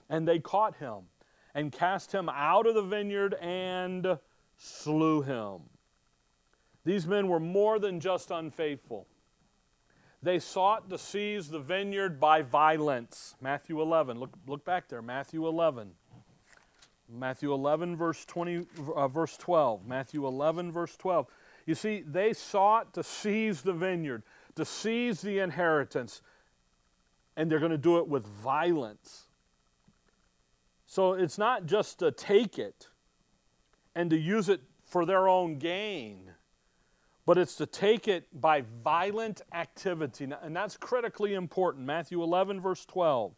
And 0.09 0.26
they 0.26 0.38
caught 0.38 0.76
him 0.76 1.05
and 1.55 1.72
cast 1.72 2.12
him 2.12 2.28
out 2.28 2.66
of 2.66 2.74
the 2.74 2.82
vineyard 2.82 3.34
and 3.34 4.18
slew 4.57 5.22
him. 5.22 5.61
These 6.84 7.07
men 7.07 7.28
were 7.28 7.40
more 7.40 7.78
than 7.78 8.01
just 8.01 8.30
unfaithful. 8.30 9.07
They 10.22 10.38
sought 10.38 10.88
to 10.90 10.99
seize 10.99 11.49
the 11.49 11.59
vineyard 11.59 12.20
by 12.20 12.43
violence. 12.43 13.34
Matthew 13.40 13.80
11. 13.80 14.18
Look, 14.20 14.30
look 14.47 14.64
back 14.64 14.88
there. 14.88 15.03
Matthew 15.03 15.47
11. 15.47 15.93
Matthew 17.09 17.53
11, 17.53 17.97
verse, 17.97 18.24
20, 18.24 18.66
uh, 18.95 19.09
verse 19.09 19.36
12. 19.36 19.86
Matthew 19.86 20.26
11, 20.26 20.72
verse 20.72 20.97
12. 20.97 21.26
You 21.66 21.74
see, 21.74 22.03
they 22.07 22.32
sought 22.32 22.95
to 22.95 23.03
seize 23.03 23.62
the 23.62 23.72
vineyard, 23.72 24.22
to 24.57 24.64
seize 24.64 25.20
the 25.20 25.38
inheritance, 25.40 26.22
and 27.37 27.51
they're 27.51 27.59
going 27.59 27.72
to 27.72 27.78
do 27.78 27.99
it 27.99 28.09
with 28.09 28.26
violence. 28.26 29.26
So 30.87 31.14
it's 31.14 31.39
not 31.39 31.66
just 31.66 32.01
to 32.01 32.11
take 32.11 32.59
it 32.59 32.89
and 33.95 34.11
to 34.11 34.18
use 34.18 34.49
it 34.49 34.61
for 34.85 35.07
their 35.07 35.28
own 35.28 35.59
gain 35.59 36.33
but 37.24 37.39
it's 37.39 37.57
to 37.57 37.66
take 37.66 38.09
it 38.09 38.26
by 38.41 38.62
violent 38.83 39.43
activity. 39.53 40.28
And 40.43 40.57
that's 40.57 40.76
critically 40.76 41.35
important. 41.35 41.87
Matthew 41.87 42.22
11, 42.22 42.61
verse 42.61 42.85
12. 42.87 43.33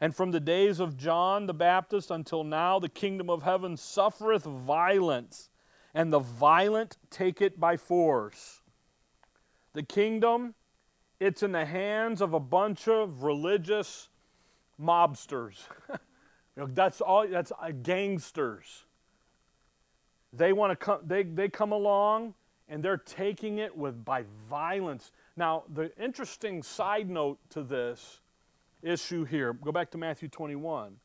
And 0.00 0.14
from 0.16 0.30
the 0.30 0.40
days 0.40 0.80
of 0.80 0.96
John 0.96 1.46
the 1.46 1.54
Baptist 1.54 2.10
until 2.10 2.42
now, 2.42 2.78
the 2.78 2.88
kingdom 2.88 3.30
of 3.30 3.42
heaven 3.42 3.76
suffereth 3.76 4.44
violence, 4.44 5.50
and 5.94 6.12
the 6.12 6.18
violent 6.18 6.96
take 7.10 7.40
it 7.40 7.60
by 7.60 7.76
force. 7.76 8.62
The 9.74 9.82
kingdom, 9.82 10.54
it's 11.20 11.42
in 11.42 11.52
the 11.52 11.66
hands 11.66 12.22
of 12.22 12.32
a 12.32 12.40
bunch 12.40 12.88
of 12.88 13.22
religious 13.22 14.08
mobsters. 14.82 15.58
you 15.90 15.96
know, 16.56 16.66
that's 16.72 17.02
all, 17.02 17.28
that's 17.28 17.52
uh, 17.52 17.70
gangsters. 17.82 18.84
They 20.32 20.52
want 20.52 20.70
to 20.70 20.76
come, 20.76 21.00
they, 21.04 21.22
they 21.22 21.48
come 21.48 21.72
along 21.72 22.34
and 22.68 22.82
they're 22.82 22.96
taking 22.96 23.58
it 23.58 23.76
with 23.76 24.04
by 24.04 24.24
violence. 24.48 25.12
Now, 25.36 25.64
the 25.68 25.92
interesting 26.02 26.62
side 26.62 27.10
note 27.10 27.38
to 27.50 27.62
this 27.62 28.20
issue 28.82 29.24
here, 29.24 29.52
go 29.52 29.72
back 29.72 29.90
to 29.90 29.98
Matthew 29.98 30.28
21, 30.28 30.96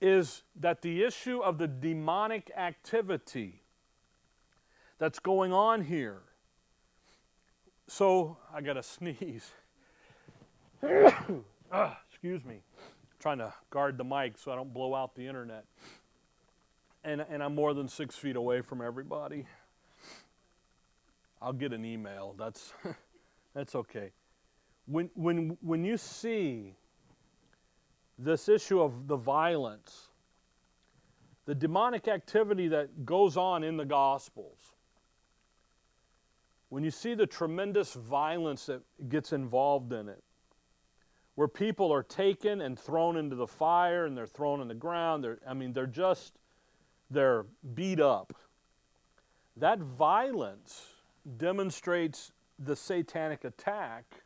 is 0.00 0.42
that 0.58 0.82
the 0.82 1.04
issue 1.04 1.40
of 1.40 1.58
the 1.58 1.68
demonic 1.68 2.50
activity 2.56 3.62
that's 4.98 5.18
going 5.18 5.52
on 5.52 5.84
here. 5.84 6.22
So, 7.90 8.36
I 8.54 8.60
got 8.60 8.74
to 8.74 8.82
sneeze. 8.84 9.50
ah, 11.72 11.98
excuse 12.08 12.44
me. 12.44 12.54
I'm 12.54 13.18
trying 13.18 13.38
to 13.38 13.52
guard 13.70 13.98
the 13.98 14.04
mic 14.04 14.38
so 14.38 14.52
I 14.52 14.54
don't 14.54 14.72
blow 14.72 14.94
out 14.94 15.16
the 15.16 15.26
internet. 15.26 15.64
And, 17.02 17.20
and 17.28 17.42
I'm 17.42 17.56
more 17.56 17.74
than 17.74 17.88
six 17.88 18.14
feet 18.14 18.36
away 18.36 18.60
from 18.60 18.80
everybody. 18.80 19.44
I'll 21.42 21.52
get 21.52 21.72
an 21.72 21.84
email. 21.84 22.36
That's, 22.38 22.72
that's 23.54 23.74
okay. 23.74 24.12
When, 24.86 25.10
when, 25.14 25.58
when 25.60 25.82
you 25.82 25.96
see 25.96 26.76
this 28.20 28.48
issue 28.48 28.80
of 28.80 29.08
the 29.08 29.16
violence, 29.16 30.10
the 31.44 31.56
demonic 31.56 32.06
activity 32.06 32.68
that 32.68 33.04
goes 33.04 33.36
on 33.36 33.64
in 33.64 33.76
the 33.76 33.84
Gospels, 33.84 34.76
when 36.70 36.84
you 36.84 36.90
see 36.90 37.14
the 37.14 37.26
tremendous 37.26 37.94
violence 37.94 38.66
that 38.66 38.80
gets 39.08 39.32
involved 39.32 39.92
in 39.92 40.08
it, 40.08 40.22
where 41.34 41.48
people 41.48 41.92
are 41.92 42.02
taken 42.02 42.60
and 42.60 42.78
thrown 42.78 43.16
into 43.16 43.36
the 43.36 43.46
fire 43.46 44.06
and 44.06 44.16
they're 44.16 44.26
thrown 44.26 44.60
on 44.60 44.68
the 44.68 44.74
ground, 44.74 45.22
they're, 45.22 45.38
I 45.46 45.52
mean, 45.52 45.72
they're 45.72 45.86
just, 45.86 46.38
they're 47.10 47.44
beat 47.74 48.00
up. 48.00 48.34
That 49.56 49.80
violence 49.80 50.86
demonstrates 51.36 52.32
the 52.58 52.76
satanic 52.76 53.44
attack 53.44 54.22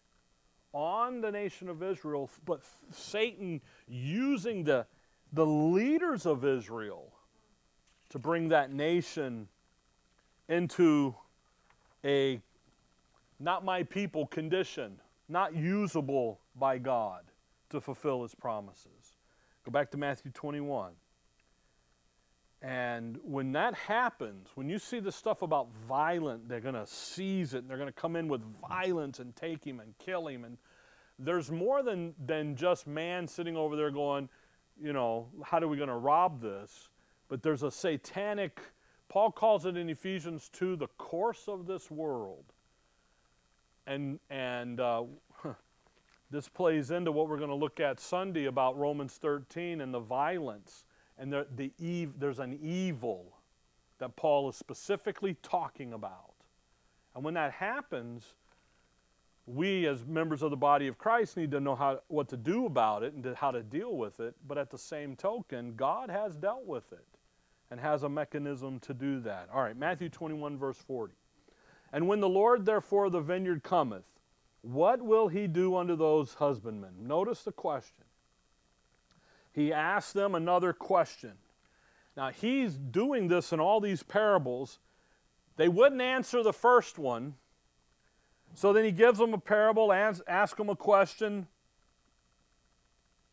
on 0.72 1.20
the 1.20 1.30
nation 1.30 1.68
of 1.68 1.82
Israel, 1.82 2.30
but 2.44 2.60
Satan 2.90 3.62
using 3.86 4.64
the, 4.64 4.86
the 5.32 5.46
leaders 5.46 6.26
of 6.26 6.44
Israel 6.44 7.12
to 8.10 8.18
bring 8.18 8.48
that 8.48 8.72
nation 8.72 9.48
into 10.48 11.14
a 12.04 12.40
not 13.40 13.64
my 13.64 13.82
people 13.82 14.26
condition, 14.26 15.00
not 15.28 15.56
usable 15.56 16.40
by 16.56 16.78
God 16.78 17.24
to 17.70 17.80
fulfill 17.80 18.22
his 18.22 18.34
promises. 18.34 19.16
Go 19.64 19.72
back 19.72 19.90
to 19.92 19.96
Matthew 19.96 20.30
21. 20.32 20.92
And 22.62 23.18
when 23.22 23.52
that 23.52 23.74
happens, 23.74 24.48
when 24.54 24.70
you 24.70 24.78
see 24.78 24.98
the 24.98 25.12
stuff 25.12 25.42
about 25.42 25.68
violent, 25.86 26.48
they're 26.48 26.60
going 26.60 26.74
to 26.74 26.86
seize 26.86 27.52
it 27.52 27.58
and 27.58 27.68
they're 27.68 27.76
going 27.76 27.88
to 27.88 27.92
come 27.92 28.16
in 28.16 28.26
with 28.26 28.40
violence 28.66 29.18
and 29.18 29.36
take 29.36 29.62
him 29.62 29.80
and 29.80 29.92
kill 29.98 30.28
him. 30.28 30.44
And 30.44 30.56
there's 31.18 31.50
more 31.50 31.82
than, 31.82 32.14
than 32.24 32.56
just 32.56 32.86
man 32.86 33.28
sitting 33.28 33.56
over 33.56 33.76
there 33.76 33.90
going, 33.90 34.30
you 34.82 34.94
know, 34.94 35.28
how 35.44 35.58
are 35.58 35.68
we 35.68 35.76
going 35.76 35.90
to 35.90 35.96
rob 35.96 36.40
this? 36.40 36.88
But 37.28 37.42
there's 37.42 37.62
a 37.62 37.70
satanic, 37.70 38.60
Paul 39.14 39.30
calls 39.30 39.64
it 39.64 39.76
in 39.76 39.88
Ephesians 39.90 40.50
2, 40.54 40.74
the 40.74 40.88
course 40.98 41.44
of 41.46 41.68
this 41.68 41.88
world. 41.88 42.42
And, 43.86 44.18
and 44.28 44.80
uh, 44.80 45.04
this 46.32 46.48
plays 46.48 46.90
into 46.90 47.12
what 47.12 47.28
we're 47.28 47.36
going 47.36 47.48
to 47.48 47.54
look 47.54 47.78
at 47.78 48.00
Sunday 48.00 48.46
about 48.46 48.76
Romans 48.76 49.12
13 49.12 49.80
and 49.80 49.94
the 49.94 50.00
violence 50.00 50.84
and 51.16 51.32
the, 51.32 51.46
the 51.54 51.70
ev- 51.80 52.18
there's 52.18 52.40
an 52.40 52.58
evil 52.60 53.36
that 53.98 54.16
Paul 54.16 54.48
is 54.48 54.56
specifically 54.56 55.36
talking 55.44 55.92
about. 55.92 56.34
And 57.14 57.22
when 57.22 57.34
that 57.34 57.52
happens, 57.52 58.34
we 59.46 59.86
as 59.86 60.04
members 60.04 60.42
of 60.42 60.50
the 60.50 60.56
body 60.56 60.88
of 60.88 60.98
Christ 60.98 61.36
need 61.36 61.52
to 61.52 61.60
know 61.60 61.76
how, 61.76 62.00
what 62.08 62.28
to 62.30 62.36
do 62.36 62.66
about 62.66 63.04
it 63.04 63.14
and 63.14 63.22
to, 63.22 63.36
how 63.36 63.52
to 63.52 63.62
deal 63.62 63.96
with 63.96 64.18
it. 64.18 64.34
But 64.44 64.58
at 64.58 64.72
the 64.72 64.78
same 64.78 65.14
token, 65.14 65.74
God 65.76 66.10
has 66.10 66.34
dealt 66.34 66.66
with 66.66 66.92
it 66.92 67.13
and 67.70 67.80
has 67.80 68.02
a 68.02 68.08
mechanism 68.08 68.78
to 68.80 68.94
do 68.94 69.20
that. 69.20 69.48
All 69.52 69.62
right, 69.62 69.76
Matthew 69.76 70.08
21, 70.08 70.58
verse 70.58 70.78
40. 70.78 71.14
And 71.92 72.08
when 72.08 72.20
the 72.20 72.28
Lord 72.28 72.66
therefore 72.66 73.06
of 73.06 73.12
the 73.12 73.20
vineyard 73.20 73.62
cometh, 73.62 74.04
what 74.62 75.02
will 75.02 75.28
he 75.28 75.46
do 75.46 75.76
unto 75.76 75.96
those 75.96 76.34
husbandmen? 76.34 76.92
Notice 77.00 77.42
the 77.42 77.52
question 77.52 78.04
he 79.54 79.72
asked 79.72 80.14
them 80.14 80.34
another 80.34 80.72
question. 80.72 81.34
Now, 82.16 82.30
he's 82.30 82.74
doing 82.74 83.28
this 83.28 83.52
in 83.52 83.60
all 83.60 83.80
these 83.80 84.02
parables. 84.02 84.80
They 85.56 85.68
wouldn't 85.68 86.00
answer 86.00 86.42
the 86.42 86.52
first 86.52 86.98
one. 86.98 87.34
So 88.54 88.72
then 88.72 88.84
he 88.84 88.90
gives 88.90 89.18
them 89.18 89.32
a 89.32 89.38
parable, 89.38 89.92
asks 89.92 90.56
them 90.56 90.68
a 90.68 90.76
question. 90.76 91.46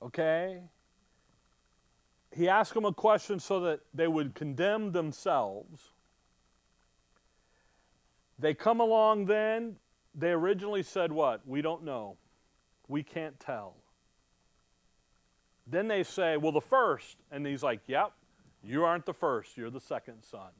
Okay? 0.01 0.61
He 2.33 2.47
asked 2.47 2.73
them 2.73 2.85
a 2.85 2.93
question 2.93 3.39
so 3.39 3.59
that 3.61 3.81
they 3.93 4.07
would 4.07 4.35
condemn 4.35 4.93
themselves. 4.93 5.91
They 8.39 8.53
come 8.53 8.79
along 8.79 9.25
then. 9.25 9.75
They 10.15 10.31
originally 10.31 10.83
said, 10.83 11.11
What? 11.11 11.47
We 11.47 11.61
don't 11.61 11.83
know. 11.83 12.17
We 12.87 13.03
can't 13.03 13.39
tell. 13.39 13.75
Then 15.67 15.87
they 15.87 16.03
say, 16.03 16.37
Well, 16.37 16.51
the 16.51 16.61
first. 16.61 17.17
And 17.31 17.45
he's 17.45 17.63
like, 17.63 17.81
Yep, 17.87 18.13
you 18.63 18.83
aren't 18.83 19.05
the 19.05 19.13
first, 19.13 19.57
you're 19.57 19.69
the 19.69 19.81
second 19.81 20.23
son. 20.23 20.51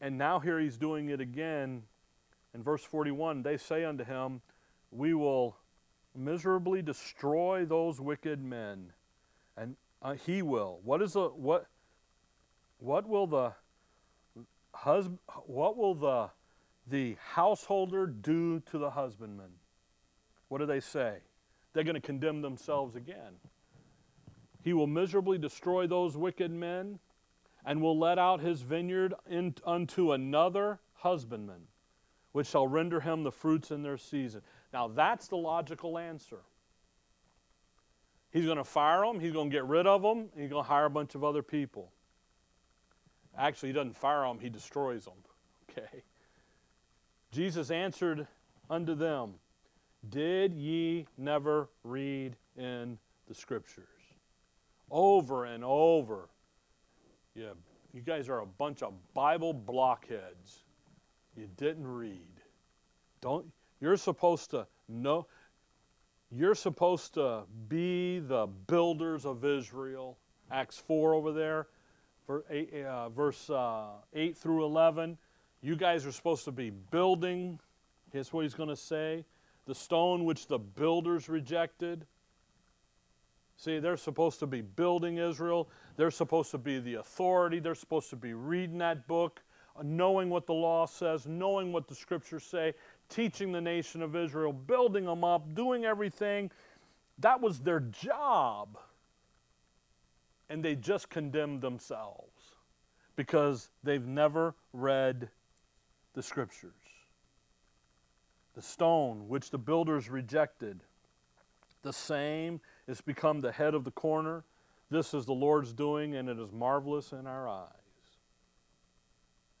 And 0.00 0.18
now 0.18 0.40
here 0.40 0.58
he's 0.58 0.76
doing 0.76 1.08
it 1.08 1.20
again. 1.20 1.82
In 2.54 2.62
verse 2.62 2.82
41, 2.82 3.42
they 3.42 3.56
say 3.56 3.84
unto 3.84 4.04
him, 4.04 4.40
We 4.90 5.14
will 5.14 5.56
miserably 6.16 6.82
destroy 6.82 7.64
those 7.64 8.00
wicked 8.00 8.42
men. 8.42 8.92
And 9.56 9.76
uh, 10.02 10.14
he 10.14 10.42
will. 10.42 10.80
What 10.84 11.02
is 11.02 11.14
the 11.14 11.28
what 11.28 11.66
what 12.78 13.08
will 13.08 13.26
the 13.26 13.52
husband 14.72 15.18
what 15.46 15.76
will 15.76 15.94
the 15.94 16.30
the 16.88 17.16
householder 17.34 18.06
do 18.06 18.60
to 18.60 18.78
the 18.78 18.90
husbandman? 18.90 19.50
What 20.48 20.58
do 20.58 20.66
they 20.66 20.80
say? 20.80 21.18
They're 21.72 21.84
going 21.84 21.94
to 21.94 22.00
condemn 22.00 22.42
themselves 22.42 22.94
again. 22.96 23.34
He 24.62 24.72
will 24.72 24.86
miserably 24.86 25.38
destroy 25.38 25.86
those 25.86 26.16
wicked 26.16 26.50
men 26.50 26.98
and 27.64 27.82
will 27.82 27.98
let 27.98 28.18
out 28.18 28.40
his 28.40 28.62
vineyard 28.62 29.14
in, 29.28 29.54
unto 29.64 30.12
another 30.12 30.78
husbandman, 30.94 31.66
which 32.32 32.46
shall 32.46 32.66
render 32.68 33.00
him 33.00 33.24
the 33.24 33.32
fruits 33.32 33.70
in 33.70 33.82
their 33.82 33.98
season. 33.98 34.42
Now, 34.72 34.88
that's 34.88 35.28
the 35.28 35.36
logical 35.36 35.98
answer. 35.98 36.40
He's 38.30 38.44
going 38.44 38.58
to 38.58 38.64
fire 38.64 39.00
them, 39.00 39.18
he's 39.18 39.32
going 39.32 39.50
to 39.50 39.54
get 39.54 39.64
rid 39.64 39.86
of 39.86 40.02
them, 40.02 40.28
he's 40.36 40.50
going 40.50 40.62
to 40.62 40.68
hire 40.68 40.86
a 40.86 40.90
bunch 40.90 41.14
of 41.14 41.24
other 41.24 41.42
people. 41.42 41.90
Actually, 43.38 43.70
he 43.70 43.72
doesn't 43.72 43.96
fire 43.96 44.22
them, 44.22 44.38
he 44.38 44.48
destroys 44.48 45.04
them. 45.04 45.14
Okay. 45.78 46.04
Jesus 47.32 47.70
answered 47.70 48.26
unto 48.70 48.94
them, 48.94 49.34
Did 50.08 50.54
ye 50.54 51.06
never 51.18 51.68
read 51.84 52.34
in 52.56 52.96
the 53.28 53.34
scriptures? 53.34 53.84
Over 54.90 55.44
and 55.44 55.62
over. 55.62 56.30
Yeah, 57.34 57.52
you 57.92 58.00
guys 58.00 58.30
are 58.30 58.40
a 58.40 58.46
bunch 58.46 58.82
of 58.82 58.94
Bible 59.12 59.52
blockheads. 59.52 60.64
You 61.36 61.48
didn't 61.58 61.86
read. 61.86 62.40
Don't 63.20 63.46
you're 63.80 63.96
supposed 63.96 64.50
to 64.50 64.66
know 64.88 65.26
you're 66.30 66.54
supposed 66.54 67.14
to 67.14 67.42
be 67.68 68.18
the 68.18 68.46
builders 68.66 69.24
of 69.24 69.44
Israel. 69.44 70.18
Acts 70.50 70.78
4 70.78 71.14
over 71.14 71.32
there, 71.32 71.68
uh, 72.28 73.08
verse 73.10 73.48
uh, 73.48 73.86
8 74.12 74.36
through 74.36 74.64
11. 74.64 75.18
You 75.62 75.76
guys 75.76 76.04
are 76.04 76.12
supposed 76.12 76.44
to 76.44 76.52
be 76.52 76.70
building. 76.70 77.60
Here's 78.12 78.32
what 78.32 78.42
he's 78.42 78.54
going 78.54 78.68
to 78.68 78.76
say 78.76 79.24
the 79.66 79.74
stone 79.74 80.24
which 80.24 80.46
the 80.46 80.58
builders 80.58 81.28
rejected. 81.28 82.06
See, 83.56 83.78
they're 83.78 83.96
supposed 83.96 84.38
to 84.40 84.46
be 84.46 84.60
building 84.60 85.18
Israel. 85.18 85.68
They're 85.96 86.10
supposed 86.10 86.50
to 86.50 86.58
be 86.58 86.78
the 86.78 86.94
authority. 86.94 87.58
They're 87.58 87.74
supposed 87.74 88.10
to 88.10 88.16
be 88.16 88.34
reading 88.34 88.78
that 88.78 89.08
book, 89.08 89.42
knowing 89.82 90.28
what 90.28 90.46
the 90.46 90.52
law 90.52 90.86
says, 90.86 91.26
knowing 91.26 91.72
what 91.72 91.88
the 91.88 91.94
scriptures 91.94 92.44
say, 92.44 92.74
teaching 93.08 93.52
the 93.52 93.60
nation 93.60 94.02
of 94.02 94.16
Israel, 94.16 94.52
building 94.52 95.04
them 95.04 95.24
up, 95.24 95.54
doing 95.54 95.84
everything. 95.84 96.50
That 97.18 97.40
was 97.40 97.60
their 97.60 97.80
job. 97.80 98.78
And 100.48 100.64
they 100.64 100.76
just 100.76 101.08
condemned 101.10 101.60
themselves 101.60 102.54
because 103.16 103.70
they've 103.82 104.06
never 104.06 104.54
read 104.72 105.28
the 106.14 106.22
scriptures. 106.22 106.72
The 108.54 108.62
stone 108.62 109.28
which 109.28 109.50
the 109.50 109.58
builders 109.58 110.08
rejected, 110.08 110.80
the 111.82 111.92
same 111.92 112.60
is 112.86 113.00
become 113.00 113.40
the 113.40 113.52
head 113.52 113.74
of 113.74 113.84
the 113.84 113.90
corner. 113.90 114.44
This 114.90 115.14
is 115.14 115.26
the 115.26 115.32
Lord's 115.32 115.72
doing, 115.72 116.14
and 116.14 116.28
it 116.28 116.38
is 116.38 116.52
marvelous 116.52 117.12
in 117.12 117.26
our 117.26 117.48
eyes. 117.48 117.70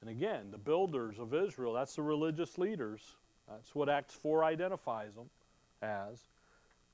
And 0.00 0.08
again, 0.08 0.50
the 0.50 0.58
builders 0.58 1.18
of 1.18 1.34
Israel, 1.34 1.72
that's 1.72 1.96
the 1.96 2.02
religious 2.02 2.58
leaders. 2.58 3.16
That's 3.48 3.74
what 3.74 3.88
Acts 3.88 4.14
4 4.14 4.44
identifies 4.44 5.14
them 5.14 5.30
as. 5.82 6.18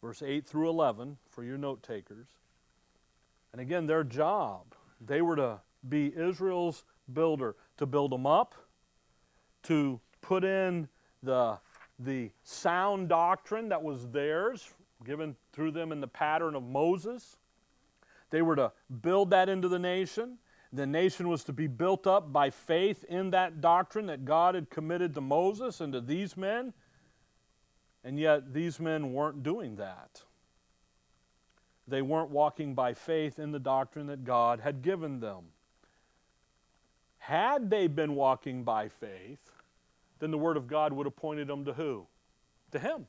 Verse 0.02 0.22
8 0.22 0.46
through 0.46 0.68
11 0.68 1.16
for 1.30 1.44
your 1.44 1.58
note 1.58 1.82
takers. 1.82 2.26
And 3.52 3.60
again, 3.60 3.86
their 3.86 4.04
job, 4.04 4.74
they 5.00 5.22
were 5.22 5.36
to 5.36 5.60
be 5.88 6.12
Israel's 6.16 6.84
builder, 7.12 7.54
to 7.76 7.86
build 7.86 8.12
them 8.12 8.26
up, 8.26 8.54
to 9.64 10.00
put 10.20 10.44
in 10.44 10.88
the, 11.22 11.58
the 11.98 12.30
sound 12.42 13.08
doctrine 13.08 13.68
that 13.68 13.82
was 13.82 14.08
theirs, 14.08 14.72
given 15.04 15.36
through 15.52 15.72
them 15.72 15.92
in 15.92 16.00
the 16.00 16.08
pattern 16.08 16.54
of 16.54 16.62
Moses. 16.62 17.36
They 18.30 18.42
were 18.42 18.56
to 18.56 18.72
build 19.02 19.30
that 19.30 19.48
into 19.48 19.68
the 19.68 19.78
nation. 19.78 20.38
The 20.72 20.86
nation 20.86 21.28
was 21.28 21.44
to 21.44 21.52
be 21.52 21.66
built 21.66 22.06
up 22.06 22.32
by 22.32 22.48
faith 22.48 23.04
in 23.04 23.30
that 23.30 23.60
doctrine 23.60 24.06
that 24.06 24.24
God 24.24 24.54
had 24.54 24.70
committed 24.70 25.14
to 25.14 25.20
Moses 25.20 25.80
and 25.80 25.92
to 25.92 26.00
these 26.00 26.36
men. 26.36 26.72
And 28.04 28.18
yet, 28.18 28.54
these 28.54 28.80
men 28.80 29.12
weren't 29.12 29.42
doing 29.42 29.76
that. 29.76 30.22
They 31.86 32.00
weren't 32.00 32.30
walking 32.30 32.74
by 32.74 32.94
faith 32.94 33.38
in 33.38 33.52
the 33.52 33.58
doctrine 33.58 34.06
that 34.06 34.24
God 34.24 34.60
had 34.60 34.82
given 34.82 35.20
them. 35.20 35.44
Had 37.18 37.70
they 37.70 37.86
been 37.86 38.14
walking 38.14 38.64
by 38.64 38.88
faith, 38.88 39.52
then 40.20 40.30
the 40.30 40.38
Word 40.38 40.56
of 40.56 40.66
God 40.66 40.92
would 40.92 41.06
have 41.06 41.16
pointed 41.16 41.48
them 41.48 41.64
to 41.66 41.72
who? 41.72 42.06
To 42.70 42.78
Him. 42.78 43.06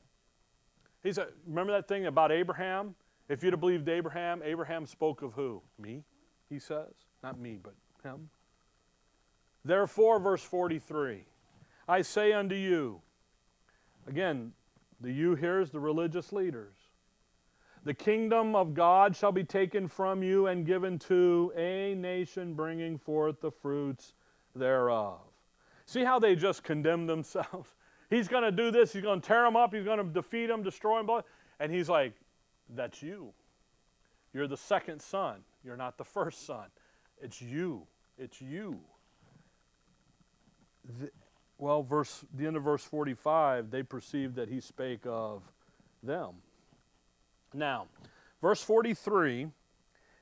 He 1.01 1.14
said, 1.14 1.28
remember 1.47 1.74
that 1.74 1.88
thing 1.88 2.05
about 2.05 2.32
Abraham? 2.32 2.95
If 3.30 3.41
you'd 3.41 3.53
have 3.53 3.59
believed 3.59 3.88
Abraham, 3.88 4.41
Abraham 4.43 4.86
spoke 4.86 5.22
of 5.22 5.34
who? 5.34 5.61
Me, 5.80 6.03
he 6.49 6.59
says. 6.59 6.93
Not 7.24 7.39
me, 7.39 7.57
but 7.61 7.74
him. 8.03 8.30
Therefore, 9.65 10.19
verse 10.19 10.43
43, 10.43 11.24
I 11.88 12.01
say 12.01 12.34
unto 12.34 12.55
you, 12.55 13.01
again, 14.07 14.51
the 14.99 15.11
you 15.11 15.36
here 15.36 15.61
is 15.61 15.71
the 15.71 15.80
religious 15.80 16.34
leaders. 16.34 16.76
The 17.86 17.93
kingdom 17.93 18.55
of 18.55 18.74
God 18.74 19.15
shall 19.15 19.32
be 19.32 19.43
taken 19.43 19.88
from 19.88 20.24
you 20.24 20.47
and 20.47 20.65
given 20.65 20.99
to 20.99 21.51
a 21.55 21.95
nation 21.95 22.53
bringing 22.53 22.97
forth 22.97 23.41
the 23.41 23.51
fruits 23.51 24.13
thereof. 24.55 25.19
See 25.86 26.03
how 26.03 26.19
they 26.19 26.36
just 26.36 26.63
condemn 26.63 27.07
themselves? 27.07 27.69
He's 28.09 28.28
going 28.28 28.43
to 28.43 28.51
do 28.51 28.71
this. 28.71 28.93
He's 28.93 29.01
going 29.01 29.19
to 29.21 29.28
tear 29.28 29.43
them 29.43 29.55
up. 29.55 29.74
He's 29.74 29.84
going 29.84 29.97
to 29.97 30.03
defeat 30.03 30.47
them, 30.47 30.63
destroy 30.63 31.01
them. 31.03 31.21
And 31.59 31.71
he's 31.71 31.89
like, 31.89 32.13
That's 32.69 33.01
you. 33.01 33.34
You're 34.34 34.47
the 34.47 34.57
second 34.57 35.01
son. 35.01 35.41
You're 35.63 35.78
not 35.78 35.97
the 35.97 36.03
first 36.03 36.45
son. 36.45 36.65
It's 37.22 37.41
you. 37.41 37.88
It's 38.18 38.41
you. 38.41 38.80
The, 40.99 41.09
well, 41.57 41.84
verse 41.84 42.26
the 42.34 42.45
end 42.45 42.57
of 42.57 42.64
verse 42.64 42.84
45, 42.84 43.72
they 43.72 43.84
perceived 43.84 44.36
that 44.36 44.49
he 44.49 44.59
spake 44.59 45.05
of 45.05 45.43
them. 46.01 46.34
Now, 47.53 47.88
verse 48.41 48.61
43 48.64 49.47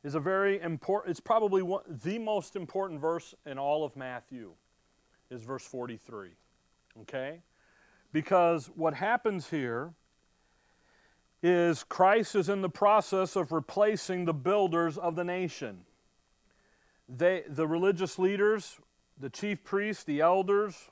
is 0.03 0.15
a 0.15 0.19
very 0.19 0.59
important, 0.61 1.11
it's 1.11 1.19
probably 1.19 1.61
one, 1.61 1.83
the 2.03 2.19
most 2.19 2.55
important 2.55 2.99
verse 2.99 3.33
in 3.45 3.57
all 3.57 3.83
of 3.83 3.95
Matthew, 3.95 4.51
is 5.29 5.43
verse 5.43 5.65
43. 5.65 6.29
Okay? 7.01 7.41
Because 8.11 8.69
what 8.75 8.93
happens 8.93 9.49
here 9.49 9.93
is 11.41 11.83
Christ 11.83 12.35
is 12.35 12.49
in 12.49 12.61
the 12.61 12.69
process 12.69 13.35
of 13.35 13.51
replacing 13.51 14.25
the 14.25 14.33
builders 14.33 14.97
of 14.97 15.15
the 15.15 15.23
nation. 15.23 15.85
They, 17.15 17.43
the 17.47 17.67
religious 17.67 18.17
leaders, 18.17 18.79
the 19.19 19.29
chief 19.29 19.63
priests, 19.63 20.03
the 20.03 20.21
elders, 20.21 20.91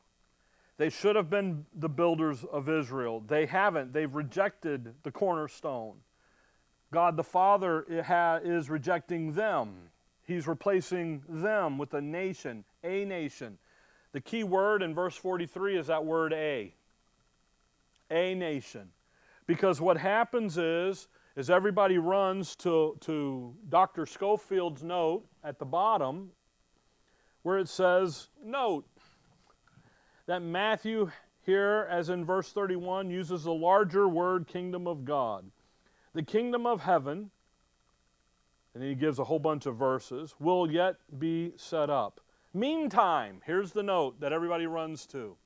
they 0.77 0.89
should 0.89 1.15
have 1.15 1.29
been 1.29 1.65
the 1.73 1.89
builders 1.89 2.43
of 2.43 2.69
Israel. 2.69 3.21
They 3.25 3.45
haven't. 3.45 3.93
They've 3.93 4.13
rejected 4.13 4.93
the 5.03 5.11
cornerstone. 5.11 5.95
God 6.91 7.17
the 7.17 7.23
Father 7.23 7.85
is 8.43 8.69
rejecting 8.69 9.33
them. 9.33 9.75
He's 10.25 10.47
replacing 10.47 11.23
them 11.27 11.77
with 11.77 11.93
a 11.93 12.01
nation, 12.01 12.63
a 12.83 13.03
nation. 13.05 13.57
The 14.11 14.21
key 14.21 14.43
word 14.43 14.81
in 14.81 14.95
verse 14.95 15.15
43 15.15 15.77
is 15.77 15.87
that 15.87 16.05
word 16.05 16.33
a 16.33 16.73
a 18.11 18.33
nation. 18.35 18.89
Because 19.47 19.81
what 19.81 19.97
happens 19.97 20.57
is, 20.57 21.07
is 21.35 21.49
everybody 21.49 21.97
runs 21.97 22.55
to, 22.57 22.97
to 23.01 23.53
Dr. 23.69 24.05
Scofield's 24.05 24.83
note 24.83 25.25
at 25.43 25.59
the 25.59 25.65
bottom 25.65 26.31
where 27.43 27.57
it 27.57 27.69
says, 27.69 28.29
Note 28.43 28.85
that 30.25 30.41
Matthew 30.41 31.09
here, 31.45 31.87
as 31.89 32.09
in 32.09 32.25
verse 32.25 32.51
31, 32.51 33.09
uses 33.09 33.43
the 33.43 33.53
larger 33.53 34.07
word 34.07 34.47
kingdom 34.47 34.87
of 34.87 35.05
God. 35.05 35.45
The 36.13 36.23
kingdom 36.23 36.65
of 36.65 36.81
heaven, 36.81 37.31
and 38.73 38.83
he 38.83 38.93
gives 38.93 39.19
a 39.19 39.23
whole 39.23 39.39
bunch 39.39 39.65
of 39.65 39.75
verses, 39.75 40.35
will 40.39 40.69
yet 40.69 40.97
be 41.17 41.53
set 41.55 41.89
up. 41.89 42.21
Meantime, 42.53 43.41
here's 43.45 43.71
the 43.71 43.83
note 43.83 44.19
that 44.19 44.33
everybody 44.33 44.67
runs 44.67 45.05
to. 45.07 45.37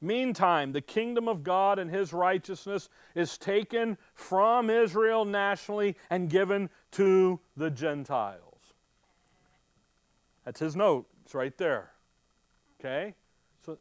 Meantime, 0.00 0.72
the 0.72 0.80
kingdom 0.80 1.28
of 1.28 1.42
God 1.42 1.78
and 1.78 1.90
his 1.90 2.12
righteousness 2.12 2.88
is 3.14 3.38
taken 3.38 3.96
from 4.14 4.68
Israel 4.68 5.24
nationally 5.24 5.96
and 6.10 6.28
given 6.28 6.68
to 6.92 7.40
the 7.56 7.70
Gentiles. 7.70 8.45
That's 10.46 10.60
his 10.60 10.76
note. 10.76 11.06
It's 11.24 11.34
right 11.34 11.56
there. 11.58 11.90
Okay? 12.80 13.14
So, 13.66 13.76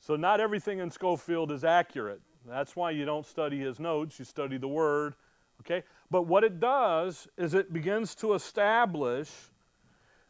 so 0.00 0.16
not 0.16 0.40
everything 0.40 0.80
in 0.80 0.90
Scofield 0.90 1.52
is 1.52 1.64
accurate. 1.64 2.20
That's 2.46 2.74
why 2.74 2.90
you 2.90 3.04
don't 3.04 3.24
study 3.24 3.60
his 3.60 3.78
notes, 3.78 4.18
you 4.18 4.24
study 4.24 4.58
the 4.58 4.68
Word. 4.68 5.14
Okay? 5.60 5.84
But 6.10 6.22
what 6.22 6.42
it 6.42 6.58
does 6.58 7.28
is 7.38 7.54
it 7.54 7.72
begins 7.72 8.14
to 8.16 8.34
establish 8.34 9.30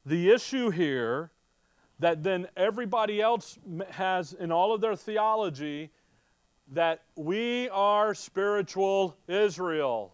the 0.05 0.31
issue 0.31 0.69
here 0.71 1.31
that 1.99 2.23
then 2.23 2.47
everybody 2.57 3.21
else 3.23 3.59
has 3.91 4.35
in 4.35 4.53
all 4.53 4.75
of 4.75 4.83
their 4.83 4.97
theology 4.97 5.91
that 6.73 7.03
we 7.17 7.71
are 7.71 8.15
spiritual 8.15 9.17
Israel. 9.29 10.13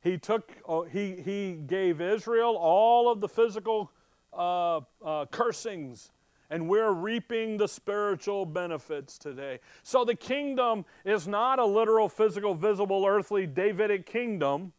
He 0.00 0.18
took, 0.18 0.52
oh, 0.66 0.82
he, 0.84 1.16
he 1.16 1.52
gave 1.52 2.00
Israel 2.00 2.56
all 2.56 3.10
of 3.10 3.20
the 3.20 3.28
physical 3.28 3.92
uh, 4.32 4.80
uh, 5.04 5.26
cursings, 5.30 6.10
and 6.50 6.68
we're 6.68 6.92
reaping 6.92 7.56
the 7.56 7.68
spiritual 7.68 8.46
benefits 8.46 9.18
today. 9.18 9.60
So 9.82 10.04
the 10.04 10.14
kingdom 10.14 10.84
is 11.04 11.28
not 11.28 11.58
a 11.58 11.64
literal, 11.64 12.08
physical, 12.08 12.54
visible, 12.54 13.04
earthly 13.06 13.46
Davidic 13.46 14.06
kingdom. 14.06 14.72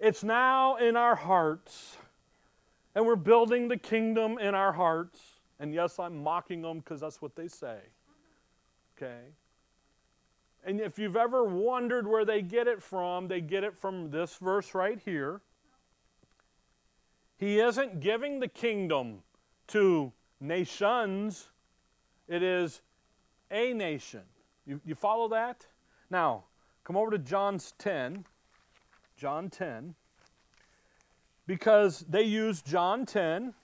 It's 0.00 0.24
now 0.24 0.76
in 0.76 0.96
our 0.96 1.14
hearts, 1.14 1.96
and 2.94 3.06
we're 3.06 3.16
building 3.16 3.68
the 3.68 3.76
kingdom 3.76 4.38
in 4.38 4.54
our 4.54 4.72
hearts. 4.72 5.20
And 5.60 5.72
yes, 5.72 5.98
I'm 5.98 6.22
mocking 6.22 6.62
them 6.62 6.78
because 6.78 7.00
that's 7.00 7.22
what 7.22 7.36
they 7.36 7.48
say. 7.48 7.78
Okay? 8.96 9.20
And 10.64 10.80
if 10.80 10.98
you've 10.98 11.16
ever 11.16 11.44
wondered 11.44 12.06
where 12.06 12.24
they 12.24 12.40
get 12.40 12.66
it 12.66 12.82
from, 12.82 13.28
they 13.28 13.40
get 13.40 13.64
it 13.64 13.76
from 13.76 14.10
this 14.10 14.36
verse 14.36 14.74
right 14.74 14.98
here. 15.04 15.42
He 17.36 17.58
isn't 17.58 18.00
giving 18.00 18.40
the 18.40 18.48
kingdom 18.48 19.22
to 19.68 20.12
nations, 20.40 21.48
it 22.28 22.42
is 22.42 22.80
a 23.50 23.72
nation. 23.72 24.22
You, 24.66 24.80
you 24.84 24.94
follow 24.94 25.28
that? 25.28 25.66
Now, 26.10 26.44
come 26.84 26.96
over 26.96 27.10
to 27.10 27.18
John's 27.18 27.74
10. 27.78 28.24
John 29.16 29.50
10. 29.50 29.94
Because 31.46 32.00
they 32.08 32.22
use 32.22 32.62
John 32.62 33.04
10 33.06 33.54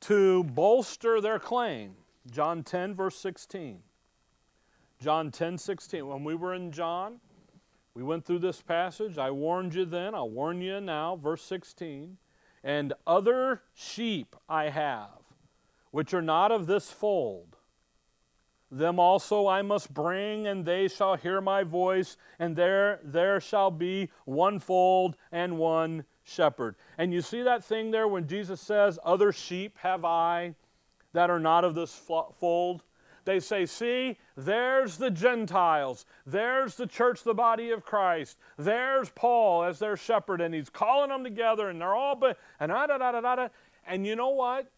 to 0.00 0.44
bolster 0.44 1.20
their 1.20 1.38
claim. 1.38 1.94
John 2.30 2.62
10, 2.62 2.94
verse 2.94 3.16
16. 3.16 3.80
John 5.00 5.30
10 5.30 5.58
16. 5.58 6.06
When 6.06 6.24
we 6.24 6.34
were 6.34 6.54
in 6.54 6.70
John, 6.70 7.20
we 7.94 8.02
went 8.02 8.24
through 8.24 8.38
this 8.38 8.62
passage. 8.62 9.18
I 9.18 9.30
warned 9.30 9.74
you 9.74 9.84
then, 9.84 10.14
I'll 10.14 10.30
warn 10.30 10.60
you 10.60 10.80
now. 10.80 11.16
Verse 11.16 11.42
16. 11.42 12.16
And 12.64 12.94
other 13.06 13.62
sheep 13.74 14.34
I 14.48 14.70
have, 14.70 15.20
which 15.90 16.14
are 16.14 16.22
not 16.22 16.50
of 16.50 16.66
this 16.66 16.90
fold. 16.90 17.58
Them 18.70 18.98
also 18.98 19.46
I 19.46 19.60
must 19.62 19.92
bring, 19.92 20.46
and 20.46 20.64
they 20.64 20.88
shall 20.88 21.14
hear 21.14 21.40
my 21.42 21.62
voice, 21.62 22.16
and 22.38 22.56
there, 22.56 22.98
there 23.04 23.38
shall 23.38 23.70
be 23.70 24.10
one 24.24 24.58
fold 24.58 25.16
and 25.30 25.58
one 25.58 26.06
shepherd. 26.24 26.74
And 26.96 27.12
you 27.12 27.20
see 27.20 27.42
that 27.42 27.62
thing 27.62 27.90
there 27.90 28.08
when 28.08 28.26
Jesus 28.26 28.60
says, 28.60 28.98
Other 29.04 29.30
sheep 29.30 29.78
have 29.78 30.04
I 30.04 30.54
that 31.12 31.30
are 31.30 31.38
not 31.38 31.64
of 31.64 31.74
this 31.74 31.94
fold? 31.94 32.82
They 33.24 33.40
say, 33.40 33.64
see, 33.64 34.18
there's 34.36 34.98
the 34.98 35.10
Gentiles. 35.10 36.04
There's 36.26 36.74
the 36.74 36.86
church, 36.86 37.22
the 37.22 37.34
body 37.34 37.70
of 37.70 37.84
Christ. 37.84 38.36
There's 38.58 39.08
Paul 39.10 39.64
as 39.64 39.78
their 39.78 39.96
shepherd, 39.96 40.40
and 40.40 40.54
he's 40.54 40.68
calling 40.68 41.08
them 41.08 41.24
together, 41.24 41.70
and 41.70 41.80
they're 41.80 41.94
all, 41.94 42.16
but, 42.16 42.38
and 42.60 42.70
da 42.70 42.86
da 42.86 42.98
da 42.98 43.20
da 43.20 43.36
da. 43.36 43.48
And 43.86 44.06
you 44.06 44.14
know 44.14 44.30
what? 44.30 44.70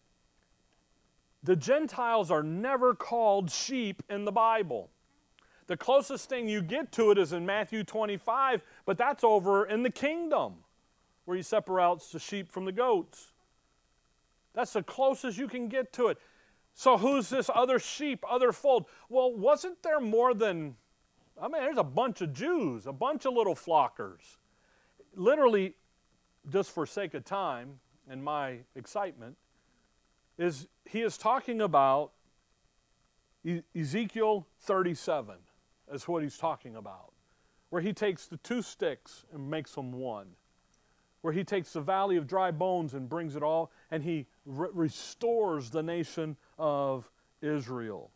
The 1.43 1.55
Gentiles 1.55 2.31
are 2.31 2.43
never 2.43 2.93
called 2.95 3.51
sheep 3.51 4.01
in 4.09 4.25
the 4.25 4.31
Bible. 4.31 4.89
The 5.67 5.77
closest 5.77 6.29
thing 6.29 6.47
you 6.47 6.61
get 6.61 6.93
to 6.93 7.11
it 7.11 7.17
is 7.17 7.33
in 7.33 7.45
Matthew 7.45 7.83
25, 7.83 8.63
but 8.85 8.97
that's 8.97 9.23
over 9.23 9.65
in 9.65 9.83
the 9.83 9.89
kingdom 9.89 10.55
where 11.25 11.35
he 11.35 11.43
separates 11.43 12.11
the 12.11 12.19
sheep 12.19 12.49
from 12.49 12.63
the 12.63 12.71
goats. 12.71 13.33
That's 14.53 14.73
the 14.73 14.81
closest 14.81 15.37
you 15.37 15.47
can 15.49 15.67
get 15.67 15.91
to 15.93 16.07
it. 16.07 16.17
So 16.77 16.95
who's 16.95 17.29
this 17.29 17.49
other 17.55 17.79
sheep, 17.79 18.23
other 18.29 18.51
fold? 18.51 18.85
Well, 19.09 19.33
wasn't 19.33 19.81
there 19.81 19.99
more 19.99 20.35
than, 20.35 20.75
I 21.41 21.47
mean, 21.47 21.63
there's 21.63 21.79
a 21.79 21.83
bunch 21.83 22.21
of 22.21 22.33
Jews, 22.33 22.85
a 22.85 22.93
bunch 22.93 23.25
of 23.25 23.33
little 23.33 23.55
flockers. 23.55 24.37
Literally, 25.15 25.73
just 26.51 26.69
for 26.69 26.85
sake 26.85 27.15
of 27.15 27.25
time 27.25 27.79
and 28.07 28.23
my 28.23 28.59
excitement, 28.75 29.37
is 30.37 30.67
he 30.85 31.01
is 31.01 31.17
talking 31.17 31.61
about 31.61 32.11
Ezekiel 33.75 34.45
37 34.59 35.33
is 35.91 36.07
what 36.07 36.21
he's 36.21 36.37
talking 36.37 36.75
about, 36.75 37.11
where 37.71 37.81
he 37.81 37.91
takes 37.91 38.27
the 38.27 38.37
two 38.37 38.61
sticks 38.61 39.25
and 39.33 39.49
makes 39.49 39.73
them 39.73 39.93
one 39.93 40.27
where 41.21 41.33
he 41.33 41.43
takes 41.43 41.73
the 41.73 41.81
valley 41.81 42.15
of 42.15 42.27
dry 42.27 42.51
bones 42.51 42.93
and 42.93 43.09
brings 43.09 43.35
it 43.35 43.43
all, 43.43 43.71
and 43.91 44.03
he 44.03 44.25
re- 44.47 44.69
restores 44.73 45.69
the 45.69 45.83
nation 45.83 46.37
of 46.57 47.09
Israel. 47.41 48.11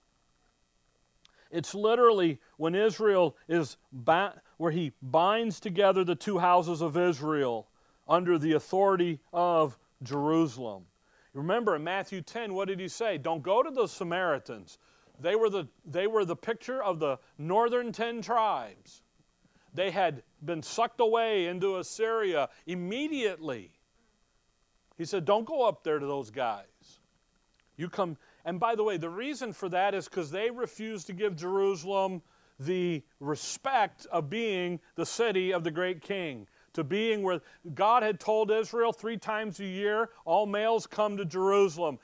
It's 1.51 1.75
literally 1.75 2.39
when 2.57 2.73
Israel 2.73 3.36
is, 3.47 3.77
ba- 3.91 4.41
where 4.57 4.71
he 4.71 4.93
binds 5.01 5.59
together 5.59 6.03
the 6.03 6.15
two 6.15 6.39
houses 6.39 6.82
of 6.82 6.97
Israel 6.97 7.67
under 8.07 8.38
the 8.38 8.53
authority 8.53 9.19
of 9.34 9.77
Jerusalem. 10.01 10.86
Remember 11.34 11.75
in 11.75 11.84
Matthew 11.84 12.21
10, 12.21 12.53
what 12.53 12.67
did 12.67 12.79
he 12.79 12.88
say? 12.88 13.17
Don't 13.17 13.43
go 13.43 13.61
to 13.61 13.69
the 13.69 13.88
Samaritans. 13.88 14.79
They 15.19 15.36
were 15.36 15.49
the, 15.49 15.67
they 15.86 16.07
were 16.07 16.25
the 16.25 16.36
picture 16.36 16.82
of 16.82 16.99
the 16.99 17.19
northern 17.38 17.91
ten 17.91 18.21
tribes. 18.21 19.01
They 19.73 19.91
had 19.91 20.23
been 20.43 20.63
sucked 20.63 20.99
away 20.99 21.47
into 21.47 21.77
Assyria 21.77 22.49
immediately. 22.65 23.71
He 25.01 25.05
said, 25.05 25.25
Don't 25.25 25.45
go 25.45 25.67
up 25.67 25.83
there 25.83 25.97
to 25.97 26.05
those 26.05 26.29
guys. 26.29 26.99
You 27.75 27.89
come. 27.89 28.17
And 28.45 28.59
by 28.59 28.75
the 28.75 28.83
way, 28.83 28.97
the 28.97 29.09
reason 29.09 29.51
for 29.51 29.67
that 29.69 29.95
is 29.95 30.07
because 30.07 30.29
they 30.29 30.51
refused 30.51 31.07
to 31.07 31.13
give 31.13 31.35
Jerusalem 31.35 32.21
the 32.59 33.01
respect 33.19 34.05
of 34.11 34.29
being 34.29 34.79
the 34.93 35.05
city 35.07 35.53
of 35.53 35.63
the 35.63 35.71
great 35.71 36.03
king, 36.03 36.45
to 36.73 36.83
being 36.83 37.23
where 37.23 37.41
God 37.73 38.03
had 38.03 38.19
told 38.19 38.51
Israel 38.51 38.93
three 38.93 39.17
times 39.17 39.59
a 39.59 39.65
year, 39.65 40.09
all 40.23 40.45
males 40.45 40.85
come 40.85 41.17
to 41.17 41.25
Jerusalem. 41.25 41.97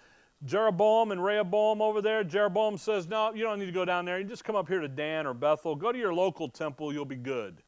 Jeroboam 0.43 1.11
and 1.11 1.23
Rehoboam 1.23 1.83
over 1.83 2.01
there, 2.01 2.23
Jeroboam 2.23 2.79
says, 2.79 3.07
No, 3.07 3.31
you 3.31 3.43
don't 3.43 3.59
need 3.59 3.67
to 3.67 3.71
go 3.71 3.85
down 3.85 4.05
there. 4.05 4.17
You 4.17 4.25
just 4.25 4.43
come 4.43 4.55
up 4.55 4.67
here 4.67 4.79
to 4.79 4.87
Dan 4.87 5.27
or 5.27 5.35
Bethel. 5.35 5.75
Go 5.75 5.91
to 5.91 5.99
your 5.99 6.15
local 6.15 6.49
temple, 6.49 6.91
you'll 6.91 7.05
be 7.05 7.15
good. 7.15 7.61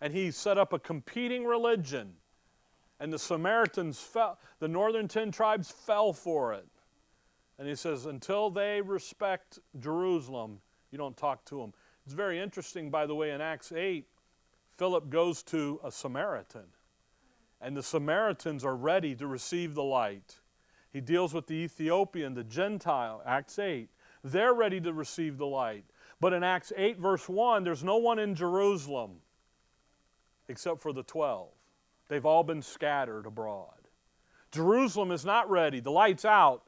And 0.00 0.14
he 0.14 0.30
set 0.30 0.56
up 0.56 0.72
a 0.72 0.78
competing 0.78 1.44
religion. 1.44 2.14
And 3.02 3.12
the 3.12 3.18
Samaritans 3.18 3.98
fell, 3.98 4.38
the 4.60 4.68
northern 4.68 5.08
ten 5.08 5.32
tribes 5.32 5.72
fell 5.72 6.12
for 6.12 6.52
it. 6.52 6.68
And 7.58 7.66
he 7.66 7.74
says, 7.74 8.06
Until 8.06 8.48
they 8.48 8.80
respect 8.80 9.58
Jerusalem, 9.80 10.60
you 10.92 10.98
don't 10.98 11.16
talk 11.16 11.44
to 11.46 11.56
them. 11.56 11.72
It's 12.04 12.14
very 12.14 12.38
interesting, 12.38 12.90
by 12.90 13.06
the 13.06 13.16
way, 13.16 13.32
in 13.32 13.40
Acts 13.40 13.72
8, 13.72 14.06
Philip 14.68 15.10
goes 15.10 15.42
to 15.44 15.80
a 15.82 15.90
Samaritan. 15.90 16.66
And 17.60 17.76
the 17.76 17.82
Samaritans 17.82 18.64
are 18.64 18.76
ready 18.76 19.16
to 19.16 19.26
receive 19.26 19.74
the 19.74 19.82
light. 19.82 20.38
He 20.92 21.00
deals 21.00 21.34
with 21.34 21.48
the 21.48 21.54
Ethiopian, 21.54 22.34
the 22.34 22.44
Gentile, 22.44 23.20
Acts 23.26 23.58
8. 23.58 23.90
They're 24.22 24.54
ready 24.54 24.80
to 24.80 24.92
receive 24.92 25.38
the 25.38 25.46
light. 25.46 25.86
But 26.20 26.34
in 26.34 26.44
Acts 26.44 26.72
8, 26.76 27.00
verse 27.00 27.28
1, 27.28 27.64
there's 27.64 27.82
no 27.82 27.96
one 27.96 28.20
in 28.20 28.36
Jerusalem 28.36 29.16
except 30.46 30.78
for 30.78 30.92
the 30.92 31.02
12. 31.02 31.48
They've 32.12 32.26
all 32.26 32.44
been 32.44 32.60
scattered 32.60 33.24
abroad. 33.24 33.88
Jerusalem 34.50 35.12
is 35.12 35.24
not 35.24 35.48
ready. 35.48 35.80
The 35.80 35.90
light's 35.90 36.26
out. 36.26 36.64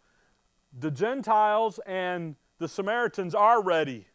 The 0.80 0.90
Gentiles 0.90 1.78
and 1.84 2.36
the 2.56 2.66
Samaritans 2.66 3.34
are 3.34 3.62
ready. 3.62 4.06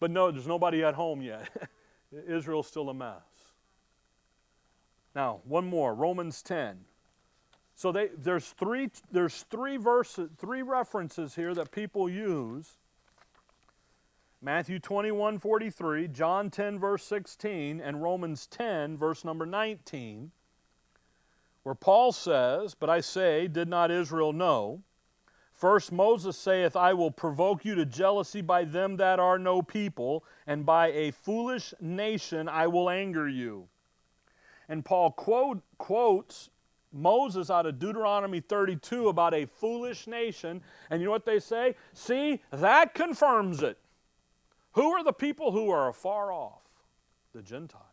But 0.00 0.10
no, 0.10 0.30
there's 0.30 0.46
nobody 0.46 0.82
at 0.82 0.94
home 0.94 1.20
yet. 1.20 1.50
Israel's 2.26 2.66
still 2.66 2.88
a 2.88 2.94
mess. 2.94 3.20
Now, 5.14 5.42
one 5.44 5.66
more, 5.66 5.94
Romans 5.94 6.40
10. 6.40 6.78
So 7.74 7.92
they, 7.92 8.08
there's 8.16 8.48
three 8.48 8.88
there's 9.12 9.42
three 9.50 9.76
verses, 9.76 10.30
three 10.38 10.62
references 10.62 11.34
here 11.34 11.52
that 11.52 11.72
people 11.72 12.08
use. 12.08 12.78
Matthew 14.40 14.78
21, 14.78 15.38
43, 15.40 16.08
John 16.08 16.48
10, 16.48 16.78
verse 16.78 17.04
16, 17.04 17.82
and 17.82 18.02
Romans 18.02 18.46
10, 18.46 18.96
verse 18.96 19.26
number 19.26 19.44
19, 19.44 20.30
where 21.64 21.74
Paul 21.74 22.12
says, 22.12 22.74
But 22.74 22.88
I 22.88 23.00
say, 23.00 23.48
did 23.48 23.68
not 23.68 23.90
Israel 23.90 24.32
know? 24.32 24.82
First 25.52 25.92
Moses 25.92 26.36
saith, 26.36 26.76
I 26.76 26.92
will 26.94 27.10
provoke 27.10 27.64
you 27.64 27.74
to 27.76 27.86
jealousy 27.86 28.40
by 28.40 28.64
them 28.64 28.96
that 28.98 29.18
are 29.18 29.38
no 29.38 29.62
people, 29.62 30.24
and 30.46 30.66
by 30.66 30.88
a 30.88 31.10
foolish 31.10 31.72
nation 31.80 32.48
I 32.48 32.66
will 32.66 32.90
anger 32.90 33.28
you. 33.28 33.68
And 34.68 34.84
Paul 34.84 35.10
quote, 35.12 35.62
quotes 35.78 36.50
Moses 36.92 37.50
out 37.50 37.66
of 37.66 37.78
Deuteronomy 37.78 38.40
32 38.40 39.08
about 39.08 39.34
a 39.34 39.46
foolish 39.46 40.06
nation. 40.06 40.62
And 40.90 41.00
you 41.00 41.06
know 41.06 41.10
what 41.10 41.26
they 41.26 41.40
say? 41.40 41.74
See, 41.92 42.40
that 42.52 42.94
confirms 42.94 43.62
it. 43.62 43.78
Who 44.72 44.92
are 44.92 45.04
the 45.04 45.12
people 45.12 45.52
who 45.52 45.70
are 45.70 45.88
afar 45.88 46.32
off? 46.32 46.62
The 47.32 47.42
Gentiles. 47.42 47.83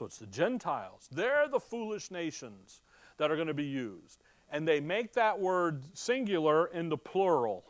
So 0.00 0.06
it's 0.06 0.16
the 0.16 0.26
Gentiles. 0.28 1.10
They're 1.12 1.46
the 1.46 1.60
foolish 1.60 2.10
nations 2.10 2.80
that 3.18 3.30
are 3.30 3.36
going 3.36 3.48
to 3.48 3.54
be 3.54 3.66
used. 3.66 4.22
And 4.50 4.66
they 4.66 4.80
make 4.80 5.12
that 5.12 5.38
word 5.38 5.82
singular 5.92 6.68
into 6.68 6.96
plural. 6.96 7.66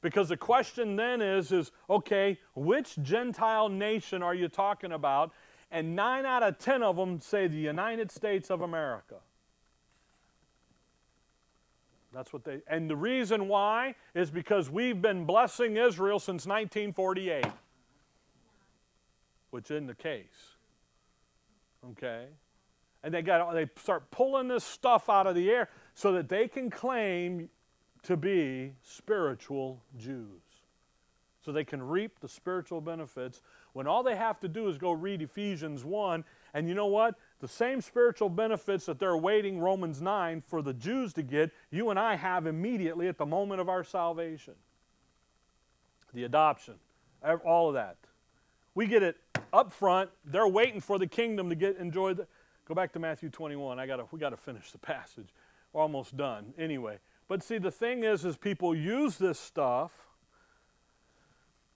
Because 0.00 0.28
the 0.28 0.36
question 0.36 0.94
then 0.94 1.20
is, 1.20 1.50
is 1.50 1.72
okay, 1.90 2.38
which 2.54 2.96
Gentile 3.02 3.68
nation 3.68 4.22
are 4.22 4.36
you 4.36 4.46
talking 4.46 4.92
about? 4.92 5.32
And 5.72 5.96
nine 5.96 6.24
out 6.24 6.44
of 6.44 6.60
ten 6.60 6.80
of 6.84 6.94
them 6.94 7.20
say 7.20 7.48
the 7.48 7.56
United 7.56 8.12
States 8.12 8.52
of 8.52 8.60
America. 8.60 9.16
That's 12.14 12.32
what 12.32 12.44
they, 12.44 12.60
and 12.68 12.88
the 12.88 12.96
reason 12.96 13.48
why 13.48 13.96
is 14.14 14.30
because 14.30 14.70
we've 14.70 15.02
been 15.02 15.24
blessing 15.24 15.76
Israel 15.76 16.20
since 16.20 16.46
1948, 16.46 17.46
which 19.50 19.72
isn't 19.72 19.88
the 19.88 19.94
case. 19.96 20.54
Okay? 21.90 22.26
And 23.02 23.14
they 23.14 23.22
got, 23.22 23.52
they 23.54 23.68
start 23.76 24.10
pulling 24.10 24.48
this 24.48 24.64
stuff 24.64 25.08
out 25.08 25.26
of 25.26 25.34
the 25.34 25.50
air 25.50 25.68
so 25.94 26.12
that 26.12 26.28
they 26.28 26.48
can 26.48 26.70
claim 26.70 27.48
to 28.02 28.16
be 28.16 28.72
spiritual 28.82 29.82
Jews. 29.96 30.42
So 31.44 31.52
they 31.52 31.64
can 31.64 31.82
reap 31.82 32.20
the 32.20 32.28
spiritual 32.28 32.80
benefits 32.80 33.40
when 33.72 33.86
all 33.86 34.02
they 34.02 34.16
have 34.16 34.40
to 34.40 34.48
do 34.48 34.68
is 34.68 34.76
go 34.76 34.92
read 34.92 35.22
Ephesians 35.22 35.84
1. 35.84 36.24
And 36.52 36.68
you 36.68 36.74
know 36.74 36.86
what? 36.86 37.14
The 37.40 37.48
same 37.48 37.80
spiritual 37.80 38.28
benefits 38.28 38.86
that 38.86 38.98
they're 38.98 39.16
waiting 39.16 39.60
Romans 39.60 40.00
9 40.00 40.42
for 40.46 40.62
the 40.62 40.74
Jews 40.74 41.12
to 41.14 41.22
get, 41.22 41.52
you 41.70 41.90
and 41.90 41.98
I 41.98 42.16
have 42.16 42.46
immediately 42.46 43.06
at 43.08 43.18
the 43.18 43.26
moment 43.26 43.60
of 43.60 43.68
our 43.68 43.84
salvation. 43.84 44.54
The 46.12 46.24
adoption, 46.24 46.74
all 47.44 47.68
of 47.68 47.74
that. 47.74 47.96
We 48.78 48.86
get 48.86 49.02
it 49.02 49.16
up 49.52 49.72
front. 49.72 50.08
They're 50.24 50.46
waiting 50.46 50.80
for 50.80 51.00
the 51.00 51.06
kingdom 51.08 51.48
to 51.48 51.56
get 51.56 51.78
enjoy 51.78 52.14
the. 52.14 52.28
Go 52.64 52.76
back 52.76 52.92
to 52.92 53.00
Matthew 53.00 53.28
21. 53.28 53.76
I 53.76 53.88
gotta, 53.88 54.04
we 54.12 54.20
got 54.20 54.28
to 54.28 54.36
finish 54.36 54.70
the 54.70 54.78
passage. 54.78 55.26
We're 55.72 55.82
almost 55.82 56.16
done. 56.16 56.54
Anyway, 56.56 57.00
but 57.26 57.42
see, 57.42 57.58
the 57.58 57.72
thing 57.72 58.04
is, 58.04 58.24
is 58.24 58.36
people 58.36 58.76
use 58.76 59.18
this 59.18 59.36
stuff. 59.36 59.90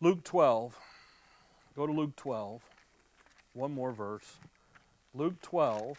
Luke 0.00 0.22
12. 0.22 0.78
Go 1.74 1.88
to 1.88 1.92
Luke 1.92 2.14
12. 2.14 2.62
One 3.54 3.74
more 3.74 3.90
verse. 3.90 4.36
Luke 5.12 5.42
12 5.42 5.98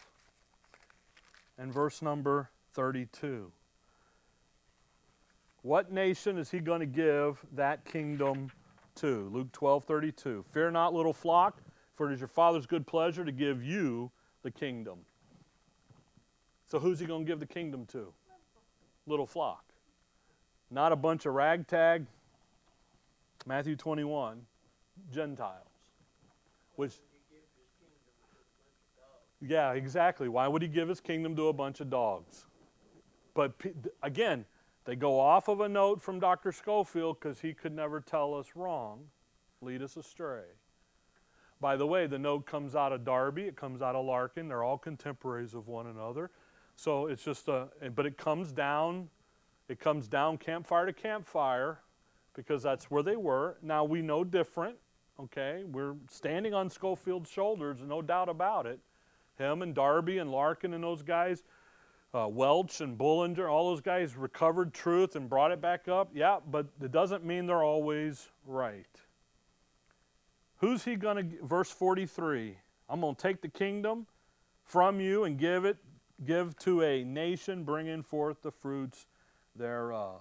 and 1.58 1.70
verse 1.70 2.00
number 2.00 2.48
32. 2.72 3.52
What 5.60 5.92
nation 5.92 6.38
is 6.38 6.50
he 6.50 6.60
going 6.60 6.80
to 6.80 6.86
give 6.86 7.44
that 7.52 7.84
kingdom 7.84 8.50
to? 8.96 9.30
Luke 9.32 9.52
12, 9.52 9.84
32. 9.84 10.44
Fear 10.50 10.70
not, 10.70 10.94
little 10.94 11.12
flock, 11.12 11.60
for 11.94 12.10
it 12.10 12.14
is 12.14 12.20
your 12.20 12.28
Father's 12.28 12.66
good 12.66 12.86
pleasure 12.86 13.24
to 13.24 13.32
give 13.32 13.62
you 13.62 14.10
the 14.42 14.50
kingdom. 14.50 14.98
So 16.66 16.78
who's 16.78 16.98
he 16.98 17.06
going 17.06 17.24
to 17.24 17.30
give 17.30 17.40
the 17.40 17.46
kingdom 17.46 17.86
to? 17.86 18.12
Little 19.06 19.26
flock. 19.26 19.64
Not 20.70 20.92
a 20.92 20.96
bunch 20.96 21.26
of 21.26 21.34
ragtag. 21.34 22.06
Matthew 23.46 23.76
21, 23.76 24.40
Gentiles. 25.12 25.68
Which 26.76 26.94
yeah, 29.46 29.72
exactly. 29.72 30.28
Why 30.28 30.48
would 30.48 30.62
he 30.62 30.68
give 30.68 30.88
his 30.88 31.00
kingdom 31.00 31.36
to 31.36 31.48
a 31.48 31.52
bunch 31.52 31.80
of 31.80 31.90
dogs? 31.90 32.46
But 33.34 33.52
again, 34.02 34.44
they 34.84 34.96
go 34.96 35.18
off 35.18 35.48
of 35.48 35.60
a 35.60 35.68
note 35.68 36.02
from 36.02 36.20
Dr. 36.20 36.52
Scofield 36.52 37.18
because 37.18 37.40
he 37.40 37.54
could 37.54 37.72
never 37.72 38.00
tell 38.00 38.34
us 38.34 38.48
wrong, 38.54 39.04
lead 39.60 39.82
us 39.82 39.96
astray. 39.96 40.44
By 41.60 41.76
the 41.76 41.86
way, 41.86 42.06
the 42.06 42.18
note 42.18 42.46
comes 42.46 42.74
out 42.74 42.92
of 42.92 43.04
Darby, 43.04 43.44
it 43.44 43.56
comes 43.56 43.80
out 43.80 43.94
of 43.94 44.04
Larkin. 44.04 44.48
They're 44.48 44.62
all 44.62 44.76
contemporaries 44.76 45.54
of 45.54 45.66
one 45.66 45.86
another. 45.86 46.30
So 46.76 47.06
it's 47.06 47.24
just 47.24 47.48
a, 47.48 47.68
but 47.94 48.04
it 48.04 48.18
comes 48.18 48.52
down, 48.52 49.08
it 49.68 49.80
comes 49.80 50.08
down 50.08 50.36
campfire 50.38 50.86
to 50.86 50.92
campfire 50.92 51.80
because 52.34 52.62
that's 52.62 52.90
where 52.90 53.02
they 53.02 53.16
were. 53.16 53.56
Now 53.62 53.84
we 53.84 54.02
know 54.02 54.24
different, 54.24 54.76
okay? 55.18 55.62
We're 55.66 55.94
standing 56.10 56.52
on 56.52 56.68
Scofield's 56.68 57.30
shoulders, 57.30 57.78
no 57.82 58.02
doubt 58.02 58.28
about 58.28 58.66
it. 58.66 58.80
Him 59.38 59.62
and 59.62 59.74
Darby 59.74 60.18
and 60.18 60.30
Larkin 60.30 60.74
and 60.74 60.84
those 60.84 61.02
guys, 61.02 61.42
uh, 62.14 62.28
Welch 62.28 62.80
and 62.80 62.96
Bullinger, 62.96 63.48
all 63.48 63.70
those 63.70 63.80
guys 63.80 64.16
recovered 64.16 64.72
truth 64.72 65.16
and 65.16 65.28
brought 65.28 65.50
it 65.50 65.60
back 65.60 65.88
up. 65.88 66.10
Yeah, 66.14 66.38
but 66.50 66.66
it 66.80 66.92
doesn't 66.92 67.24
mean 67.24 67.46
they're 67.46 67.64
always 67.64 68.28
right. 68.46 68.86
Who's 70.58 70.84
he 70.84 70.94
going 70.94 71.30
to, 71.30 71.44
verse 71.44 71.70
43, 71.70 72.56
I'm 72.88 73.00
going 73.00 73.16
to 73.16 73.20
take 73.20 73.42
the 73.42 73.48
kingdom 73.48 74.06
from 74.62 75.00
you 75.00 75.24
and 75.24 75.38
give 75.38 75.64
it, 75.64 75.76
give 76.24 76.56
to 76.58 76.82
a 76.82 77.02
nation 77.02 77.64
bringing 77.64 78.02
forth 78.02 78.42
the 78.42 78.52
fruits 78.52 79.06
thereof. 79.56 80.20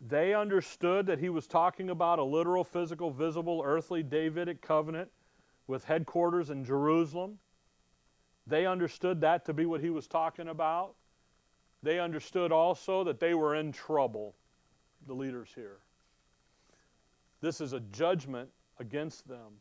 They 0.00 0.34
understood 0.34 1.06
that 1.06 1.20
he 1.20 1.28
was 1.28 1.46
talking 1.46 1.90
about 1.90 2.18
a 2.18 2.24
literal, 2.24 2.64
physical, 2.64 3.10
visible, 3.10 3.62
earthly 3.64 4.02
Davidic 4.02 4.60
covenant 4.60 5.10
with 5.68 5.84
headquarters 5.84 6.50
in 6.50 6.64
Jerusalem. 6.64 7.38
They 8.46 8.66
understood 8.66 9.20
that 9.20 9.44
to 9.46 9.52
be 9.52 9.66
what 9.66 9.80
he 9.80 9.90
was 9.90 10.06
talking 10.06 10.48
about. 10.48 10.94
They 11.82 11.98
understood 11.98 12.52
also 12.52 13.04
that 13.04 13.20
they 13.20 13.34
were 13.34 13.54
in 13.54 13.72
trouble, 13.72 14.34
the 15.06 15.14
leaders 15.14 15.48
here. 15.54 15.78
This 17.40 17.60
is 17.60 17.72
a 17.72 17.80
judgment 17.80 18.50
against 18.78 19.26
them. 19.28 19.60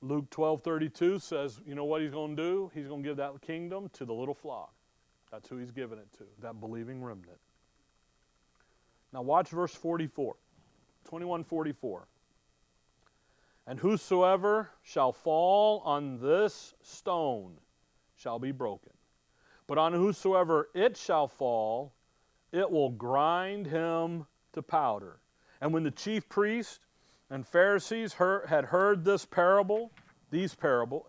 Luke 0.00 0.30
12:32 0.30 1.20
says, 1.20 1.60
you 1.66 1.74
know 1.74 1.84
what 1.84 2.02
he's 2.02 2.12
going 2.12 2.36
to 2.36 2.42
do? 2.42 2.70
He's 2.72 2.86
going 2.86 3.02
to 3.02 3.08
give 3.08 3.16
that 3.16 3.40
kingdom 3.40 3.88
to 3.94 4.04
the 4.04 4.14
little 4.14 4.34
flock. 4.34 4.72
That's 5.32 5.48
who 5.48 5.56
he's 5.56 5.72
giving 5.72 5.98
it 5.98 6.06
to, 6.18 6.24
that 6.40 6.60
believing 6.60 7.02
remnant. 7.02 7.38
Now 9.12 9.22
watch 9.22 9.48
verse 9.48 9.74
44. 9.74 10.34
2144. 11.04 12.06
And 13.68 13.78
whosoever 13.78 14.70
shall 14.82 15.12
fall 15.12 15.82
on 15.84 16.20
this 16.20 16.72
stone 16.80 17.58
shall 18.16 18.38
be 18.38 18.50
broken. 18.50 18.94
But 19.66 19.76
on 19.76 19.92
whosoever 19.92 20.70
it 20.74 20.96
shall 20.96 21.28
fall, 21.28 21.92
it 22.50 22.70
will 22.70 22.88
grind 22.88 23.66
him 23.66 24.24
to 24.54 24.62
powder. 24.62 25.20
And 25.60 25.74
when 25.74 25.82
the 25.82 25.90
chief 25.90 26.26
priests 26.30 26.80
and 27.28 27.46
Pharisees 27.46 28.14
heard, 28.14 28.48
had 28.48 28.64
heard 28.64 29.04
this 29.04 29.26
parable, 29.26 29.92
these 30.30 30.54
parable, 30.54 31.06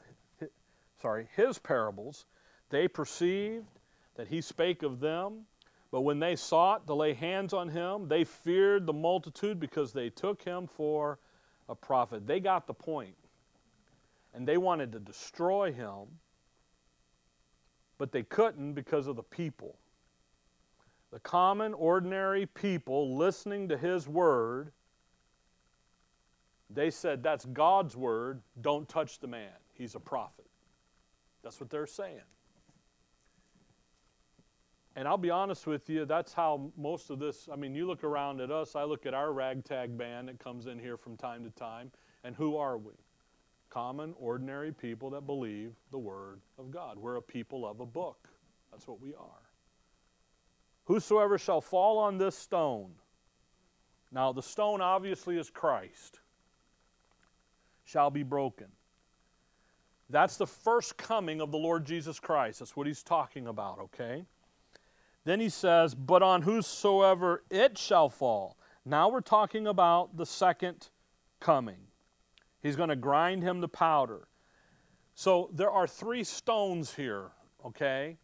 sorry, 1.02 1.30
his 1.38 1.60
parables, 1.60 2.26
they 2.72 2.90
perceived 2.90 3.68
that 4.16 4.28
he 4.28 4.42
spake 4.42 4.84
of 4.84 5.00
them. 5.00 5.46
But 5.92 6.02
when 6.02 6.20
they 6.20 6.36
sought 6.36 6.86
to 6.88 6.94
lay 6.94 7.14
hands 7.14 7.54
on 7.54 7.70
him, 7.70 8.10
they 8.10 8.26
feared 8.26 8.86
the 8.86 8.92
multitude 8.92 9.62
because 9.62 9.94
they 9.94 10.10
took 10.10 10.42
him 10.42 10.68
for 10.68 11.20
a 11.70 11.76
prophet. 11.76 12.28
They 12.28 12.40
got 12.40 12.68
the 12.68 12.74
point. 12.74 13.16
And 14.34 14.48
they 14.48 14.58
wanted 14.58 14.92
to 14.92 15.00
destroy 15.00 15.72
him, 15.72 16.08
but 17.98 18.12
they 18.12 18.24
couldn't 18.24 18.74
because 18.74 19.08
of 19.08 19.16
the 19.16 19.24
people. 19.24 19.78
The 21.12 21.20
common, 21.20 21.74
ordinary 21.74 22.46
people 22.46 23.16
listening 23.16 23.70
to 23.70 23.78
his 23.78 24.08
word, 24.08 24.72
they 26.70 26.92
said, 26.92 27.24
That's 27.24 27.46
God's 27.46 27.96
word. 27.96 28.42
Don't 28.62 28.88
touch 28.88 29.20
the 29.20 29.28
man. 29.28 29.50
He's 29.74 29.96
a 29.96 30.00
prophet. 30.00 30.46
That's 31.42 31.60
what 31.60 31.70
they're 31.70 31.88
saying. 31.88 32.20
And 35.00 35.08
I'll 35.08 35.18
be 35.18 35.30
honest 35.30 35.66
with 35.66 35.90
you, 35.90 36.04
that's 36.04 36.34
how 36.34 36.74
most 36.76 37.10
of 37.10 37.20
this, 37.20 37.48
I 37.50 37.56
mean, 37.56 37.74
you 37.74 37.88
look 37.88 38.04
around 38.04 38.42
at 38.42 38.52
us, 38.52 38.76
I 38.76 38.84
look 38.84 39.06
at 39.06 39.14
our 39.14 39.32
ragtag 39.32 39.98
band 39.98 40.28
that 40.28 40.40
comes 40.40 40.68
in 40.68 40.78
here 40.78 40.98
from 40.98 41.16
time 41.16 41.46
to 41.46 41.50
time, 41.52 41.90
and 42.26 42.36
who 42.36 42.58
are 42.58 42.78
we? 42.78 42.92
Common, 43.70 44.14
ordinary 44.20 44.74
people 44.74 45.10
that 45.12 45.26
believe 45.26 45.72
the 45.92 45.98
Word 45.98 46.42
of 46.58 46.70
God. 46.70 46.98
We're 46.98 47.16
a 47.16 47.22
people 47.22 47.66
of 47.66 47.80
a 47.80 47.86
book. 47.86 48.28
That's 48.72 48.90
what 48.90 49.00
we 49.00 49.14
are. 49.14 49.48
Whosoever 50.84 51.38
shall 51.38 51.62
fall 51.62 51.98
on 52.00 52.18
this 52.18 52.38
stone, 52.38 52.92
now 54.12 54.34
the 54.34 54.44
stone 54.44 54.82
obviously 54.82 55.38
is 55.38 55.50
Christ, 55.50 56.20
shall 57.86 58.10
be 58.10 58.24
broken. 58.24 58.68
That's 60.10 60.36
the 60.36 60.48
first 60.48 60.98
coming 60.98 61.40
of 61.40 61.52
the 61.52 61.58
Lord 61.58 61.86
Jesus 61.86 62.20
Christ. 62.20 62.60
That's 62.60 62.76
what 62.76 62.86
he's 62.86 63.02
talking 63.02 63.48
about, 63.48 63.80
okay? 63.80 64.26
Then 65.26 65.40
he 65.40 65.50
says, 65.50 65.96
But 65.96 66.24
on 66.24 66.44
whosoever 66.44 67.44
it 67.50 67.78
shall 67.78 68.10
fall. 68.10 68.58
Now 68.86 69.10
we're 69.10 69.22
talking 69.22 69.68
about 69.68 70.18
the 70.18 70.26
second 70.26 70.90
coming. 71.40 71.88
He's 72.62 72.76
going 72.76 72.90
to 72.90 72.96
grind 72.96 73.44
him 73.44 73.62
to 73.62 73.68
powder. 73.68 74.28
So 75.16 75.50
there 75.54 75.72
are 75.72 75.88
three 75.88 76.24
stones 76.24 76.94
here, 76.94 77.32
okay? 77.66 78.18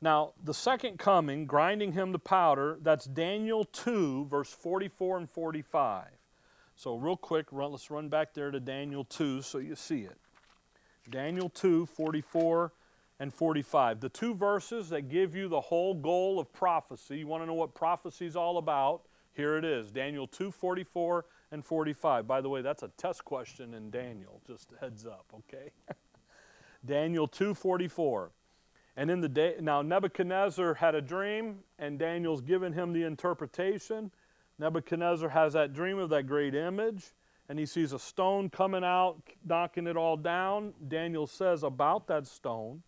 Now, 0.00 0.34
the 0.44 0.54
second 0.54 0.98
coming, 0.98 1.46
grinding 1.46 1.92
him 1.92 2.12
to 2.12 2.18
powder, 2.18 2.78
that's 2.82 3.06
Daniel 3.06 3.64
2, 3.64 4.26
verse 4.26 4.52
44 4.52 5.18
and 5.18 5.30
45. 5.30 6.06
So, 6.76 6.94
real 6.94 7.16
quick, 7.16 7.46
run, 7.50 7.72
let's 7.72 7.90
run 7.90 8.08
back 8.08 8.32
there 8.34 8.52
to 8.52 8.60
Daniel 8.60 9.02
2 9.02 9.42
so 9.42 9.58
you 9.58 9.74
see 9.74 10.02
it. 10.02 10.16
Daniel 11.10 11.48
2, 11.48 11.86
44 11.86 12.72
and 13.20 13.32
45. 13.32 14.00
The 14.00 14.08
two 14.08 14.34
verses 14.34 14.88
that 14.90 15.08
give 15.08 15.34
you 15.34 15.48
the 15.48 15.60
whole 15.60 15.94
goal 15.94 16.38
of 16.38 16.52
prophecy. 16.52 17.18
You 17.18 17.26
want 17.26 17.42
to 17.42 17.46
know 17.46 17.54
what 17.54 17.74
prophecy 17.74 18.26
is 18.26 18.36
all 18.36 18.58
about? 18.58 19.02
Here 19.32 19.56
it 19.56 19.64
is 19.64 19.90
Daniel 19.90 20.26
2, 20.26 20.50
44 20.50 21.24
and 21.52 21.64
45. 21.64 22.26
By 22.26 22.40
the 22.40 22.48
way, 22.48 22.62
that's 22.62 22.82
a 22.82 22.88
test 22.96 23.24
question 23.24 23.74
in 23.74 23.90
Daniel, 23.90 24.40
just 24.46 24.72
heads 24.80 25.06
up, 25.06 25.26
okay? 25.34 25.70
Daniel 26.84 27.26
2, 27.26 27.54
44. 27.54 28.30
And 28.96 29.10
in 29.12 29.20
the 29.20 29.28
day, 29.28 29.54
now 29.60 29.80
Nebuchadnezzar 29.80 30.74
had 30.74 30.96
a 30.96 31.00
dream, 31.00 31.60
and 31.78 32.00
Daniel's 32.00 32.40
given 32.40 32.72
him 32.72 32.92
the 32.92 33.04
interpretation. 33.04 34.10
Nebuchadnezzar 34.58 35.28
has 35.28 35.52
that 35.52 35.72
dream 35.72 35.98
of 35.98 36.10
that 36.10 36.26
great 36.26 36.56
image, 36.56 37.12
and 37.48 37.60
he 37.60 37.66
sees 37.66 37.92
a 37.92 37.98
stone 37.98 38.50
coming 38.50 38.82
out, 38.82 39.22
knocking 39.46 39.86
it 39.86 39.96
all 39.96 40.16
down. 40.16 40.74
Daniel 40.88 41.28
says 41.28 41.62
about 41.62 42.08
that 42.08 42.26
stone, 42.26 42.82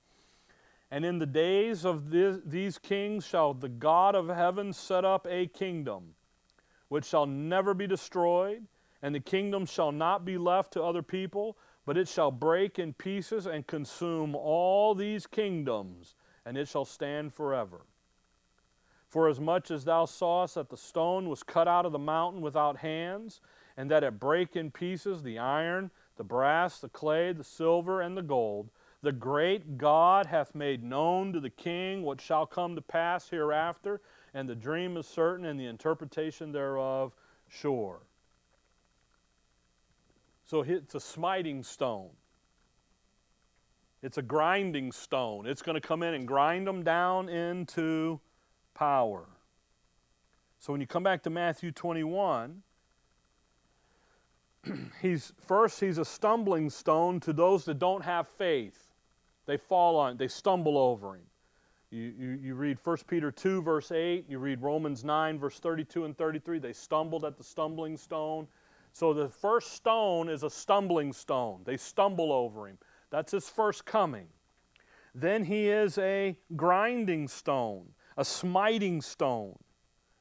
and 0.91 1.05
in 1.05 1.19
the 1.19 1.27
days 1.27 1.85
of 1.85 2.11
this, 2.11 2.39
these 2.45 2.79
kings 2.79 3.25
shall 3.25 3.55
the 3.55 3.69
God 3.69 4.15
of 4.15 4.29
heaven 4.29 4.73
set 4.73 5.05
up 5.05 5.27
a 5.29 5.47
kingdom, 5.47 6.15
which 6.89 7.05
shall 7.05 7.27
never 7.27 7.75
be 7.75 7.87
destroyed, 7.87 8.67
and 9.03 9.15
the 9.15 9.21
kingdom 9.21 9.67
shall 9.67 9.93
not 9.93 10.25
be 10.25 10.37
left 10.37 10.73
to 10.73 10.83
other 10.83 11.03
people, 11.03 11.57
but 11.87 11.97
it 11.97 12.09
shall 12.09 12.31
break 12.31 12.79
in 12.79 12.93
pieces 12.93 13.47
and 13.47 13.67
consume 13.67 14.35
all 14.35 14.95
these 14.95 15.27
kingdoms, 15.27 16.17
and 16.45 16.59
it 16.59 16.67
shall 16.67 16.85
stand 16.85 17.33
forever. 17.33 17.87
For 19.09 19.29
as 19.29 19.41
much 19.41 19.71
as 19.71 19.85
thou 19.85 20.05
sawest 20.05 20.55
that 20.57 20.71
the 20.71 20.77
stone 20.77 21.29
was 21.29 21.43
cut 21.43 21.67
out 21.67 21.87
of 21.87 21.93
the 21.93 21.99
mountain 21.99 22.41
without 22.41 22.79
hands, 22.79 23.41
and 23.77 23.91
that 23.91 24.05
it 24.05 24.21
brake 24.21 24.57
in 24.57 24.71
pieces 24.71 25.23
the 25.23 25.39
iron, 25.39 25.91
the 26.17 26.25
brass, 26.25 26.79
the 26.81 26.89
clay, 26.89 27.33
the 27.33 27.45
silver, 27.45 28.01
and 28.01 28.17
the 28.17 28.23
gold, 28.23 28.71
the 29.03 29.13
great 29.13 29.79
God 29.79 30.27
hath 30.27 30.55
made 30.55 30.83
known 30.85 31.33
to 31.33 31.41
the 31.41 31.51
king 31.51 32.03
what 32.03 32.21
shall 32.21 32.47
come 32.47 32.75
to 32.75 32.83
pass 32.83 33.29
hereafter, 33.29 34.01
and 34.35 34.49
the 34.49 34.55
dream 34.55 34.97
is 34.97 35.07
certain, 35.07 35.47
and 35.47 35.59
the 35.59 35.67
interpretation 35.67 36.53
thereof 36.53 37.13
sure. 37.49 38.01
So 40.45 40.63
it's 40.63 40.95
a 40.95 41.01
smiting 41.01 41.63
stone. 41.63 42.11
It's 44.03 44.19
a 44.19 44.23
grinding 44.23 44.93
stone. 44.93 45.47
It's 45.47 45.63
going 45.63 45.75
to 45.75 45.87
come 45.87 46.03
in 46.03 46.15
and 46.15 46.27
grind 46.27 46.67
them 46.67 46.83
down 46.83 47.29
into 47.29 48.21
power. 48.75 49.27
So 50.59 50.73
when 50.73 50.81
you 50.81 50.87
come 50.87 51.03
back 51.03 51.23
to 51.23 51.31
Matthew 51.31 51.71
21, 51.71 52.63
he's 55.03 55.33
first 55.47 55.81
he's 55.81 55.99
a 55.99 56.05
stumbling 56.05 56.69
stone 56.69 57.21
to 57.21 57.33
those 57.33 57.65
that 57.65 57.79
don't 57.79 58.05
have 58.05 58.29
faith. 58.29 58.90
They 59.47 59.57
fall 59.57 59.97
on, 59.97 60.17
they 60.17 60.29
stumble 60.29 60.79
over 60.79 61.17
him. 61.17 61.23
You, 61.91 62.13
you, 62.17 62.39
you 62.41 62.55
read 62.55 62.79
1 62.83 62.97
Peter 63.09 63.33
2, 63.33 63.63
verse 63.63 63.91
8, 63.91 64.27
you 64.29 64.39
read 64.39 64.63
Romans 64.63 65.03
9, 65.03 65.39
verse 65.39 65.59
32 65.59 66.05
and 66.05 66.17
33. 66.17 66.61
They 66.61 66.73
stumbled 66.73 67.25
at 67.25 67.37
the 67.37 67.43
stumbling 67.43 67.97
stone. 67.97 68.47
So 68.93 69.13
the 69.13 69.29
first 69.29 69.73
stone 69.73 70.29
is 70.29 70.45
a 70.45 70.51
stumbling 70.51 71.13
stone. 71.13 71.63
They 71.65 71.77
stumble 71.77 72.33
over 72.33 72.69
him. 72.69 72.79
That's 73.11 73.33
his 73.33 73.49
first 73.49 73.85
coming. 73.85 74.29
Then 75.15 75.45
he 75.45 75.69
is 75.69 75.99
a 75.99 76.37
grinding 76.55 77.27
stone, 77.27 77.87
a 78.17 78.25
smiting 78.25 79.01
stone. 79.01 79.59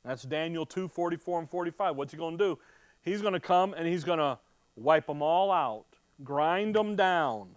That's 0.03 0.23
Daniel 0.23 0.65
2 0.65 0.87
44 0.87 1.39
and 1.39 1.49
45. 1.49 1.95
What's 1.95 2.11
he 2.11 2.17
going 2.17 2.37
to 2.37 2.43
do? 2.43 2.59
He's 3.01 3.21
going 3.21 3.33
to 3.33 3.39
come 3.39 3.73
and 3.73 3.87
he's 3.87 4.03
going 4.03 4.19
to 4.19 4.39
wipe 4.75 5.05
them 5.05 5.21
all 5.21 5.51
out, 5.51 5.85
grind 6.23 6.75
them 6.75 6.95
down. 6.95 7.49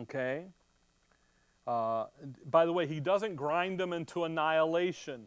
Okay? 0.00 0.46
Uh, 1.66 2.06
by 2.50 2.64
the 2.64 2.72
way, 2.72 2.86
he 2.86 3.00
doesn't 3.00 3.36
grind 3.36 3.78
them 3.78 3.92
into 3.92 4.24
annihilation. 4.24 5.26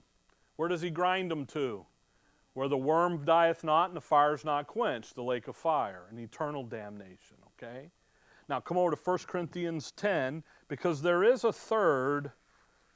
Where 0.56 0.70
does 0.70 0.82
he 0.82 0.90
grind 0.90 1.30
them 1.30 1.46
to? 1.48 1.86
where 2.54 2.68
the 2.68 2.78
worm 2.78 3.24
dieth 3.24 3.64
not 3.64 3.90
and 3.90 3.96
the 3.96 4.02
fire 4.02 4.34
is 4.34 4.44
not 4.44 4.68
quenched, 4.68 5.16
the 5.16 5.24
lake 5.24 5.48
of 5.48 5.56
fire, 5.56 6.04
and 6.10 6.20
eternal 6.20 6.64
damnation. 6.64 7.38
Okay? 7.58 7.90
Now 8.50 8.60
come 8.60 8.78
over 8.78 8.92
to 8.92 9.02
1 9.02 9.18
Corinthians 9.28 9.92
10 9.92 10.44
because 10.68 11.02
there 11.02 11.24
is 11.24 11.44
a 11.44 11.54
third 11.54 12.32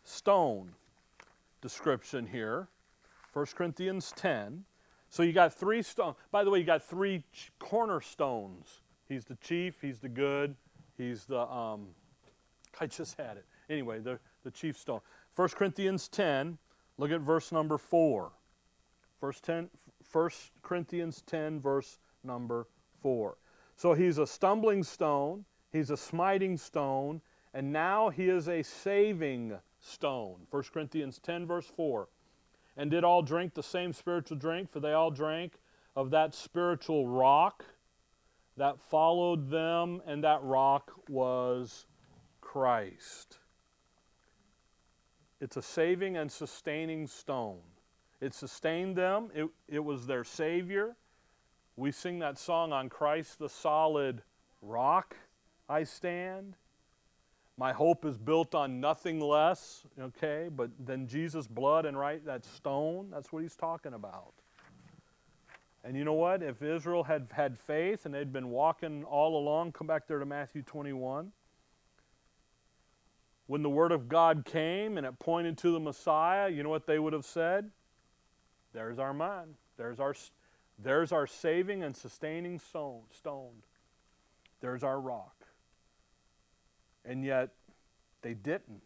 stone 0.04 0.74
description 1.62 2.28
here. 2.28 2.68
1 3.34 3.46
Corinthians 3.56 4.14
10. 4.16 4.66
So 5.10 5.24
you 5.24 5.32
got 5.32 5.54
three 5.54 5.82
stones. 5.82 6.16
By 6.32 6.44
the 6.44 6.50
way, 6.50 6.60
you 6.60 6.66
got 6.66 6.84
three 6.84 7.24
cornerstones. 7.60 8.82
He's 9.08 9.26
the 9.26 9.36
chief, 9.36 9.80
he's 9.82 10.00
the 10.00 10.10
good, 10.10 10.56
he's 10.98 11.26
the, 11.26 11.42
um, 11.42 11.88
I 12.80 12.88
just 12.88 13.18
had 13.18 13.38
it. 13.38 13.46
Anyway, 13.70 14.00
the, 14.00 14.20
the 14.44 14.52
chief 14.52 14.78
stone. 14.78 15.02
1 15.36 15.50
Corinthians 15.50 16.08
10, 16.08 16.58
look 16.98 17.12
at 17.12 17.22
verse 17.22 17.52
number 17.52 17.78
4. 17.78 18.32
First 19.20 19.44
10, 19.44 19.70
1 20.12 20.30
Corinthians 20.62 21.24
10, 21.26 21.60
verse 21.60 22.00
number 22.24 22.68
4. 23.02 23.38
So 23.76 23.94
he's 23.94 24.18
a 24.18 24.28
stumbling 24.28 24.84
stone, 24.84 25.46
he's 25.72 25.90
a 25.90 25.98
smiting 25.98 26.58
stone, 26.58 27.22
and 27.54 27.72
now 27.72 28.10
he 28.10 28.30
is 28.30 28.48
a 28.48 28.64
saving 28.64 29.58
stone. 29.80 30.48
1 30.50 30.64
Corinthians 30.74 31.20
10, 31.20 31.46
verse 31.46 31.72
4. 31.76 32.08
And 32.78 32.92
did 32.92 33.04
all 33.04 33.22
drink 33.22 33.54
the 33.54 33.64
same 33.64 33.94
spiritual 33.94 34.38
drink? 34.38 34.70
For 34.70 34.80
they 34.80 34.94
all 34.94 35.12
drank 35.12 35.54
of 35.96 36.12
that 36.12 36.36
spiritual 36.36 37.08
rock 37.08 37.66
that 38.58 38.80
followed 38.80 39.50
them, 39.50 40.02
and 40.06 40.24
that 40.24 40.42
rock 40.44 40.92
was 41.10 41.86
Christ. 42.42 43.38
It's 45.42 45.58
a 45.58 45.62
saving 45.62 46.16
and 46.18 46.32
sustaining 46.32 47.08
stone. 47.08 47.60
It 48.22 48.34
sustained 48.34 48.96
them, 48.96 49.30
it, 49.36 49.50
it 49.68 49.84
was 49.84 50.08
their 50.08 50.24
Savior. 50.24 50.96
We 51.76 51.92
sing 51.92 52.20
that 52.20 52.38
song 52.38 52.72
on 52.72 52.88
Christ 52.88 53.38
the 53.40 53.50
solid 53.50 54.22
rock 54.62 55.18
I 55.68 55.84
stand. 55.84 56.56
My 57.58 57.74
hope 57.74 58.06
is 58.06 58.18
built 58.18 58.54
on 58.54 58.80
nothing 58.80 59.20
less, 59.20 59.86
okay, 60.00 60.50
but 60.54 60.72
than 60.86 61.08
Jesus' 61.08 61.48
blood 61.48 61.86
and 61.86 61.98
right 61.98 62.24
that 62.26 62.46
stone. 62.46 63.10
That's 63.12 63.32
what 63.32 63.44
he's 63.44 63.56
talking 63.56 63.94
about. 63.94 64.34
And 65.86 65.96
you 65.96 66.04
know 66.04 66.14
what? 66.14 66.42
If 66.42 66.64
Israel 66.64 67.04
had 67.04 67.28
had 67.32 67.60
faith 67.60 68.08
and 68.08 68.14
they'd 68.14 68.34
been 68.34 68.50
walking 68.50 69.04
all 69.04 69.38
along, 69.38 69.74
come 69.74 69.86
back 69.86 70.08
there 70.08 70.18
to 70.18 70.26
Matthew 70.26 70.64
21. 70.64 71.32
When 73.46 73.62
the 73.62 73.70
Word 73.70 73.92
of 73.92 74.10
God 74.10 74.46
came 74.46 74.98
and 74.98 75.06
it 75.06 75.20
pointed 75.20 75.60
to 75.60 75.72
the 75.72 75.80
Messiah, 75.80 76.50
you 76.50 76.64
know 76.64 76.70
what 76.70 76.88
they 76.88 76.98
would 76.98 77.14
have 77.14 77.24
said? 77.24 77.70
There's 78.74 78.98
our 78.98 79.14
man. 79.14 79.54
There's 79.78 80.00
our, 80.00 80.16
there's 80.80 81.12
our 81.12 81.28
saving 81.28 81.84
and 81.84 81.96
sustaining 81.96 82.58
stone. 82.58 83.62
There's 84.62 84.84
our 84.84 85.00
rock. 85.00 85.46
And 87.06 87.24
yet, 87.24 87.52
they 88.24 88.34
didn't. 88.34 88.82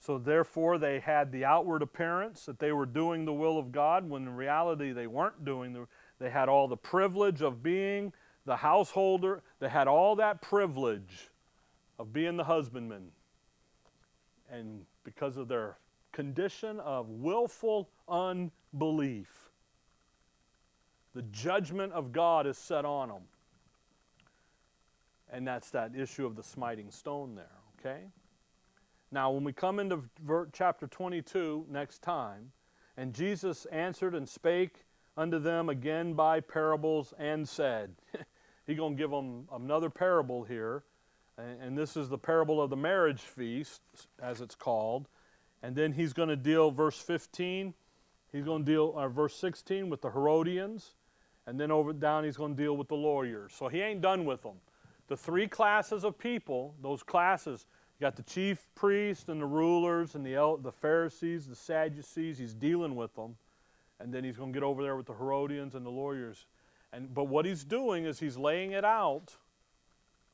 So, 0.00 0.16
therefore, 0.16 0.78
they 0.78 0.98
had 0.98 1.30
the 1.30 1.44
outward 1.44 1.82
appearance 1.82 2.46
that 2.46 2.58
they 2.58 2.72
were 2.72 2.86
doing 2.86 3.26
the 3.26 3.34
will 3.34 3.58
of 3.58 3.70
God 3.70 4.08
when 4.08 4.22
in 4.22 4.34
reality 4.34 4.92
they 4.92 5.06
weren't 5.06 5.44
doing 5.44 5.74
the 5.74 5.86
They 6.18 6.30
had 6.30 6.48
all 6.48 6.68
the 6.68 6.76
privilege 6.76 7.42
of 7.42 7.62
being 7.62 8.12
the 8.46 8.56
householder, 8.56 9.42
they 9.58 9.68
had 9.68 9.86
all 9.86 10.16
that 10.16 10.40
privilege 10.40 11.28
of 11.98 12.12
being 12.12 12.38
the 12.38 12.44
husbandman. 12.44 13.08
And 14.50 14.86
because 15.04 15.36
of 15.36 15.48
their 15.48 15.76
condition 16.12 16.80
of 16.80 17.08
willful 17.08 17.90
unbelief. 18.08 19.50
The 21.14 21.22
judgment 21.22 21.92
of 21.92 22.12
God 22.12 22.46
is 22.46 22.56
set 22.56 22.84
on 22.84 23.08
them. 23.08 23.22
And 25.32 25.46
that's 25.46 25.70
that 25.70 25.94
issue 25.94 26.26
of 26.26 26.34
the 26.36 26.42
smiting 26.42 26.90
stone 26.90 27.34
there, 27.34 27.58
okay? 27.78 28.04
Now, 29.12 29.32
when 29.32 29.42
we 29.42 29.52
come 29.52 29.80
into 29.80 30.04
chapter 30.52 30.86
22 30.86 31.66
next 31.68 32.00
time, 32.00 32.52
and 32.96 33.12
Jesus 33.12 33.66
answered 33.66 34.14
and 34.14 34.28
spake 34.28 34.84
unto 35.16 35.38
them 35.38 35.68
again 35.68 36.14
by 36.14 36.40
parables 36.40 37.12
and 37.18 37.48
said, 37.48 37.94
He's 38.66 38.76
going 38.76 38.96
to 38.96 39.02
give 39.02 39.10
them 39.10 39.48
another 39.52 39.90
parable 39.90 40.44
here. 40.44 40.84
And 41.36 41.76
this 41.76 41.96
is 41.96 42.08
the 42.08 42.18
parable 42.18 42.62
of 42.62 42.70
the 42.70 42.76
marriage 42.76 43.22
feast, 43.22 43.80
as 44.22 44.40
it's 44.40 44.54
called. 44.54 45.08
And 45.62 45.74
then 45.74 45.92
he's 45.92 46.12
going 46.12 46.28
to 46.28 46.36
deal, 46.36 46.70
verse 46.70 46.98
15, 46.98 47.74
he's 48.30 48.44
going 48.44 48.64
to 48.64 48.70
deal, 48.70 48.94
uh, 48.96 49.08
verse 49.08 49.34
16, 49.36 49.88
with 49.88 50.02
the 50.02 50.10
Herodians. 50.10 50.94
And 51.46 51.58
then 51.58 51.70
over 51.70 51.92
down, 51.92 52.24
he's 52.24 52.36
going 52.36 52.54
to 52.54 52.62
deal 52.62 52.76
with 52.76 52.88
the 52.88 52.94
lawyers. 52.94 53.52
So 53.58 53.68
he 53.68 53.80
ain't 53.80 54.02
done 54.02 54.24
with 54.24 54.42
them. 54.42 54.56
the 55.08 55.16
three 55.16 55.48
classes 55.48 56.04
of 56.04 56.16
people, 56.18 56.74
those 56.80 57.02
classes, 57.02 57.66
you 58.00 58.06
got 58.06 58.16
the 58.16 58.22
chief 58.22 58.64
priests 58.74 59.28
and 59.28 59.42
the 59.42 59.46
rulers 59.46 60.14
and 60.14 60.24
the, 60.24 60.56
the 60.62 60.72
Pharisees, 60.72 61.46
the 61.46 61.54
Sadducees, 61.54 62.38
he's 62.38 62.54
dealing 62.54 62.96
with 62.96 63.14
them. 63.14 63.36
And 63.98 64.10
then 64.14 64.24
he's 64.24 64.38
going 64.38 64.54
to 64.54 64.56
get 64.56 64.64
over 64.64 64.82
there 64.82 64.96
with 64.96 65.04
the 65.04 65.12
Herodians 65.12 65.74
and 65.74 65.84
the 65.84 65.90
lawyers. 65.90 66.46
And, 66.94 67.12
but 67.12 67.24
what 67.24 67.44
he's 67.44 67.62
doing 67.62 68.06
is 68.06 68.18
he's 68.18 68.38
laying 68.38 68.72
it 68.72 68.86
out 68.86 69.36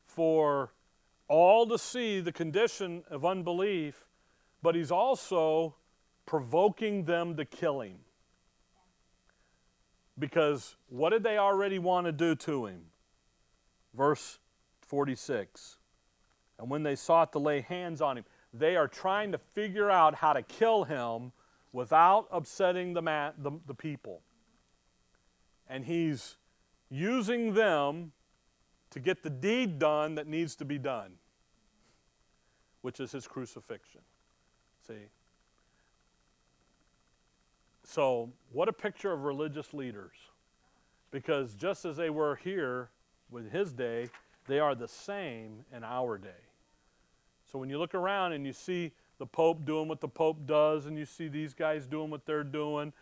for 0.05 0.71
all 1.27 1.67
to 1.67 1.77
see 1.77 2.21
the 2.21 2.31
condition 2.31 3.03
of 3.11 3.25
unbelief, 3.25 4.07
but 4.63 4.77
he's 4.77 4.93
also 4.93 5.75
provoking 6.25 7.05
them 7.05 7.37
to 7.37 7.45
kill 7.45 7.81
him. 7.81 7.99
Because 10.17 10.77
what 10.89 11.11
did 11.11 11.25
they 11.25 11.37
already 11.37 11.81
want 11.81 12.07
to 12.07 12.13
do 12.13 12.37
to 12.37 12.67
him? 12.67 12.83
Verse 13.93 14.39
46. 14.83 15.79
And 16.59 16.71
when 16.71 16.83
they 16.83 16.97
sought 16.97 17.33
to 17.33 17.39
lay 17.39 17.61
hands 17.61 18.01
on 18.01 18.19
him, 18.19 18.25
they 18.53 18.77
are 18.77 18.89
trying 18.89 19.33
to 19.33 19.39
figure 19.39 19.91
out 19.91 20.15
how 20.15 20.33
to 20.33 20.43
kill 20.43 20.85
him 20.85 21.33
without 21.73 22.27
upsetting 22.31 22.95
the, 22.95 23.03
the, 23.39 23.53
the 23.67 23.75
people. 23.75 24.23
And 25.69 25.85
he's 25.85 26.37
using 26.89 27.55
them 27.55 28.13
to 28.91 29.01
get 29.01 29.23
the 29.23 29.31
deed 29.31 29.79
done 29.79 30.15
that 30.15 30.27
needs 30.27 30.57
to 30.57 30.65
be 30.65 30.79
done, 30.79 31.13
which 32.81 33.01
is 33.01 33.13
his 33.13 33.27
crucifixion. 33.27 34.01
See? 34.87 34.95
So, 37.85 38.31
what 38.53 38.69
a 38.69 38.73
picture 38.73 39.13
of 39.13 39.25
religious 39.25 39.75
leaders. 39.75 40.15
Because 41.11 41.55
just 41.55 41.85
as 41.85 41.97
they 41.97 42.11
were 42.11 42.37
here 42.37 42.91
with 43.31 43.51
his 43.51 43.73
day, 43.73 44.09
they 44.47 44.59
are 44.59 44.75
the 44.75 44.89
same 44.89 45.65
in 45.75 45.85
our 45.85 46.19
day. 46.19 46.46
So, 47.51 47.59
when 47.59 47.71
you 47.71 47.79
look 47.79 47.95
around 47.95 48.33
and 48.33 48.45
you 48.45 48.53
see 48.53 48.93
the 49.19 49.27
Pope 49.27 49.65
doing 49.65 49.89
what 49.89 50.01
the 50.01 50.09
Pope 50.09 50.47
does, 50.47 50.87
and 50.87 50.99
you 50.99 51.07
see 51.07 51.29
these 51.29 51.55
guys 51.55 51.87
doing 51.87 52.11
what 52.11 52.27
they're 52.27 52.45
doing, 52.45 52.93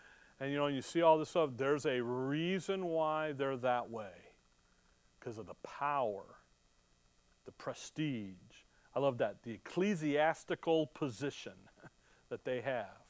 and 0.40 0.50
you 0.50 0.58
know, 0.58 0.66
you 0.66 0.82
see 0.82 1.02
all 1.02 1.18
this 1.18 1.30
stuff, 1.30 1.50
there's 1.56 1.86
a 1.86 2.02
reason 2.02 2.84
why 2.84 3.32
they're 3.32 3.56
that 3.58 3.90
way 3.90 4.12
because 5.18 5.38
of 5.38 5.46
the 5.46 5.54
power, 5.62 6.24
the 7.46 7.52
prestige. 7.52 8.34
I 8.94 9.00
love 9.00 9.18
that, 9.18 9.42
the 9.42 9.52
ecclesiastical 9.52 10.88
position 10.88 11.54
that 12.28 12.44
they 12.44 12.60
have, 12.60 13.00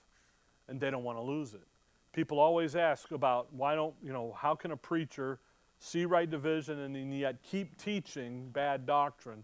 and 0.68 0.80
they 0.80 0.90
don't 0.90 1.02
want 1.02 1.18
to 1.18 1.22
lose 1.22 1.54
it. 1.54 1.66
People 2.12 2.38
always 2.38 2.76
ask 2.76 3.10
about 3.10 3.52
why 3.52 3.74
don't, 3.74 3.94
you 4.02 4.12
know, 4.12 4.36
how 4.38 4.54
can 4.54 4.70
a 4.70 4.76
preacher 4.76 5.40
see 5.80 6.04
right 6.04 6.30
division 6.30 6.78
and 6.78 7.18
yet 7.18 7.42
keep 7.42 7.76
teaching 7.76 8.48
bad 8.50 8.86
doctrine? 8.86 9.42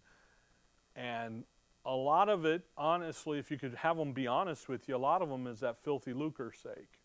And 0.94 1.44
a 1.84 1.94
lot 1.94 2.28
of 2.28 2.44
it, 2.44 2.62
honestly, 2.76 3.38
if 3.38 3.50
you 3.50 3.58
could 3.58 3.74
have 3.74 3.96
them 3.96 4.12
be 4.12 4.26
honest 4.26 4.68
with 4.68 4.88
you, 4.88 4.96
a 4.96 4.98
lot 4.98 5.22
of 5.22 5.28
them 5.28 5.46
is 5.46 5.60
that 5.60 5.82
filthy 5.82 6.12
lucre 6.12 6.52
sake. 6.52 7.00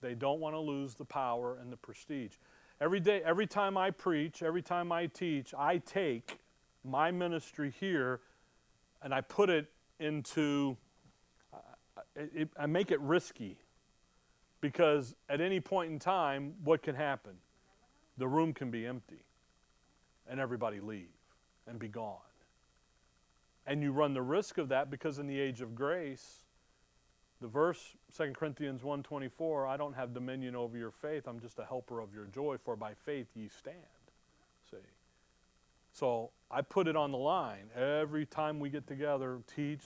They 0.00 0.14
don't 0.14 0.40
want 0.40 0.54
to 0.54 0.60
lose 0.60 0.94
the 0.94 1.04
power 1.04 1.56
and 1.60 1.72
the 1.72 1.76
prestige. 1.76 2.34
Every 2.80 3.00
day, 3.00 3.22
every 3.24 3.46
time 3.46 3.76
I 3.76 3.90
preach, 3.90 4.42
every 4.42 4.62
time 4.62 4.92
I 4.92 5.06
teach, 5.06 5.54
I 5.56 5.78
take 5.78 6.38
my 6.84 7.10
ministry 7.10 7.72
here 7.78 8.20
and 9.02 9.14
I 9.14 9.20
put 9.20 9.48
it 9.48 9.70
into, 10.00 10.76
uh, 11.54 11.58
it, 12.16 12.50
I 12.58 12.66
make 12.66 12.90
it 12.90 13.00
risky 13.00 13.58
because 14.60 15.14
at 15.28 15.40
any 15.40 15.60
point 15.60 15.92
in 15.92 15.98
time, 15.98 16.54
what 16.64 16.82
can 16.82 16.94
happen? 16.94 17.32
The 18.18 18.26
room 18.26 18.52
can 18.52 18.70
be 18.70 18.86
empty 18.86 19.24
and 20.28 20.40
everybody 20.40 20.80
leave 20.80 21.08
and 21.66 21.78
be 21.78 21.88
gone. 21.88 22.18
And 23.66 23.82
you 23.82 23.92
run 23.92 24.14
the 24.14 24.22
risk 24.22 24.58
of 24.58 24.68
that 24.70 24.90
because 24.90 25.18
in 25.18 25.26
the 25.26 25.38
age 25.38 25.60
of 25.60 25.74
grace, 25.74 26.42
the 27.42 27.48
verse 27.48 27.96
2 28.16 28.32
corinthians 28.32 28.82
1.24 28.82 29.68
i 29.68 29.76
don't 29.76 29.94
have 29.94 30.14
dominion 30.14 30.54
over 30.54 30.78
your 30.78 30.92
faith. 30.92 31.26
I'm 31.26 31.40
just 31.40 31.58
a 31.58 31.64
helper 31.64 32.00
of 32.00 32.14
your 32.14 32.26
joy 32.26 32.56
for 32.64 32.76
by 32.76 32.94
faith 32.94 33.26
ye 33.34 33.48
stand. 33.48 33.76
See? 34.70 34.76
So 35.92 36.30
i 36.50 36.62
put 36.62 36.86
it 36.86 36.96
on 36.96 37.10
the 37.10 37.18
line 37.18 37.68
every 37.74 38.26
time 38.26 38.60
we 38.60 38.70
get 38.70 38.86
together 38.86 39.40
teach 39.54 39.82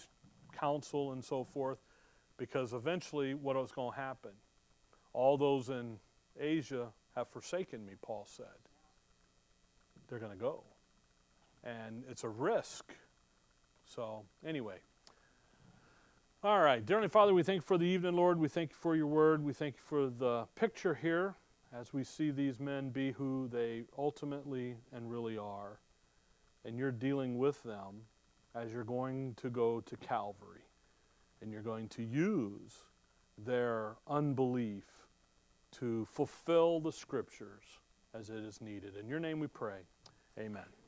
counsel 0.52 1.12
and 1.12 1.24
so 1.24 1.44
forth 1.44 1.78
because 2.36 2.74
eventually 2.74 3.34
what 3.34 3.56
was 3.56 3.72
going 3.72 3.92
to 3.92 3.98
happen? 3.98 4.32
All 5.14 5.38
those 5.38 5.70
in 5.70 5.98
asia 6.38 6.88
have 7.14 7.26
forsaken 7.28 7.84
me 7.86 7.94
paul 8.02 8.26
said. 8.28 8.46
They're 10.08 10.18
going 10.18 10.32
to 10.32 10.38
go. 10.38 10.62
And 11.64 12.04
it's 12.08 12.22
a 12.22 12.28
risk 12.28 12.92
so 13.86 14.24
anyway 14.44 14.76
all 16.46 16.60
right. 16.60 16.86
Dear 16.86 16.98
Heavenly 16.98 17.08
Father, 17.08 17.34
we 17.34 17.42
thank 17.42 17.56
you 17.56 17.62
for 17.62 17.76
the 17.76 17.86
evening, 17.86 18.14
Lord. 18.14 18.38
We 18.38 18.46
thank 18.46 18.70
you 18.70 18.76
for 18.76 18.94
your 18.94 19.08
word. 19.08 19.42
We 19.42 19.52
thank 19.52 19.74
you 19.74 19.82
for 19.84 20.08
the 20.08 20.46
picture 20.54 20.94
here 20.94 21.34
as 21.76 21.92
we 21.92 22.04
see 22.04 22.30
these 22.30 22.60
men 22.60 22.90
be 22.90 23.10
who 23.10 23.48
they 23.48 23.82
ultimately 23.98 24.76
and 24.92 25.10
really 25.10 25.36
are. 25.36 25.80
And 26.64 26.78
you're 26.78 26.92
dealing 26.92 27.38
with 27.38 27.60
them 27.64 28.02
as 28.54 28.72
you're 28.72 28.84
going 28.84 29.34
to 29.38 29.50
go 29.50 29.80
to 29.80 29.96
Calvary. 29.96 30.62
And 31.42 31.50
you're 31.50 31.62
going 31.62 31.88
to 31.88 32.02
use 32.04 32.76
their 33.38 33.96
unbelief 34.06 34.84
to 35.80 36.06
fulfill 36.12 36.78
the 36.78 36.92
scriptures 36.92 37.64
as 38.14 38.30
it 38.30 38.44
is 38.44 38.60
needed. 38.60 38.96
In 38.96 39.08
your 39.08 39.20
name 39.20 39.40
we 39.40 39.48
pray. 39.48 39.80
Amen. 40.38 40.85